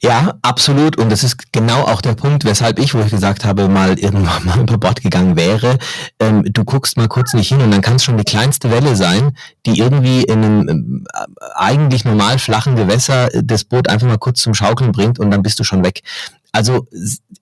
Ja, 0.00 0.34
absolut. 0.42 0.96
Und 0.96 1.10
das 1.10 1.24
ist 1.24 1.52
genau 1.52 1.82
auch 1.82 2.00
der 2.00 2.14
Punkt, 2.14 2.44
weshalb 2.44 2.78
ich, 2.78 2.94
wo 2.94 3.00
ich 3.00 3.10
gesagt 3.10 3.44
habe, 3.44 3.68
mal 3.68 3.98
irgendwann 3.98 4.44
mal 4.44 4.60
über 4.60 4.78
Bord 4.78 5.02
gegangen 5.02 5.36
wäre. 5.36 5.78
Ähm, 6.18 6.42
du 6.44 6.64
guckst 6.64 6.96
mal 6.96 7.08
kurz 7.08 7.34
nicht 7.34 7.48
hin 7.48 7.60
und 7.60 7.70
dann 7.70 7.82
kann 7.82 7.96
es 7.96 8.04
schon 8.04 8.16
die 8.16 8.24
kleinste 8.24 8.70
Welle 8.70 8.96
sein, 8.96 9.36
die 9.66 9.78
irgendwie 9.78 10.22
in 10.22 10.44
einem 10.44 10.68
ähm, 10.68 11.06
eigentlich 11.54 12.04
normal 12.04 12.38
flachen 12.38 12.76
Gewässer 12.76 13.28
das 13.42 13.64
Boot 13.64 13.88
einfach 13.88 14.06
mal 14.06 14.18
kurz 14.18 14.42
zum 14.42 14.54
Schaukeln 14.54 14.92
bringt 14.92 15.18
und 15.18 15.30
dann 15.30 15.42
bist 15.42 15.58
du 15.60 15.64
schon 15.64 15.84
weg. 15.84 16.02
Also 16.52 16.86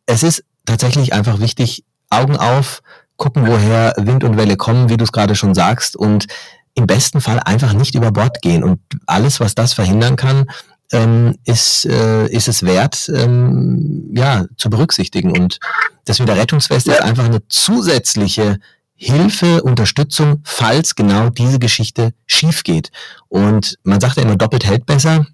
es 0.07 0.23
ist 0.23 0.45
tatsächlich 0.67 1.13
einfach 1.13 1.41
wichtig, 1.41 1.85
Augen 2.11 2.37
auf, 2.37 2.83
gucken, 3.17 3.47
woher 3.47 3.95
Wind 3.97 4.25
und 4.25 4.37
Welle 4.37 4.57
kommen, 4.57 4.89
wie 4.89 4.97
du 4.97 5.05
es 5.05 5.13
gerade 5.13 5.37
schon 5.37 5.55
sagst, 5.55 5.97
und 5.97 6.27
im 6.75 6.87
besten 6.87 7.21
Fall 7.21 7.41
einfach 7.41 7.73
nicht 7.73 7.95
über 7.95 8.13
Bord 8.13 8.43
gehen. 8.43 8.65
Und 8.65 8.81
alles, 9.07 9.41
was 9.41 9.55
das 9.55 9.73
verhindern 9.73 10.17
kann, 10.17 10.51
ähm, 10.93 11.37
ist, 11.45 11.87
äh, 11.87 12.27
ist 12.29 12.49
es 12.49 12.63
wert, 12.65 13.11
ähm, 13.15 14.11
ja, 14.15 14.47
zu 14.57 14.71
berücksichtigen. 14.71 15.31
Und 15.31 15.61
das 16.05 16.19
mit 16.19 16.29
der 16.29 16.37
Rettungsweste 16.37 16.93
ist 16.93 17.03
einfach 17.03 17.25
eine 17.25 17.47
zusätzliche 17.49 18.59
Hilfe, 18.95 19.63
Unterstützung, 19.63 20.43
falls 20.45 20.95
genau 20.95 21.31
diese 21.31 21.59
Geschichte 21.59 22.13
schief 22.27 22.65
geht. 22.65 22.91
Und 23.29 23.79
man 23.83 24.01
sagt 24.01 24.17
ja 24.17 24.25
immer, 24.25 24.37
doppelt 24.37 24.67
hält 24.67 24.85
besser. 24.85 25.27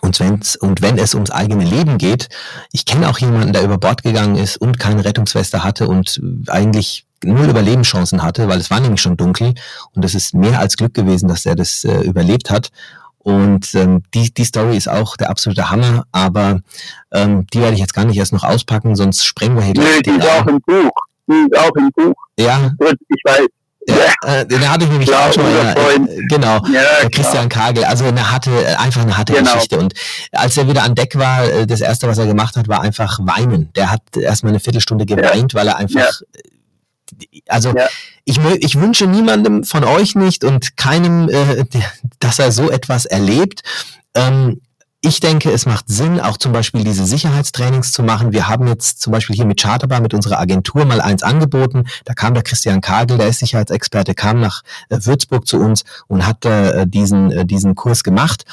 Und, 0.00 0.18
wenn's, 0.18 0.56
und 0.56 0.82
wenn 0.82 0.98
es 0.98 1.14
ums 1.14 1.30
eigene 1.30 1.64
Leben 1.64 1.98
geht, 1.98 2.28
ich 2.72 2.84
kenne 2.84 3.08
auch 3.08 3.18
jemanden, 3.18 3.52
der 3.52 3.62
über 3.62 3.78
Bord 3.78 4.02
gegangen 4.02 4.36
ist 4.36 4.56
und 4.56 4.78
keine 4.78 5.04
Rettungsweste 5.04 5.62
hatte 5.62 5.86
und 5.86 6.20
eigentlich 6.48 7.06
null 7.22 7.48
Überlebenschancen 7.48 8.22
hatte, 8.22 8.48
weil 8.48 8.58
es 8.58 8.70
war 8.70 8.80
nämlich 8.80 9.00
schon 9.00 9.16
dunkel 9.16 9.54
und 9.92 10.04
es 10.04 10.14
ist 10.14 10.34
mehr 10.34 10.58
als 10.58 10.76
Glück 10.76 10.94
gewesen, 10.94 11.28
dass 11.28 11.46
er 11.46 11.54
das 11.54 11.84
äh, 11.84 12.00
überlebt 12.00 12.50
hat. 12.50 12.70
Und 13.24 13.74
ähm, 13.74 14.02
die, 14.12 14.32
die 14.32 14.44
Story 14.44 14.76
ist 14.76 14.86
auch 14.86 15.16
der 15.16 15.30
absolute 15.30 15.70
Hammer, 15.70 16.04
aber 16.12 16.60
ähm, 17.10 17.46
die 17.54 17.60
werde 17.60 17.72
ich 17.72 17.80
jetzt 17.80 17.94
gar 17.94 18.04
nicht 18.04 18.18
erst 18.18 18.34
noch 18.34 18.44
auspacken, 18.44 18.94
sonst 18.96 19.24
sprengen 19.24 19.56
wir 19.56 19.62
hier 19.62 19.72
gleich. 19.72 19.86
Nee, 19.96 20.02
die 20.02 20.10
ist 20.10 20.28
auch 20.28 20.46
im 20.46 20.60
Buch. 20.60 20.92
Die 21.26 21.46
ist 21.50 21.58
auch 21.58 21.74
im 21.74 21.90
Buch. 21.96 22.14
Ja. 22.38 22.70
Gut, 22.78 22.96
ich 23.08 23.22
weiß. 23.24 23.46
Ja, 23.86 24.40
äh, 24.40 24.46
den 24.46 24.70
hatte 24.70 24.84
ich 24.84 24.90
nämlich 24.90 25.08
klar, 25.08 25.28
auch 25.28 25.32
schon 25.32 25.42
mal. 25.42 25.74
Äh, 25.74 26.26
genau, 26.28 26.58
ja, 26.72 27.08
Christian 27.10 27.48
Kagel. 27.48 27.84
Also 27.84 28.04
eine 28.04 28.30
harte, 28.30 28.50
einfach 28.78 29.02
eine 29.02 29.16
harte 29.16 29.32
genau. 29.32 29.52
Geschichte. 29.52 29.78
Und 29.78 29.94
als 30.32 30.56
er 30.58 30.68
wieder 30.68 30.82
an 30.82 30.94
Deck 30.94 31.16
war, 31.18 31.44
äh, 31.44 31.66
das 31.66 31.80
erste, 31.80 32.08
was 32.08 32.18
er 32.18 32.26
gemacht 32.26 32.56
hat, 32.56 32.68
war 32.68 32.82
einfach 32.82 33.18
weinen. 33.22 33.72
Der 33.74 33.90
hat 33.90 34.02
erstmal 34.16 34.52
eine 34.52 34.60
Viertelstunde 34.60 35.06
geweint, 35.06 35.52
ja. 35.52 35.58
weil 35.58 35.68
er 35.68 35.76
einfach 35.76 36.00
ja 36.00 36.40
also 37.48 37.74
ja. 37.74 37.86
ich, 38.24 38.38
ich 38.60 38.80
wünsche 38.80 39.06
niemandem 39.06 39.64
von 39.64 39.84
euch 39.84 40.14
nicht 40.14 40.44
und 40.44 40.76
keinem, 40.76 41.28
äh, 41.28 41.64
dass 42.18 42.38
er 42.38 42.52
so 42.52 42.70
etwas 42.70 43.04
erlebt. 43.04 43.62
Ähm, 44.14 44.60
ich 45.06 45.20
denke, 45.20 45.50
es 45.50 45.66
macht 45.66 45.84
Sinn, 45.88 46.18
auch 46.18 46.38
zum 46.38 46.52
Beispiel 46.52 46.82
diese 46.82 47.04
Sicherheitstrainings 47.04 47.92
zu 47.92 48.02
machen. 48.02 48.32
Wir 48.32 48.48
haben 48.48 48.66
jetzt 48.66 49.02
zum 49.02 49.12
Beispiel 49.12 49.36
hier 49.36 49.44
mit 49.44 49.60
Charterbar, 49.60 50.00
mit 50.00 50.14
unserer 50.14 50.40
Agentur 50.40 50.86
mal 50.86 51.02
eins 51.02 51.22
angeboten. 51.22 51.84
Da 52.06 52.14
kam 52.14 52.32
der 52.32 52.42
Christian 52.42 52.80
Kagel, 52.80 53.18
der 53.18 53.28
ist 53.28 53.40
Sicherheitsexperte, 53.40 54.14
kam 54.14 54.40
nach 54.40 54.62
äh, 54.88 54.96
Würzburg 55.02 55.46
zu 55.46 55.58
uns 55.58 55.84
und 56.06 56.26
hat 56.26 56.46
äh, 56.46 56.86
diesen, 56.86 57.30
äh, 57.30 57.44
diesen 57.44 57.74
Kurs 57.74 58.02
gemacht. 58.02 58.44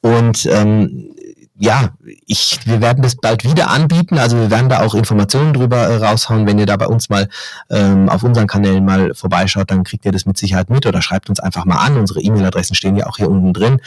Und 0.00 0.46
ähm, 0.46 1.14
ja, 1.62 1.90
ich, 2.26 2.58
wir 2.64 2.80
werden 2.80 3.02
das 3.02 3.16
bald 3.16 3.44
wieder 3.44 3.68
anbieten. 3.68 4.16
Also 4.16 4.38
wir 4.38 4.50
werden 4.50 4.70
da 4.70 4.80
auch 4.80 4.94
Informationen 4.94 5.52
drüber 5.52 5.76
äh, 5.76 5.96
raushauen. 5.96 6.46
Wenn 6.46 6.58
ihr 6.58 6.64
da 6.64 6.78
bei 6.78 6.86
uns 6.86 7.10
mal 7.10 7.28
ähm, 7.68 8.08
auf 8.08 8.22
unseren 8.22 8.46
Kanälen 8.46 8.82
mal 8.82 9.12
vorbeischaut, 9.14 9.70
dann 9.70 9.84
kriegt 9.84 10.06
ihr 10.06 10.12
das 10.12 10.24
mit 10.24 10.38
Sicherheit 10.38 10.70
mit 10.70 10.86
oder 10.86 11.02
schreibt 11.02 11.28
uns 11.28 11.38
einfach 11.38 11.66
mal 11.66 11.76
an. 11.76 11.98
Unsere 11.98 12.22
E-Mail-Adressen 12.22 12.74
stehen 12.74 12.96
ja 12.96 13.06
auch 13.06 13.18
hier 13.18 13.28
unten 13.28 13.52
drin 13.52 13.82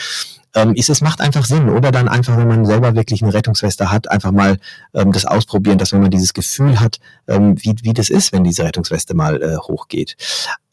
ähm, 0.55 0.73
ist 0.75 0.89
es 0.89 1.01
macht 1.01 1.21
einfach 1.21 1.45
Sinn. 1.45 1.69
Oder 1.69 1.91
dann 1.91 2.07
einfach, 2.07 2.37
wenn 2.37 2.47
man 2.47 2.65
selber 2.65 2.95
wirklich 2.95 3.23
eine 3.23 3.33
Rettungsweste 3.33 3.91
hat, 3.91 4.09
einfach 4.09 4.31
mal 4.31 4.57
ähm, 4.93 5.11
das 5.11 5.25
ausprobieren, 5.25 5.77
dass 5.77 5.93
wenn 5.93 6.01
man 6.01 6.11
dieses 6.11 6.33
Gefühl 6.33 6.79
hat, 6.79 6.99
ähm, 7.27 7.55
wie, 7.61 7.75
wie 7.81 7.93
das 7.93 8.09
ist, 8.09 8.31
wenn 8.31 8.43
diese 8.43 8.63
Rettungsweste 8.63 9.15
mal 9.15 9.41
äh, 9.41 9.57
hochgeht. 9.57 10.15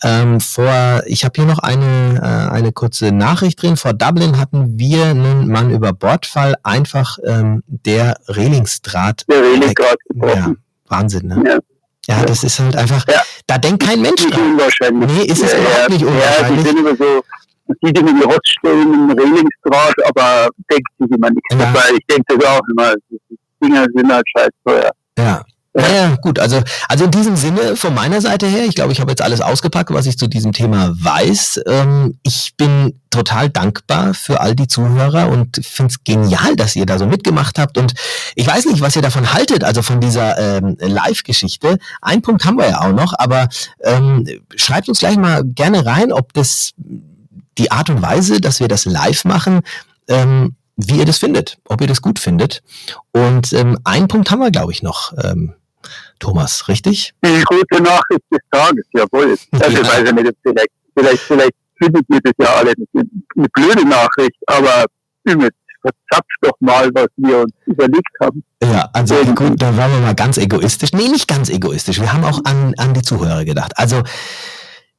Ähm, 0.02 0.40
vor, 0.40 1.02
ich 1.06 1.24
habe 1.24 1.32
hier 1.36 1.46
noch 1.46 1.58
eine, 1.58 2.16
äh, 2.16 2.54
eine 2.54 2.72
kurze 2.72 3.12
Nachricht 3.12 3.62
drin. 3.62 3.76
Vor 3.76 3.92
Dublin 3.92 4.38
hatten 4.38 4.78
wir 4.78 5.06
einen 5.06 5.48
Mann 5.48 5.70
über 5.70 5.92
Bordfall 5.92 6.56
einfach 6.62 7.18
ähm, 7.24 7.62
der 7.66 8.18
Relingsdraht. 8.28 9.24
Der 9.30 9.42
Relingsdraht. 9.42 9.98
Ja, 10.14 10.52
Wahnsinn, 10.88 11.28
ne? 11.28 11.42
Ja. 11.46 11.58
Ja, 12.08 12.24
das 12.24 12.42
ist 12.42 12.58
halt 12.58 12.74
einfach, 12.76 13.06
ja. 13.06 13.22
da 13.46 13.58
denkt 13.58 13.84
kein 13.84 14.00
Mensch 14.00 14.26
dran. 14.26 14.56
Nee, 14.56 15.24
ist 15.26 15.44
es 15.44 15.52
ja, 15.52 15.58
überhaupt 15.58 15.82
ja, 15.82 15.88
nicht 15.90 16.04
unwahrscheinlich. 16.04 16.50
Ja, 16.50 16.56
die 16.56 16.68
sind 16.68 16.78
immer 16.78 16.96
so, 16.96 17.22
sieht 17.82 17.96
irgendwie 17.96 18.24
Roststellen 18.24 18.94
im 18.94 19.10
Relingsdraht, 19.10 19.94
aber 20.04 20.48
denkt 20.70 20.88
sich 20.98 21.10
immer 21.10 21.30
nichts 21.30 21.48
ja. 21.52 21.58
dabei. 21.58 21.84
Ich 21.98 22.06
denke 22.06 22.36
das 22.36 22.46
auch 22.46 22.60
immer. 22.70 22.94
Die 23.10 23.36
Dinger 23.62 23.86
sind 23.94 24.12
halt 24.12 24.24
scheiß 24.36 24.50
teuer. 24.64 24.90
Ja. 25.18 25.44
Naja, 25.72 26.16
gut, 26.20 26.40
also, 26.40 26.60
also 26.88 27.04
in 27.04 27.12
diesem 27.12 27.36
Sinne 27.36 27.76
von 27.76 27.94
meiner 27.94 28.20
Seite 28.20 28.46
her, 28.46 28.64
ich 28.64 28.74
glaube, 28.74 28.90
ich 28.90 29.00
habe 29.00 29.12
jetzt 29.12 29.22
alles 29.22 29.40
ausgepackt, 29.40 29.92
was 29.92 30.06
ich 30.06 30.18
zu 30.18 30.26
diesem 30.26 30.52
Thema 30.52 30.92
weiß. 30.92 31.60
Ähm, 31.64 32.18
ich 32.24 32.54
bin 32.56 33.00
total 33.10 33.50
dankbar 33.50 34.14
für 34.14 34.40
all 34.40 34.56
die 34.56 34.66
Zuhörer 34.66 35.28
und 35.28 35.64
finde 35.64 35.92
es 35.92 36.02
genial, 36.02 36.56
dass 36.56 36.74
ihr 36.74 36.86
da 36.86 36.98
so 36.98 37.06
mitgemacht 37.06 37.60
habt. 37.60 37.78
Und 37.78 37.94
ich 38.34 38.48
weiß 38.48 38.66
nicht, 38.66 38.80
was 38.80 38.96
ihr 38.96 39.02
davon 39.02 39.32
haltet, 39.32 39.62
also 39.62 39.82
von 39.82 40.00
dieser 40.00 40.58
ähm, 40.58 40.76
Live-Geschichte. 40.80 41.78
Ein 42.02 42.22
Punkt 42.22 42.44
haben 42.44 42.58
wir 42.58 42.68
ja 42.68 42.80
auch 42.80 42.92
noch, 42.92 43.14
aber 43.16 43.48
ähm, 43.84 44.26
schreibt 44.56 44.88
uns 44.88 44.98
gleich 44.98 45.16
mal 45.16 45.44
gerne 45.44 45.86
rein, 45.86 46.12
ob 46.12 46.32
das 46.32 46.72
die 47.60 47.70
Art 47.70 47.90
und 47.90 48.02
Weise, 48.02 48.40
dass 48.40 48.58
wir 48.58 48.68
das 48.68 48.86
live 48.86 49.24
machen, 49.24 49.60
ähm, 50.08 50.56
wie 50.76 50.98
ihr 50.98 51.04
das 51.04 51.18
findet, 51.18 51.58
ob 51.68 51.80
ihr 51.82 51.86
das 51.86 52.00
gut 52.00 52.18
findet. 52.18 52.62
Und 53.12 53.52
ähm, 53.52 53.78
einen 53.84 54.08
Punkt 54.08 54.30
haben 54.30 54.40
wir, 54.40 54.50
glaube 54.50 54.72
ich, 54.72 54.82
noch. 54.82 55.12
Ähm, 55.22 55.54
Thomas, 56.18 56.68
richtig? 56.68 57.14
Die 57.24 57.42
gute 57.44 57.82
Nachricht 57.82 58.24
des 58.30 58.40
Tages, 58.50 58.84
jawohl. 58.92 59.36
Also, 59.52 59.76
ja. 59.76 59.86
weiß 59.86 60.08
ich 60.08 60.14
nicht, 60.14 60.36
vielleicht, 60.42 60.70
vielleicht, 60.96 61.20
vielleicht 61.20 61.54
findet 61.82 62.04
ihr 62.10 62.20
das 62.22 62.32
ja 62.38 62.54
alle 62.54 62.72
nicht. 62.76 63.10
Eine 63.36 63.48
blöde 63.52 63.88
Nachricht, 63.88 64.36
aber 64.46 64.84
übel 65.24 65.50
verzapft 65.82 66.36
doch 66.42 66.52
mal, 66.60 66.90
was 66.94 67.08
wir 67.16 67.38
uns 67.38 67.52
überlegt 67.66 68.14
haben. 68.20 68.44
Ja, 68.62 68.90
also 68.92 69.14
gut, 69.34 69.60
da 69.60 69.76
waren 69.76 69.92
wir 69.92 70.00
mal 70.00 70.14
ganz 70.14 70.36
egoistisch. 70.36 70.92
Nee, 70.92 71.08
nicht 71.08 71.26
ganz 71.26 71.48
egoistisch. 71.48 72.00
Wir 72.00 72.12
haben 72.12 72.24
auch 72.24 72.44
an, 72.44 72.74
an 72.76 72.92
die 72.92 73.02
Zuhörer 73.02 73.46
gedacht. 73.46 73.72
Also 73.76 74.02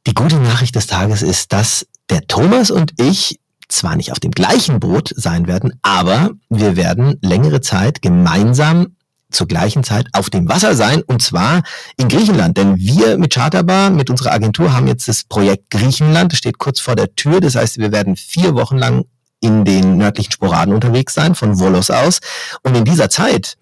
die 0.08 0.16
gute 0.16 0.38
Nachricht 0.38 0.76
des 0.76 0.88
Tages 0.88 1.22
ist, 1.22 1.54
dass 1.54 1.86
der 2.12 2.28
Thomas 2.28 2.70
und 2.70 2.94
ich 3.00 3.40
zwar 3.68 3.96
nicht 3.96 4.12
auf 4.12 4.20
dem 4.20 4.32
gleichen 4.32 4.80
Boot 4.80 5.12
sein 5.16 5.48
werden, 5.48 5.74
aber 5.82 6.32
wir 6.50 6.76
werden 6.76 7.18
längere 7.22 7.62
Zeit 7.62 8.02
gemeinsam 8.02 8.98
zur 9.32 9.48
gleichen 9.48 9.86
Zeit 9.86 10.08
auf 10.12 10.30
dem 10.30 10.50
Wasser 10.50 10.76
sein 10.76 11.02
und 11.04 11.22
zwar 11.22 11.64
in 11.96 12.10
Griechenland. 12.10 12.58
Denn 12.58 12.78
wir 12.78 13.18
mit 13.18 13.34
Charterbar, 13.34 13.90
mit 13.90 14.10
unserer 14.10 14.34
Agentur 14.34 14.74
haben 14.74 14.88
jetzt 14.88 15.08
das 15.08 15.24
Projekt 15.24 15.70
Griechenland, 15.70 16.34
das 16.34 16.40
steht 16.40 16.58
kurz 16.58 16.82
vor 16.82 16.96
der 16.96 17.16
Tür. 17.16 17.40
Das 17.40 17.56
heißt, 17.56 17.78
wir 17.78 17.94
werden 17.94 18.18
vier 18.18 18.56
Wochen 18.56 18.78
lang 18.78 19.06
in 19.40 19.64
den 19.64 19.98
nördlichen 19.98 20.34
Sporaden 20.34 20.74
unterwegs 20.74 21.14
sein, 21.14 21.34
von 21.34 21.60
Volos 21.60 21.90
aus. 21.90 22.20
Und 22.64 22.76
in 22.76 22.86
dieser 22.86 23.10
Zeit 23.10 23.58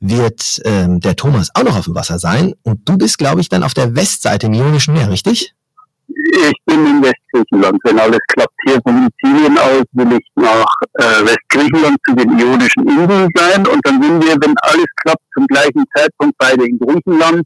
wird 0.00 0.60
ähm, 0.64 1.00
der 1.00 1.16
Thomas 1.16 1.50
auch 1.54 1.64
noch 1.64 1.76
auf 1.76 1.84
dem 1.84 1.94
Wasser 1.94 2.18
sein. 2.18 2.54
Und 2.62 2.88
du 2.88 2.96
bist, 2.96 3.18
glaube 3.18 3.40
ich, 3.40 3.48
dann 3.48 3.62
auf 3.62 3.74
der 3.74 3.94
Westseite 3.96 4.46
im 4.46 4.54
Ionischen 4.54 4.94
Meer, 4.94 5.10
richtig? 5.10 5.54
Ich 6.16 6.58
bin 6.66 6.86
in 6.86 7.02
Westgriechenland. 7.02 7.78
Wenn 7.84 7.98
alles 7.98 8.20
klappt 8.28 8.54
hier 8.66 8.80
von 8.82 9.08
Sizilien 9.08 9.58
aus, 9.58 9.84
will 9.92 10.12
ich 10.12 10.26
nach 10.36 10.74
äh, 10.94 11.26
Westgriechenland 11.26 11.96
zu 12.06 12.14
den 12.14 12.38
Ionischen 12.38 12.88
Inseln 12.88 13.28
sein. 13.34 13.66
Und 13.66 13.80
dann 13.84 14.02
sind 14.02 14.22
wir, 14.24 14.36
wenn 14.40 14.54
alles 14.62 14.86
klappt, 15.02 15.22
zum 15.34 15.46
gleichen 15.46 15.84
Zeitpunkt 15.96 16.34
beide 16.38 16.64
in 16.66 16.78
Griechenland. 16.78 17.42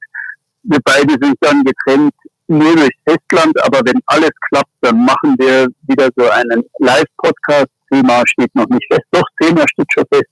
Wir 0.65 0.79
beide 0.85 1.13
sind 1.21 1.37
dann 1.41 1.65
getrennt 1.65 2.13
nur 2.49 2.75
durchs 2.77 2.97
Festland, 3.07 3.63
aber 3.63 3.81
wenn 3.85 4.01
alles 4.07 4.31
klappt, 4.51 4.71
dann 4.81 5.05
machen 5.05 5.37
wir 5.39 5.69
wieder 5.87 6.09
so 6.17 6.29
einen 6.31 6.63
Live-Podcast. 6.79 7.69
Thema 7.91 8.23
steht 8.27 8.55
noch 8.55 8.69
nicht 8.69 8.85
fest. 8.91 9.05
Doch, 9.13 9.25
Thema 9.41 9.65
steht 9.69 9.87
schon 9.93 10.05
fest. 10.13 10.27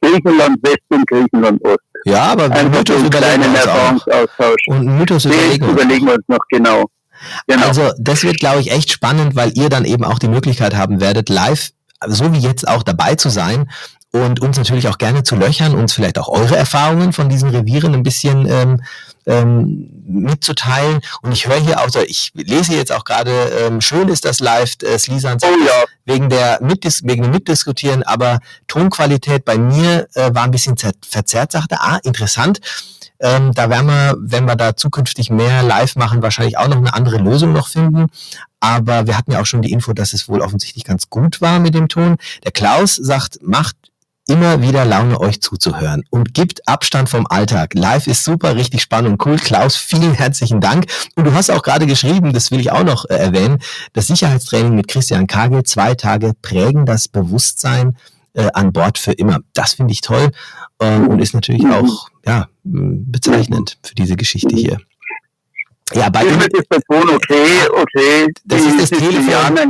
Griechenland 0.00 0.58
West 0.62 0.80
und 0.88 1.06
Griechenland 1.06 1.62
Ost. 1.64 1.78
Ja, 2.06 2.22
aber 2.32 2.50
Ein 2.50 2.70
Mythos 2.70 2.96
einen 2.96 3.06
überlegen 3.06 3.42
kleinen. 3.42 3.54
Erfahrungsaustausch. 3.54 4.62
Und 4.68 4.98
Mythos 4.98 5.24
überlegen 5.26 5.68
überlegen 5.68 6.06
wir 6.06 6.14
uns 6.14 6.24
noch 6.28 6.46
genau. 6.48 6.86
Genau. 7.46 7.66
Also 7.66 7.90
das 7.98 8.22
wird, 8.22 8.38
glaube 8.38 8.60
ich, 8.60 8.70
echt 8.70 8.90
spannend, 8.90 9.36
weil 9.36 9.56
ihr 9.56 9.68
dann 9.68 9.84
eben 9.84 10.04
auch 10.04 10.18
die 10.18 10.28
Möglichkeit 10.28 10.74
haben 10.74 11.00
werdet, 11.00 11.28
live, 11.28 11.70
so 12.06 12.32
wie 12.32 12.38
jetzt 12.38 12.66
auch 12.68 12.82
dabei 12.82 13.14
zu 13.14 13.28
sein 13.28 13.68
und 14.12 14.40
uns 14.40 14.56
natürlich 14.56 14.88
auch 14.88 14.98
gerne 14.98 15.22
zu 15.22 15.36
löchern, 15.36 15.74
uns 15.74 15.92
vielleicht 15.92 16.18
auch 16.18 16.28
eure 16.28 16.56
Erfahrungen 16.56 17.12
von 17.12 17.28
diesen 17.28 17.50
Revieren 17.50 17.94
ein 17.94 18.02
bisschen 18.02 18.46
ähm, 18.48 18.82
ähm, 19.26 19.88
mitzuteilen. 20.06 21.00
Und 21.22 21.32
ich 21.32 21.46
höre 21.46 21.60
hier 21.60 21.80
auch, 21.80 21.88
so, 21.88 22.00
ich 22.00 22.32
lese 22.34 22.74
jetzt 22.74 22.92
auch 22.92 23.04
gerade, 23.04 23.30
ähm, 23.60 23.80
schön 23.80 24.08
ist 24.08 24.24
das 24.24 24.40
live, 24.40 24.74
äh, 24.82 24.98
Slisan 24.98 25.38
oh 25.42 25.66
ja, 25.66 25.84
wegen 26.04 26.28
der 26.28 26.60
Mitdis 26.62 27.02
wegen 27.04 27.24
dem 27.24 27.32
Mitdiskutieren, 27.32 28.02
aber 28.04 28.38
Tonqualität 28.68 29.44
bei 29.44 29.58
mir 29.58 30.08
äh, 30.14 30.34
war 30.34 30.44
ein 30.44 30.50
bisschen 30.50 30.76
zer 30.76 30.92
verzerrt, 31.06 31.52
sagte, 31.52 31.76
ah, 31.80 31.98
interessant. 32.04 32.60
Ähm, 33.20 33.52
da 33.52 33.70
werden 33.70 33.86
wir, 33.86 34.16
wenn 34.18 34.46
wir 34.46 34.56
da 34.56 34.76
zukünftig 34.76 35.30
mehr 35.30 35.62
live 35.62 35.96
machen, 35.96 36.22
wahrscheinlich 36.22 36.58
auch 36.58 36.68
noch 36.68 36.76
eine 36.76 36.94
andere 36.94 37.18
Lösung 37.18 37.52
noch 37.52 37.68
finden. 37.68 38.06
Aber 38.60 39.06
wir 39.06 39.16
hatten 39.16 39.32
ja 39.32 39.40
auch 39.40 39.46
schon 39.46 39.62
die 39.62 39.72
Info, 39.72 39.92
dass 39.92 40.12
es 40.12 40.28
wohl 40.28 40.40
offensichtlich 40.40 40.84
ganz 40.84 41.08
gut 41.08 41.40
war 41.40 41.58
mit 41.58 41.74
dem 41.74 41.88
Ton. 41.88 42.16
Der 42.44 42.52
Klaus 42.52 42.96
sagt, 42.96 43.38
macht 43.42 43.76
immer 44.28 44.60
wieder 44.60 44.84
Laune, 44.84 45.20
euch 45.20 45.40
zuzuhören 45.40 46.02
und 46.10 46.34
gibt 46.34 46.66
Abstand 46.66 47.08
vom 47.08 47.26
Alltag. 47.28 47.74
Live 47.74 48.06
ist 48.08 48.24
super, 48.24 48.56
richtig 48.56 48.82
spannend 48.82 49.12
und 49.12 49.26
cool. 49.26 49.36
Klaus, 49.36 49.76
vielen 49.76 50.14
herzlichen 50.14 50.60
Dank. 50.60 50.86
Und 51.14 51.24
du 51.24 51.32
hast 51.32 51.50
auch 51.50 51.62
gerade 51.62 51.86
geschrieben, 51.86 52.32
das 52.32 52.50
will 52.50 52.60
ich 52.60 52.72
auch 52.72 52.82
noch 52.82 53.04
äh, 53.04 53.14
erwähnen, 53.14 53.58
das 53.92 54.08
Sicherheitstraining 54.08 54.74
mit 54.74 54.88
Christian 54.88 55.26
Kagel, 55.26 55.62
zwei 55.62 55.94
Tage 55.94 56.32
prägen 56.42 56.86
das 56.86 57.06
Bewusstsein 57.08 57.96
äh, 58.36 58.50
an 58.52 58.72
Bord 58.72 58.98
für 58.98 59.12
immer. 59.12 59.40
Das 59.54 59.74
finde 59.74 59.92
ich 59.92 60.02
toll 60.02 60.30
ähm, 60.80 61.08
und 61.08 61.20
ist 61.20 61.34
natürlich 61.34 61.66
auch 61.66 62.08
ja, 62.24 62.48
bezeichnend 62.62 63.78
für 63.82 63.94
diese 63.94 64.16
Geschichte 64.16 64.54
hier. 64.54 64.78
Ja, 65.94 66.10
bei 66.10 66.24
okay. 67.70 68.26
Das 68.44 68.60
ist 68.60 68.80
das 68.80 68.90
Telefon. 68.90 69.68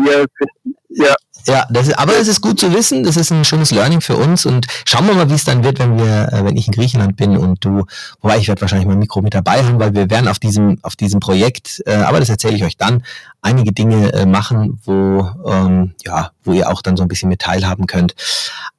Ja, 0.88 1.14
Ja, 1.46 1.64
das 1.70 1.86
ist, 1.86 1.98
aber 1.98 2.16
es 2.16 2.26
ist 2.26 2.40
gut 2.40 2.58
zu 2.58 2.72
wissen, 2.72 3.04
das 3.04 3.16
ist 3.16 3.30
ein 3.30 3.44
schönes 3.44 3.70
Learning 3.70 4.00
für 4.00 4.16
uns 4.16 4.46
und 4.46 4.66
schauen 4.84 5.06
wir 5.06 5.14
mal, 5.14 5.30
wie 5.30 5.34
es 5.34 5.44
dann 5.44 5.62
wird, 5.62 5.78
wenn 5.78 5.96
wir, 5.96 6.32
äh, 6.32 6.44
wenn 6.44 6.56
ich 6.56 6.66
in 6.66 6.72
Griechenland 6.72 7.16
bin 7.16 7.36
und 7.36 7.64
du, 7.64 7.84
wobei 8.20 8.38
ich 8.38 8.48
werde 8.48 8.60
wahrscheinlich 8.62 8.88
mein 8.88 8.98
Mikro 8.98 9.22
mit 9.22 9.34
dabei 9.34 9.62
haben, 9.62 9.78
weil 9.78 9.94
wir 9.94 10.10
werden 10.10 10.26
auf 10.26 10.40
diesem, 10.40 10.78
auf 10.82 10.96
diesem 10.96 11.20
Projekt, 11.20 11.82
äh, 11.86 11.94
aber 11.94 12.18
das 12.18 12.30
erzähle 12.30 12.56
ich 12.56 12.64
euch 12.64 12.76
dann, 12.76 13.04
einige 13.42 13.72
Dinge 13.72 14.12
äh, 14.12 14.26
machen, 14.26 14.80
wo, 14.84 15.30
ähm, 15.46 15.94
ja, 16.04 16.32
wo 16.42 16.52
ihr 16.52 16.68
auch 16.68 16.82
dann 16.82 16.96
so 16.96 17.02
ein 17.02 17.08
bisschen 17.08 17.28
mit 17.28 17.40
teilhaben 17.40 17.86
könnt. 17.86 18.16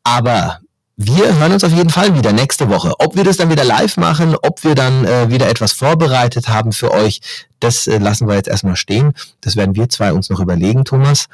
Aber 0.03 0.59
wir 0.97 1.37
hören 1.37 1.53
uns 1.53 1.63
auf 1.63 1.71
jeden 1.71 1.91
Fall 1.91 2.15
wieder 2.15 2.33
nächste 2.33 2.69
Woche. 2.69 2.93
Ob 2.97 3.15
wir 3.15 3.23
das 3.23 3.37
dann 3.37 3.51
wieder 3.51 3.63
live 3.63 3.97
machen, 3.97 4.35
ob 4.41 4.63
wir 4.63 4.73
dann 4.73 5.05
äh, 5.05 5.29
wieder 5.29 5.47
etwas 5.47 5.71
vorbereitet 5.71 6.49
haben 6.49 6.71
für 6.71 6.91
euch, 6.91 7.21
das 7.59 7.87
äh, 7.87 7.99
lassen 7.99 8.27
wir 8.27 8.35
jetzt 8.35 8.47
erstmal 8.47 8.75
stehen. 8.75 9.13
Das 9.41 9.55
werden 9.55 9.75
wir 9.75 9.87
zwei 9.89 10.11
uns 10.11 10.29
noch 10.29 10.39
überlegen, 10.39 10.85
Thomas. 10.85 11.27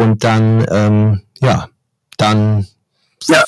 Und 0.00 0.24
dann, 0.24 0.64
ähm, 0.70 1.20
ja, 1.40 1.68
dann, 2.16 2.66
Ja. 3.28 3.42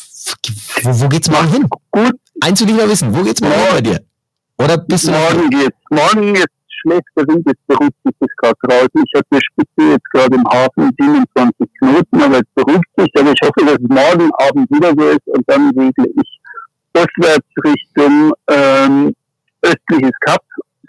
wo, 0.83 1.01
wo 1.01 1.09
geht's 1.09 1.31
morgen 1.31 1.49
hin? 1.49 1.69
gut, 1.91 2.13
Eins 2.43 2.61
will 2.61 2.71
ich 2.71 2.77
noch 2.77 2.89
wissen, 2.89 3.15
wo 3.17 3.23
geht's 3.23 3.41
morgen 3.41 3.55
bei 3.71 3.81
dir? 3.81 4.01
Oder 4.59 4.77
bist 4.79 5.07
du 5.07 5.13
morgen 5.13 5.49
geht's. 5.51 5.77
Morgen 5.91 6.35
jetzt 6.35 6.53
schläft 6.83 7.07
der 7.17 7.27
Wind, 7.29 7.47
jetzt 7.47 7.67
beruhigt 7.67 7.97
sich 8.05 8.15
das 8.21 8.29
gerade 8.37 8.59
draußen. 8.63 9.05
Ich 9.07 9.13
habe 9.15 9.27
die 9.33 9.41
Spitze 9.41 9.91
jetzt 9.93 10.11
gerade 10.13 10.35
im 10.37 10.45
Hafen 10.45 10.91
27 11.01 11.69
Knoten, 11.79 12.23
aber 12.23 12.37
jetzt 12.39 12.55
beruhigt 12.55 12.91
sich. 12.97 13.09
Aber 13.19 13.33
ich 13.33 13.41
hoffe, 13.43 13.65
dass 13.67 13.79
es 13.81 13.89
morgen 13.89 14.31
Abend 14.47 14.71
wieder 14.71 14.93
so 14.99 15.09
ist 15.09 15.27
und 15.27 15.45
dann 15.49 15.69
segle 15.75 16.13
ich 16.21 16.41
ostwärts 16.95 17.49
Richtung 17.65 18.33
ähm, 18.51 19.15
östliches 19.65 20.17
Kap, 20.21 20.43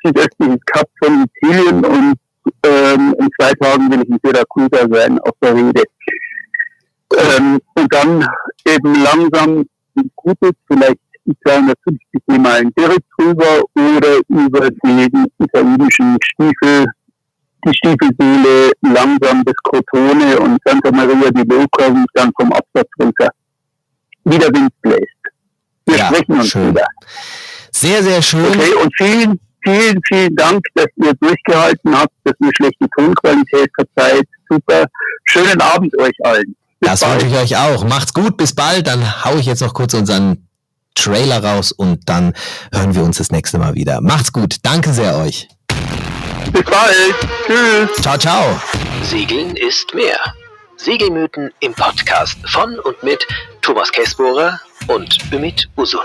südöstliches 0.03 0.59
Kap 0.65 0.87
von 1.01 1.25
Sizilien 1.41 1.85
und 1.85 2.15
ähm, 2.63 3.15
in 3.19 3.27
zwei 3.39 3.51
Tagen 3.53 3.91
will 3.91 4.01
ich 4.01 4.09
in 4.09 4.19
Syrakusa 4.23 4.87
sein, 4.91 5.19
auf 5.19 5.33
der 5.41 5.55
Rede. 5.55 5.83
Ähm, 7.15 7.59
und 7.75 7.93
dann 7.93 8.25
eben 8.67 8.95
langsam 9.03 9.65
die 9.95 10.09
Gute, 10.15 10.51
vielleicht 10.67 10.97
die 11.25 11.35
250 11.45 11.99
Meilen 12.27 12.71
direkt 12.77 13.05
rüber 13.21 13.63
oder 13.75 14.19
über 14.27 14.69
den 14.71 15.25
italienischen 15.39 16.17
Stiefel, 16.21 16.85
die 17.65 17.73
Stiefelseele 17.77 18.71
langsam 18.81 19.43
bis 19.43 19.53
Crotone 19.63 20.37
und 20.39 20.57
Santa 20.65 20.91
Maria 20.91 21.31
di 21.31 21.43
Luca 21.43 21.87
und 21.87 22.05
dann 22.13 22.31
vom 22.37 22.51
Absatz 22.51 22.89
runter. 22.99 23.29
Wie 24.25 24.37
der 24.37 24.49
Wind 24.49 24.69
bläst. 24.81 25.01
Wir 25.85 25.97
Ja, 25.97 26.05
sprechen 26.07 26.33
uns 26.33 26.47
schön. 26.49 26.69
wieder. 26.71 26.85
sehr, 27.71 28.03
sehr 28.03 28.21
schön. 28.21 28.45
Okay, 28.45 28.73
und 28.81 28.91
vielen, 28.97 29.39
vielen, 29.63 29.99
vielen 30.07 30.35
Dank, 30.35 30.61
dass 30.75 30.87
ihr 30.97 31.13
durchgehalten 31.19 31.97
habt, 31.97 32.13
dass 32.23 32.33
ihr 32.41 32.51
schlechte 32.55 32.87
Tonqualität 32.97 33.69
verzeiht. 33.75 34.27
Super. 34.49 34.85
Schönen 35.25 35.61
Abend 35.61 35.97
euch 35.99 36.15
allen. 36.23 36.55
Bis 36.79 36.89
Das 36.89 36.99
bald. 37.01 37.21
wünsche 37.23 37.35
ich 37.35 37.41
euch 37.41 37.57
auch. 37.57 37.83
Macht's 37.85 38.13
gut, 38.13 38.37
bis 38.37 38.53
bald. 38.53 38.87
Dann 38.87 39.23
hau 39.25 39.35
ich 39.37 39.45
jetzt 39.45 39.61
noch 39.61 39.73
kurz 39.73 39.93
unseren 39.93 40.47
Trailer 40.95 41.43
raus 41.43 41.71
und 41.71 42.07
dann 42.07 42.33
hören 42.73 42.93
wir 42.95 43.03
uns 43.03 43.17
das 43.17 43.31
nächste 43.31 43.57
Mal 43.57 43.73
wieder. 43.73 43.99
Macht's 44.01 44.31
gut. 44.31 44.57
Danke 44.63 44.93
sehr 44.93 45.15
euch. 45.17 45.47
Bis 46.51 46.63
bald. 46.63 47.15
Tschüss. 47.47 48.01
Ciao, 48.01 48.17
ciao. 48.17 48.61
Segeln 49.01 49.55
ist 49.55 49.93
mehr. 49.93 50.17
Segelmythen 50.77 51.49
im 51.61 51.73
Podcast 51.73 52.37
von 52.47 52.77
und 52.79 53.01
mit 53.03 53.25
Thomas 53.61 53.91
Kessbohrer 53.91 54.59
und 54.87 55.17
Ümit 55.31 55.69
Usun. 55.77 56.01